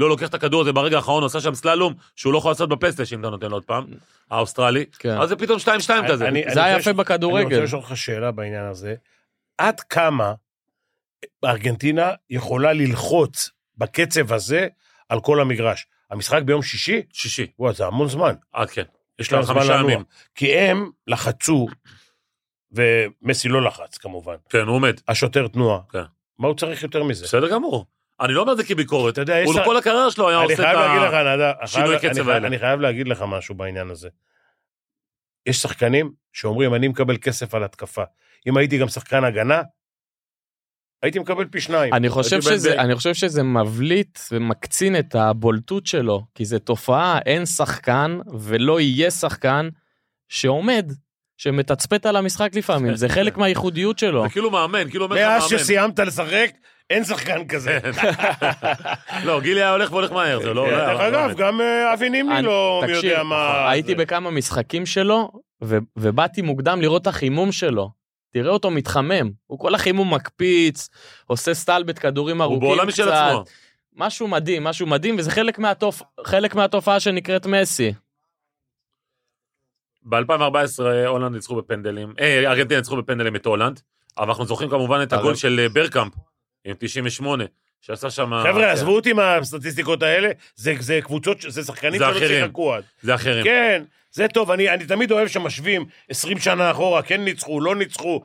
לא 0.01 0.09
לוקח 0.09 0.29
את 0.29 0.35
הכדור 0.35 0.61
הזה 0.61 0.73
ברגע 0.73 0.97
האחרון, 0.97 1.23
עושה 1.23 1.41
שם 1.41 1.55
סללום, 1.55 1.95
שהוא 2.17 2.33
לא 2.33 2.39
יכול 2.39 2.51
לעשות 2.51 2.69
בפסטה, 2.69 3.03
אם 3.15 3.21
אתה 3.21 3.31
נותן 3.31 3.47
לו 3.47 3.57
עוד 3.57 3.65
פעם, 3.65 3.87
האוסטרלי. 4.31 4.85
כן. 4.99 5.21
אז 5.21 5.29
זה 5.29 5.37
פתאום 5.37 5.59
2-2 5.59 5.91
כזה. 6.09 6.29
אני, 6.29 6.45
זה 6.55 6.65
היה 6.65 6.77
יפה 6.79 6.93
בכדורגל. 6.93 7.47
אני 7.47 7.55
רוצה 7.55 7.65
לשאול 7.65 7.83
אותך 7.83 7.97
שאלה 7.97 8.31
בעניין 8.31 8.65
הזה. 8.65 8.95
עד 9.59 9.81
כמה 9.81 10.35
ארגנטינה 11.45 12.11
יכולה 12.31 12.73
ללחוץ 12.73 13.51
בקצב 13.79 14.33
הזה 14.33 14.69
על 15.09 15.21
כל 15.21 15.41
המגרש? 15.41 15.87
המשחק 16.11 16.43
ביום 16.43 16.63
שישי? 16.63 17.03
שישי. 17.13 17.47
וואי, 17.59 17.75
זה 17.75 17.87
המון 17.87 18.09
זמן. 18.09 18.35
עד 18.53 18.71
כן. 18.71 18.83
יש 19.19 19.33
להם 19.33 19.43
חמישה 19.43 19.75
ימים. 19.81 20.05
כי 20.35 20.55
הם 20.55 20.91
לחצו, 21.07 21.69
ומסי 22.73 23.49
לא 23.49 23.63
לחץ 23.63 23.99
כמובן. 23.99 24.37
כן, 24.49 24.67
הוא 24.67 24.77
עומד. 24.77 25.01
השוטר 25.09 25.49
תנועה. 25.49 25.81
כן. 25.93 26.03
מה 26.39 26.49
הוא 26.49 26.57
צריך 26.57 26.83
יותר 26.83 27.03
מזה? 27.05 27.25
בסדר 27.25 27.51
גמור. 27.51 27.87
אני 28.21 28.33
לא 28.33 28.41
אומר 28.41 28.53
את 28.53 28.57
זה 28.57 28.65
כביקורת, 28.65 29.13
אתה 29.13 29.21
יודע, 29.21 29.45
הוא 29.45 29.55
לכל 29.61 29.77
הקריירה 29.77 30.11
שלו 30.11 30.29
היה 30.29 30.39
עושה 30.39 30.73
את 30.73 31.57
השינוי 31.61 31.99
קצב 31.99 32.29
האלה. 32.29 32.47
אני 32.47 32.59
חייב 32.59 32.81
להגיד 32.81 33.09
לך 33.09 33.25
משהו 33.29 33.55
בעניין 33.55 33.91
הזה. 33.91 34.09
יש 35.47 35.57
שחקנים 35.57 36.13
שאומרים, 36.33 36.75
אני 36.75 36.89
מקבל 36.89 37.17
כסף 37.17 37.55
על 37.55 37.65
התקפה. 37.65 38.03
אם 38.47 38.57
הייתי 38.57 38.79
גם 38.79 38.89
שחקן 38.89 39.25
הגנה, 39.25 39.63
הייתי 41.03 41.19
מקבל 41.19 41.45
פי 41.45 41.61
שניים. 41.61 41.95
אני 41.95 42.09
חושב, 42.09 42.41
שזה, 42.41 42.81
אני 42.81 42.95
חושב 42.95 43.15
שזה 43.15 43.43
מבליט 43.43 44.19
ומקצין 44.33 44.99
את 44.99 45.15
הבולטות 45.15 45.87
שלו, 45.87 46.25
כי 46.35 46.45
זו 46.45 46.59
תופעה, 46.59 47.19
אין 47.27 47.47
שחקן 47.47 48.19
ולא 48.41 48.81
יהיה 48.81 49.11
שחקן 49.11 49.69
שעומד 50.29 50.93
שמתצפת 51.37 52.07
על 52.07 52.17
המשחק 52.17 52.55
לפעמים, 52.55 52.97
זה 52.97 53.09
חלק 53.09 53.37
מהייחודיות 53.37 53.99
שלו. 53.99 54.23
זה 54.23 54.29
כאילו 54.29 54.51
מאמן, 54.51 54.91
כאילו 54.91 55.05
אומר 55.05 55.17
לך 55.17 55.23
מאמן. 55.23 55.35
מאז 55.35 55.49
שסיימת 55.51 55.99
לשחק, 55.99 56.51
אין 56.91 57.05
שחקן 57.05 57.49
כזה. 57.49 57.79
לא, 59.27 59.41
גילי 59.41 59.61
היה 59.61 59.73
הולך 59.73 59.93
והולך 59.93 60.13
מהר, 60.13 60.41
זה 60.43 60.55
לא... 60.55 60.71
דרך 60.71 61.01
לא 61.01 61.09
אגב, 61.09 61.37
גם 61.37 61.61
אה, 61.61 61.93
אבי 61.93 62.11
נימני 62.11 62.43
לא 62.43 62.83
מי 62.87 62.93
יודע 62.93 63.23
מה... 63.23 63.71
הייתי 63.71 63.95
בכמה 63.95 64.31
משחקים 64.31 64.87
שלו, 64.87 65.31
ובאתי 65.97 66.43
מוקדם 66.43 66.81
לראות 66.81 67.03
את 67.03 67.07
החימום 67.07 67.53
שלו. 67.53 67.91
תראה 68.33 68.53
אותו 68.53 68.71
מתחמם, 68.71 69.31
הוא 69.47 69.59
כל 69.59 69.75
החימום 69.75 70.15
מקפיץ, 70.15 70.89
עושה 71.27 71.55
סטלבט 71.55 71.99
כדורים 71.99 72.43
ארוכים 72.43 72.59
קצת. 72.61 72.67
הוא 72.67 72.77
בעולם 72.77 72.89
משל 72.89 73.09
עצמו. 73.09 73.45
משהו 73.97 74.29
מדהים, 74.29 74.65
משהו 74.65 74.87
מדהים, 74.87 75.17
וזה 75.19 75.31
חלק, 75.31 75.59
מהתופ... 75.59 76.03
חלק 76.25 76.55
מהתופעה 76.55 77.01
שנקראת 77.01 77.47
מסי. 77.47 77.93
ב-2014 80.03 80.83
הולנד 81.07 81.35
ניצחו 81.35 81.57
בפנדלים, 81.57 82.15
אה, 82.21 82.51
ארגנטינה 82.51 82.81
ניצחו 82.81 82.97
בפנדלים 82.97 83.37
את 83.37 83.47
הולנד, 83.47 83.81
אבל 84.19 84.29
אנחנו 84.29 84.45
זוכרים 84.45 84.71
כמובן 84.71 85.03
את 85.03 85.13
הגול 85.13 85.35
של 85.35 85.61
אה, 85.61 85.69
ברקאמפ, 85.69 86.13
עם 86.65 86.75
98, 86.79 87.45
שעשה 87.81 88.11
שם... 88.11 88.33
חבר'ה, 88.43 88.63
כן. 88.63 88.69
עזבו 88.69 88.97
אותי 88.97 89.13
מהסטטיסטיקות 89.13 90.03
האלה, 90.03 90.31
זה, 90.57 90.75
זה 90.81 91.01
קבוצות, 91.03 91.37
זה 91.49 91.63
שחקנים 91.63 91.99
זה 91.99 92.05
שלא 92.05 92.17
אחרים. 92.17 92.45
שיחקו 92.45 92.75
עד. 92.75 92.85
זה 93.03 93.15
אחרים. 93.15 93.45
כן, 93.45 93.83
זה 94.13 94.29
טוב, 94.29 94.51
אני, 94.51 94.71
אני 94.71 94.87
תמיד 94.87 95.13
אוהב 95.13 95.29
שמשווים 95.29 95.85
20 96.09 96.39
שנה 96.39 96.71
אחורה, 96.71 97.03
כן 97.03 97.25
ניצחו, 97.25 97.61
לא 97.61 97.77
ניצחו. 97.77 98.23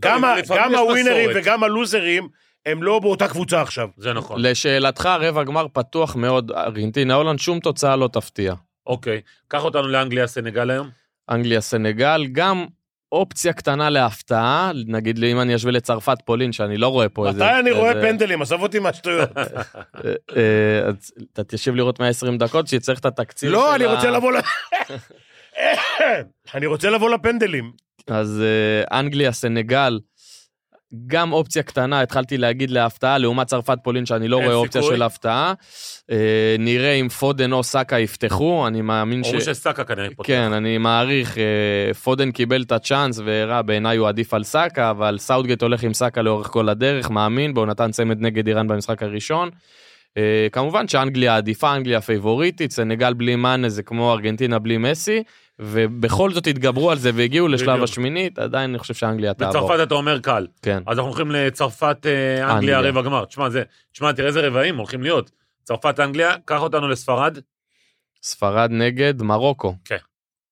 גם, 0.00 0.22
גם 0.56 0.74
הווינרים 0.74 1.30
מסורת. 1.30 1.42
וגם 1.44 1.64
הלוזרים, 1.64 2.28
הם 2.66 2.82
לא 2.82 2.98
באותה 2.98 3.28
קבוצה 3.28 3.62
עכשיו. 3.62 3.88
זה 3.96 4.12
נכון. 4.12 4.42
לשאלתך, 4.42 5.06
רבע 5.20 5.44
גמר 5.44 5.66
פתוח 5.72 6.16
מאוד, 6.16 6.50
ארגנטינה, 6.50 7.14
הולנד, 7.14 7.38
שום 7.38 7.60
תוצאה 7.60 7.96
לא 7.96 8.08
תפתיע. 8.12 8.54
אוקיי, 8.86 9.20
קח 9.48 9.64
אותנו 9.64 9.88
לאנגליה, 9.88 10.26
סנגל 10.26 10.70
היום. 10.70 10.90
אנגליה, 11.30 11.60
סנגל, 11.60 12.26
גם 12.32 12.66
אופציה 13.14 13.52
קטנה 13.52 13.90
להפתעה, 13.90 14.72
נגיד 14.86 15.24
אם 15.24 15.40
אני 15.40 15.54
אשווה 15.54 15.72
לצרפת 15.72 16.18
פולין, 16.24 16.52
שאני 16.52 16.76
לא 16.76 16.88
רואה 16.88 17.08
פה 17.08 17.28
איזה... 17.28 17.44
מתי 17.44 17.60
אני 17.60 17.70
רואה 17.70 17.92
פנדלים? 17.94 18.42
עזוב 18.42 18.62
אותי 18.62 18.78
מהשטויות. 18.78 19.30
אה, 19.38 19.42
אה, 20.36 20.90
אתה 21.32 21.44
תשב 21.44 21.74
לראות 21.74 22.00
120 22.00 22.38
דקות, 22.38 22.66
שצריך 22.66 23.00
את 23.00 23.06
התקציר 23.06 23.50
לא, 23.50 23.74
אני 23.74 23.86
רוצה 23.86 24.10
לבוא 24.10 24.32
ל... 24.32 24.36
אני 26.54 26.66
רוצה 26.66 26.90
לבוא 26.90 27.10
לפנדלים. 27.10 27.72
אז 28.08 28.42
אה, 28.42 29.00
אנגליה, 29.00 29.32
סנגל, 29.32 29.98
גם 31.06 31.32
אופציה 31.32 31.62
קטנה, 31.62 32.00
התחלתי 32.00 32.38
להגיד 32.38 32.70
להפתעה, 32.70 33.18
לעומת 33.18 33.46
צרפת 33.46 33.78
פולין, 33.82 34.06
שאני 34.06 34.28
לא 34.28 34.36
רואה 34.36 34.54
אופציה 34.54 34.82
סיכוי. 34.82 34.96
של 34.96 35.02
הפתעה. 35.02 35.52
אה, 36.10 36.56
נראה 36.58 36.92
אם 36.92 37.08
פודן 37.08 37.52
או 37.52 37.62
סאקה 37.62 37.98
יפתחו, 37.98 38.66
אני 38.66 38.82
מאמין 38.82 39.24
ש... 39.24 39.26
אומרים 39.26 39.44
שסאקה 39.44 39.84
כנראה 39.84 40.08
פותח. 40.16 40.26
כן, 40.28 40.52
אני 40.52 40.78
מעריך, 40.78 41.38
אה, 41.38 41.94
פודן 41.94 42.30
קיבל 42.30 42.62
את 42.62 42.72
הצ'אנס 42.72 43.18
והראה, 43.24 43.62
בעיניי 43.62 43.96
הוא 43.96 44.08
עדיף 44.08 44.34
על 44.34 44.44
סאקה, 44.44 44.90
אבל 44.90 45.18
סאוטגייט 45.18 45.62
הולך 45.62 45.82
עם 45.82 45.94
סאקה 45.94 46.22
לאורך 46.22 46.46
כל 46.46 46.68
הדרך, 46.68 47.10
מאמין 47.10 47.54
בו, 47.54 47.60
הוא 47.60 47.66
נתן 47.66 47.90
צמד 47.90 48.20
נגד 48.20 48.46
איראן 48.46 48.68
במשחק 48.68 49.02
הראשון. 49.02 49.50
אה, 50.16 50.46
כמובן 50.52 50.88
שאנגליה 50.88 51.36
עדיפה, 51.36 51.76
אנגליה 51.76 52.00
פייבוריטית, 52.00 52.72
סנגל 52.72 53.14
בלי 53.14 53.36
מאנה 53.36 53.68
זה 53.68 53.82
כמו 53.82 54.12
ארגנטינה 54.12 54.58
בלי 54.58 54.78
מסי, 54.78 55.22
ובכל 55.58 56.32
זאת 56.32 56.46
התגברו 56.46 56.90
על 56.90 56.98
זה 56.98 57.10
והגיעו 57.14 57.48
לשלב. 57.48 57.82
השמינית, 57.82 58.38
עדיין 58.38 58.70
אני 58.70 58.78
חושב 58.78 58.94
שאנגליה 58.94 59.34
תעבור. 59.34 59.66
בצרפת 59.68 59.82
אתה 59.82 59.94
אומר 59.94 60.18
קל. 60.20 60.46
כן. 60.62 60.82
אז 60.86 60.98
אנחנו 60.98 61.10
הולכים 61.10 61.30
לצרפת, 61.30 62.06
אה, 62.06 62.54
אנגליה. 62.56 62.80
רבע 62.80 63.02
גמר. 63.02 63.24
תשמע, 63.24 63.50
זה, 63.50 63.62
תשמע, 63.92 64.12
תראה 64.12 64.28
איזה 64.28 64.46
רבעים 64.46 64.76
הולכים 64.76 65.02
להיות. 65.02 65.30
צרפת, 65.64 66.00
אנגליה, 66.00 66.34
קח 66.44 66.60
אותנו 66.60 66.88
לספרד. 66.88 67.38
ספרד 68.22 68.70
נגד 68.72 69.22
מרוקו. 69.22 69.74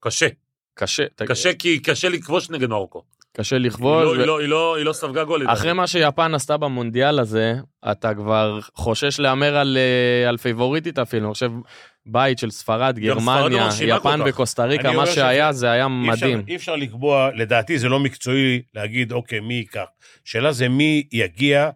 קשה. 0.01 0.27
קשה, 0.75 1.05
ת- 1.17 1.23
קשה 1.23 1.55
כי 1.55 1.79
קשה 1.83 2.09
לכבוש 2.09 2.51
נגד 2.51 2.69
מרוקו. 2.69 3.03
קשה 3.37 3.57
היא 3.57 3.65
לכבוש. 3.65 4.05
לא- 4.05 4.11
ו- 4.11 4.15
היא 4.19 4.27
לא- 4.27 4.41
היא 4.41 4.49
לא- 4.49 4.77
היא 4.77 4.85
לא 4.85 4.93
ספגה 4.93 5.25
גול. 5.25 5.47
אחרי 5.53 5.73
מה 5.73 5.87
שיפן 5.87 6.35
עשתה 6.35 6.57
במונדיאל 6.57 7.19
הזה, 7.19 7.55
אתה 7.93 8.15
כבר 8.15 8.59
חושש 8.75 9.21
להמר 9.21 9.57
על, 9.57 9.77
אה, 9.79 10.29
על 10.29 10.37
פייבוריטית 10.37 10.99
אפילו, 10.99 11.27
אני 11.27 11.35
חושב, 11.35 11.51
בית 12.07 12.39
של 12.39 12.51
ספרד, 12.51 12.95
ספרד 12.95 13.05
לא 13.05 13.15
גרמניה, 13.15 13.65
מרשימה 13.65 13.97
יפן. 13.97 14.21
וקוסטה 14.27 14.65
ריקה, 14.65 14.93
מה 14.93 15.07
שהיה 15.07 15.53
שזה- 15.53 15.61
זה 15.61 15.71
היה 15.71 15.87
אי 15.87 16.11
אפשר- 16.11 16.27
מדהים. 16.27 16.45
אי 16.49 16.57
אפשר 16.57 16.77
לקבוע, 16.77 17.31
לדעתי 17.35 17.79
זה 17.79 17.89
לא 17.89 18.01
מקצועי 18.01 18.63
להגיד, 18.75 19.13
אוקיי, 19.13 19.41
מי 19.41 19.55
ייקח. 19.55 19.85
השאלה 20.27 20.53
זה 20.53 20.69
מי 20.69 21.09
יגיע 21.13 21.71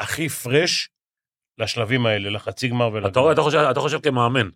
הכי 0.00 0.28
פרש 0.28 0.88
לשלבים 1.58 2.06
האלה, 2.06 2.30
לחצי 2.30 2.68
גמר 2.68 2.90
ולגמר. 2.92 3.08
אתה 3.10 3.32
אתה 3.32 3.42
חושב- 3.42 3.58
אתה 3.70 3.80
חושב 3.80 3.98
כמאמן. 4.00 4.48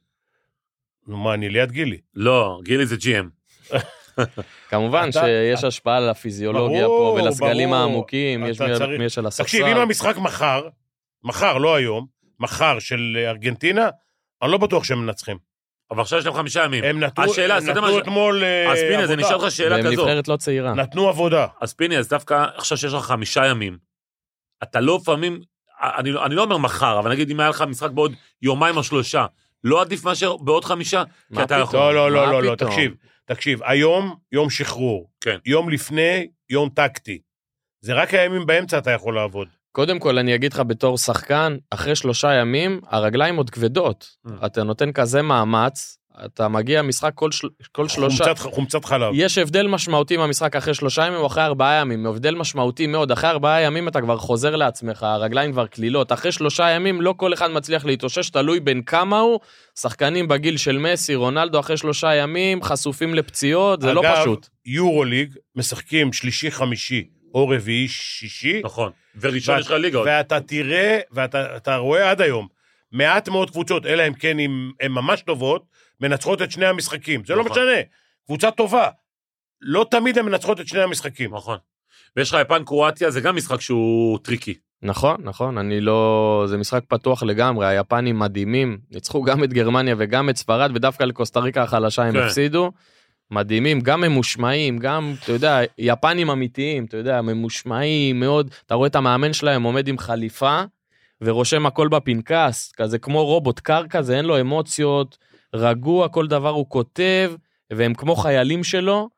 נו, 1.06 1.16
מה, 1.16 1.34
אני 1.34 1.48
ליד 1.48 1.72
גילי. 1.72 1.98
לא, 2.14 2.60
גילי 2.64 2.86
זה 2.86 2.96
GM. 2.96 3.26
כמובן 4.70 5.06
אתה- 5.10 5.20
שיש 5.20 5.64
השפעה 5.64 5.96
על 5.96 6.08
הפיזיולוגיה 6.08 6.84
ברור, 6.84 7.18
פה 7.18 7.24
ולסגלים 7.24 7.68
ברור. 7.70 7.80
העמוקים, 7.82 8.46
יש 8.46 8.56
אתה 8.56 8.66
מי 8.66 8.74
צריך- 8.78 8.98
מי 8.98 9.04
יש 9.04 9.18
על 9.18 9.26
הספסל. 9.26 9.42
תקשיב, 9.42 9.66
אם 9.66 9.76
המשחק 9.76 10.16
מחר, 10.16 10.68
מחר, 11.24 11.58
לא 11.58 11.74
היום, 11.74 12.06
מחר 12.40 12.78
של 12.78 13.24
ארגנטינה, 13.28 13.88
אני 14.42 14.52
לא 14.52 14.58
בטוח 14.58 14.84
שהם 14.84 15.06
מנצחים. 15.06 15.36
אבל 15.90 16.00
עכשיו 16.00 16.18
יש 16.18 16.24
להם 16.26 16.34
חמישה 16.34 16.64
ימים. 16.64 16.84
הם 16.84 17.00
נתנו, 17.00 17.24
השאלה, 17.24 17.56
הם 17.56 17.62
אתה 17.64 17.70
נתנו 17.72 17.82
מה 17.92 17.98
אתמול 17.98 18.44
אה, 18.44 18.72
אז 18.72 18.78
פיני, 18.78 19.02
אז 19.02 19.10
אני. 19.12 19.22
אשאל 19.24 19.34
אותך 19.34 19.50
שאלה 19.50 19.76
והם 19.76 19.84
כזו. 19.92 20.02
נבחרת 20.02 20.28
לא 20.28 20.36
צעירה. 20.36 20.74
נתנו 20.74 21.08
עבודה. 21.08 21.46
אז 21.60 21.74
פיני, 21.74 21.98
אז 21.98 22.08
דווקא 22.08 22.46
עכשיו 22.56 22.78
שיש 22.78 22.92
לך 22.92 23.04
חמישה 23.04 23.46
ימים, 23.46 23.78
אתה 24.62 24.80
לא 24.80 24.98
לפעמים, 25.02 25.40
אני, 25.80 26.10
לא- 26.12 26.26
אני 26.26 26.34
לא 26.34 26.42
אומר 26.42 26.56
מחר, 26.56 26.98
אבל 26.98 27.10
נגיד 27.10 27.30
אם 27.30 27.40
היה 27.40 27.48
לך 27.48 27.62
משחק 27.62 27.90
בעוד 27.90 28.12
יומיים 28.42 28.76
או 28.76 28.82
שלושה, 28.82 29.26
לא 29.64 29.80
עדיף 29.80 30.04
מאשר 30.04 30.36
בעוד 30.36 30.64
חמישה? 30.64 31.02
כי 31.28 31.34
מה 31.34 31.42
אתה 31.42 31.54
פתאום? 31.54 31.62
יכול. 31.62 31.78
לא, 31.78 31.94
לא, 31.94 32.26
לא, 32.26 32.32
לא, 32.32 32.42
לא? 32.42 32.54
תקשיב, 32.54 32.94
תקשיב, 33.28 33.62
היום 33.62 34.14
יום 34.32 34.50
שחרור. 34.50 35.10
כן. 35.20 35.36
יום 35.44 35.68
לפני, 35.70 36.28
יום 36.50 36.68
טקטי. 36.68 37.18
זה 37.80 37.94
רק 37.94 38.14
הימים 38.14 38.46
באמצע 38.46 38.78
אתה 38.78 38.90
יכול 38.90 39.14
לעבוד. 39.14 39.48
קודם 39.72 39.98
כל 39.98 40.18
אני 40.18 40.34
אגיד 40.34 40.52
לך 40.52 40.62
בתור 40.66 40.98
שחקן, 40.98 41.56
אחרי 41.70 41.96
שלושה 41.96 42.34
ימים 42.34 42.80
הרגליים 42.86 43.36
עוד 43.36 43.50
כבדות. 43.50 44.16
Mm. 44.26 44.46
אתה 44.46 44.62
נותן 44.62 44.92
כזה 44.92 45.22
מאמץ, 45.22 45.98
אתה 46.24 46.48
מגיע 46.48 46.82
משחק 46.82 47.10
כל, 47.14 47.30
של... 47.32 47.48
כל 47.72 47.88
שלושה... 47.88 48.24
חומצת, 48.24 48.38
חומצת 48.54 48.84
חלב. 48.84 49.10
יש 49.14 49.38
הבדל 49.38 49.66
משמעותי 49.66 50.16
מהמשחק 50.16 50.56
אחרי 50.56 50.74
שלושה 50.74 51.06
ימים 51.06 51.18
או 51.20 51.26
אחרי 51.26 51.44
ארבעה 51.44 51.74
ימים, 51.80 52.06
הבדל 52.06 52.34
משמעותי 52.34 52.86
מאוד. 52.86 53.12
אחרי 53.12 53.30
ארבעה 53.30 53.62
ימים 53.62 53.88
אתה 53.88 54.00
כבר 54.00 54.16
חוזר 54.16 54.56
לעצמך, 54.56 55.02
הרגליים 55.02 55.52
כבר 55.52 55.66
קלילות. 55.66 56.12
אחרי 56.12 56.32
שלושה 56.32 56.70
ימים 56.70 57.00
לא 57.00 57.14
כל 57.16 57.32
אחד 57.34 57.50
מצליח 57.50 57.84
להתאושש, 57.84 58.30
תלוי 58.30 58.60
בין 58.60 58.82
כמה 58.82 59.18
הוא. 59.20 59.40
שחקנים 59.80 60.28
בגיל 60.28 60.56
של 60.56 60.78
מסי, 60.78 61.14
רונלדו, 61.14 61.60
אחרי 61.60 61.76
שלושה 61.76 62.14
ימים 62.14 62.62
חשופים 62.62 63.14
לפציעות, 63.14 63.80
זה 63.80 63.92
לא 63.92 64.00
אגב, 64.00 64.16
פשוט. 64.20 64.48
יורוליג, 64.66 65.32
משחקים 65.56 66.12
שלישי-חמישי 66.12 67.04
או 67.34 67.48
רביעי-שישי, 67.48 68.60
נכון. 68.64 68.90
וראשון 69.20 69.54
ואת- 69.54 69.60
יש 69.60 69.66
לך 69.66 69.72
ליגה 69.72 69.98
עוד. 69.98 70.06
ואתה 70.08 70.40
תראה, 70.40 70.98
ואתה 71.12 71.56
אתה 71.56 71.76
רואה 71.76 72.10
עד 72.10 72.20
היום, 72.20 72.46
מעט 72.92 73.28
מאוד 73.28 73.50
קבוצות, 73.50 73.86
אלא 73.86 74.06
אם 74.08 74.12
כן 74.14 74.36
הן 74.80 74.92
ממש 74.92 75.22
טובות, 75.22 75.62
מנצחות 76.00 76.42
את 76.42 76.50
שני 76.50 76.66
המשחקים. 76.66 77.24
זה 77.24 77.34
לא 77.34 77.44
נכון. 77.44 77.52
משנה, 77.52 77.82
קבוצה 78.26 78.50
טובה. 78.50 78.88
לא 79.60 79.86
תמיד 79.90 80.18
הן 80.18 80.24
מנצחות 80.24 80.60
את 80.60 80.68
שני 80.68 80.80
המשחקים. 80.80 81.34
נכון. 81.34 81.58
ויש 82.16 82.34
לך 82.34 82.40
יפן 82.40 82.64
קרואטיה, 82.64 83.10
זה 83.10 83.20
גם 83.20 83.36
משחק 83.36 83.60
שהוא 83.60 84.18
tricky. 84.22 84.54
נכון, 84.82 85.16
נכון, 85.24 85.58
אני 85.58 85.80
לא... 85.80 86.44
זה 86.48 86.56
משחק 86.56 86.84
פתוח 86.88 87.22
לגמרי, 87.22 87.66
היפנים 87.66 88.18
מדהימים, 88.18 88.78
ניצחו 88.90 89.22
גם 89.22 89.44
את 89.44 89.52
גרמניה 89.52 89.94
וגם 89.98 90.30
את 90.30 90.36
ספרד, 90.36 90.70
ודווקא 90.74 91.04
לקוסטה 91.04 91.40
ריקה 91.40 91.62
החלשה 91.62 92.02
הם 92.02 92.12
כן. 92.12 92.18
הפסידו. 92.18 92.72
מדהימים, 93.30 93.80
גם 93.80 94.00
ממושמעים, 94.00 94.78
גם, 94.78 95.14
אתה 95.24 95.32
יודע, 95.32 95.60
יפנים 95.78 96.30
אמיתיים, 96.30 96.84
אתה 96.84 96.96
יודע, 96.96 97.22
ממושמעים 97.22 98.20
מאוד, 98.20 98.50
אתה 98.66 98.74
רואה 98.74 98.88
את 98.88 98.96
המאמן 98.96 99.32
שלהם 99.32 99.62
עומד 99.62 99.88
עם 99.88 99.98
חליפה, 99.98 100.62
ורושם 101.20 101.66
הכל 101.66 101.88
בפנקס, 101.88 102.72
כזה 102.76 102.98
כמו 102.98 103.24
רובוט 103.24 103.60
קרקע, 103.60 104.02
זה 104.02 104.16
אין 104.16 104.24
לו 104.24 104.40
אמוציות, 104.40 105.18
רגוע, 105.54 106.08
כל 106.08 106.26
דבר 106.26 106.48
הוא 106.50 106.66
כותב, 106.68 107.32
והם 107.72 107.94
כמו 107.94 108.16
חיילים 108.16 108.64
שלו, 108.64 109.08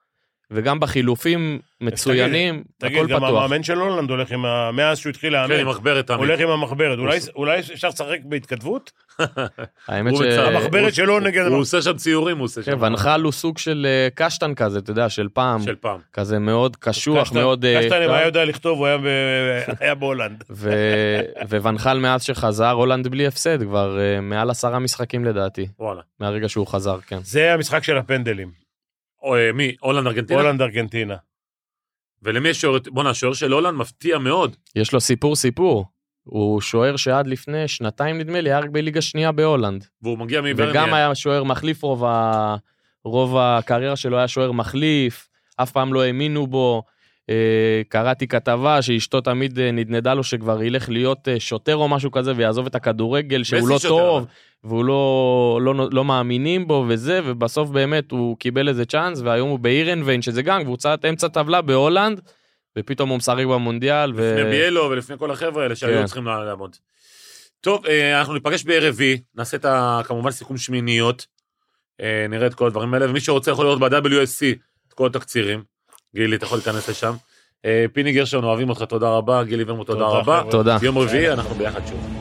וגם 0.51 0.81
בחילופים 0.81 1.59
מצוינים, 1.81 2.63
תגיד, 2.79 2.97
הכל 2.99 3.07
גם 3.09 3.17
פתוח. 3.21 3.29
המאמן 3.45 3.63
של 3.63 3.79
הולנד 3.79 4.11
הולך 4.11 4.33
עם 4.33 4.45
ה... 4.45 4.71
מאז 4.73 4.99
שהוא 4.99 5.11
התחיל 5.11 5.33
כן, 5.33 5.39
עם 5.39 5.51
לאמן, 5.51 5.65
מחברת 5.71 6.07
תמיד. 6.07 6.19
הולך 6.21 6.41
עם 6.41 6.49
המחברת. 6.49 6.99
אולי- 6.99 7.19
אולי 7.37 7.59
אפשר 7.61 7.89
לשחק 7.89 8.19
בהתכתבות? 8.25 8.91
האמת 9.89 10.17
ש... 10.17 10.21
המחברת 10.21 10.95
שלו 10.95 11.21
נגד... 11.21 11.47
הוא 11.47 11.59
עושה 11.59 11.83
שם 11.83 11.93
ציורים, 11.97 12.39
הוא 12.39 12.45
עושה 12.45 12.63
כן, 12.63 12.73
שם. 12.73 12.83
ונחל 12.83 13.23
הוא 13.23 13.33
סוג 13.33 13.59
של 13.59 13.87
אה, 13.89 14.09
קשטן 14.15 14.55
כזה, 14.55 14.79
אתה 14.79 14.91
יודע, 14.91 15.09
של 15.09 15.29
פעם, 15.33 15.63
של 15.63 15.75
פעם. 15.75 16.01
כזה 16.13 16.39
מאוד 16.39 16.77
קשוח, 16.77 17.33
מאוד... 17.33 17.65
אה, 17.65 17.81
קשטן, 17.83 18.03
אם 18.03 18.09
קר. 18.09 18.15
היה 18.15 18.27
יודע 18.27 18.45
לכתוב, 18.45 18.79
הוא 18.79 18.87
היה 18.87 18.99
ב- 18.99 19.03
היה 19.81 19.95
בהולנד. 19.95 20.45
ו- 20.51 21.21
וואן 21.63 21.83
חאל 21.83 21.99
מאז 21.99 22.23
שחזר, 22.23 22.71
הולנד 22.71 23.09
בלי 23.09 23.27
הפסד, 23.27 23.63
כבר 23.63 23.99
אה, 24.01 24.21
מעל 24.21 24.51
עשרה 24.51 24.79
משחקים 24.79 25.25
לדעתי, 25.25 25.67
וואלה. 25.79 26.01
מהרגע 26.21 26.49
שהוא 26.49 26.67
חזר, 26.67 26.99
כן. 27.07 27.19
זה 27.23 27.55
המשחק 27.55 27.85
של 27.85 27.97
הפנדלים. 27.99 28.70
או, 29.23 29.37
אה, 29.37 29.53
מי? 29.53 29.75
הולנד 29.81 30.07
ארגנטינה? 30.07 30.41
הולנד 30.41 30.63
ארגנטינה. 30.63 31.17
ולמי 32.23 32.49
יש 32.49 32.61
שוער? 32.61 32.79
בואנה, 32.87 33.11
השוער 33.11 33.33
של 33.33 33.53
הולנד 33.53 33.75
מפתיע 33.75 34.19
מאוד. 34.19 34.57
יש 34.77 34.93
לו 34.93 35.01
סיפור 35.01 35.37
סיפור. 35.37 35.85
הוא 36.25 36.61
שוער 36.61 36.97
שעד 36.97 37.27
לפני 37.27 37.69
שנתיים 37.69 38.19
נדמה 38.19 38.41
לי, 38.41 38.51
היה 38.51 38.59
רק 38.59 38.71
בליגה 38.71 39.01
שנייה 39.01 39.33
בהולנד. 39.33 39.87
והוא 40.03 40.19
מגיע 40.19 40.41
מברניה. 40.41 40.71
וגם 40.71 40.95
היה 40.95 41.15
שוער 41.15 41.45
מחליף 41.45 41.83
רוב, 41.83 42.05
ה... 42.05 42.57
רוב 43.05 43.37
הקריירה 43.37 43.97
שלו 43.97 44.19
היה 44.19 44.29
שוער 44.29 44.53
מחליף, 44.53 45.29
אף 45.57 45.71
פעם 45.71 45.95
לא 45.95 46.03
האמינו 46.03 46.47
בו. 46.47 46.83
אה, 47.31 47.83
קראתי 47.89 48.27
כתבה 48.27 48.83
שאשתו 48.83 49.21
תמיד 49.21 49.59
אה, 49.59 49.71
נדנדה 49.71 50.15
לו 50.15 50.25
שכבר 50.25 50.63
ילך 50.63 50.89
להיות 50.89 51.29
אה, 51.29 51.41
שוטר 51.41 51.77
או 51.77 51.89
משהו 51.89 52.11
כזה 52.11 52.33
ויעזוב 52.37 52.67
את 52.67 52.75
הכדורגל, 52.75 53.45
שהוא 53.45 53.69
לא 53.69 53.79
שוטר, 53.79 53.89
טוב. 53.89 54.27
והוא 54.65 54.85
לא, 54.85 55.59
לא, 55.63 55.89
לא 55.93 56.05
מאמינים 56.05 56.67
בו 56.67 56.85
וזה, 56.89 57.21
ובסוף 57.25 57.71
באמת 57.71 58.11
הוא 58.11 58.37
קיבל 58.37 58.69
איזה 58.69 58.85
צ'אנס, 58.85 59.21
והיום 59.21 59.49
הוא 59.49 59.59
באירנביין, 59.59 60.23
שזה 60.23 60.43
גם 60.43 60.65
קבוצת 60.65 61.05
אמצע 61.09 61.29
טבלה 61.29 61.63
בהולנד, 61.63 62.21
ופתאום 62.79 63.09
הוא 63.09 63.19
משחק 63.19 63.45
במונדיאל. 63.45 64.13
ו... 64.15 64.35
לפני 64.37 64.51
ביאלו 64.51 64.91
ולפני 64.91 65.19
כל 65.19 65.31
החבר'ה 65.31 65.63
האלה 65.63 65.77
שהיו 65.77 66.01
כן. 66.01 66.07
צריכים 66.07 66.27
לעמוד. 66.27 66.77
טוב, 67.61 67.87
אנחנו 68.15 68.35
ניפגש 68.35 68.63
ברביעי, 68.63 69.21
נעשה 69.35 69.57
את 69.57 69.65
ה... 69.65 70.01
כמובן 70.05 70.31
סיכום 70.31 70.57
שמיניות. 70.57 71.27
נראה 72.29 72.47
את 72.47 72.55
כל 72.55 72.67
הדברים 72.67 72.95
האלה, 72.95 73.11
ומי 73.11 73.21
שרוצה 73.21 73.51
יכול 73.51 73.65
לראות 73.65 73.81
ב-WSC 73.81 74.57
את 74.89 74.93
כל 74.93 75.07
התקצירים. 75.07 75.70
גילי, 76.15 76.37
אתה 76.37 76.45
יכול 76.45 76.59
להיכנס 76.59 76.89
לשם. 76.89 77.15
פיני 77.93 78.13
גרשון, 78.13 78.45
אוהבים 78.45 78.69
אותך, 78.71 78.83
תודה 78.83 79.09
רבה. 79.09 79.45
גילי 79.45 79.65
ורמוט, 79.67 79.87
תודה 79.87 80.05
רבה. 80.05 80.43
תודה. 80.51 80.79
יום 80.83 80.99
רביעי, 80.99 81.33
אנחנו 81.33 81.55
ביחד 81.55 81.81
שוב. 81.87 82.20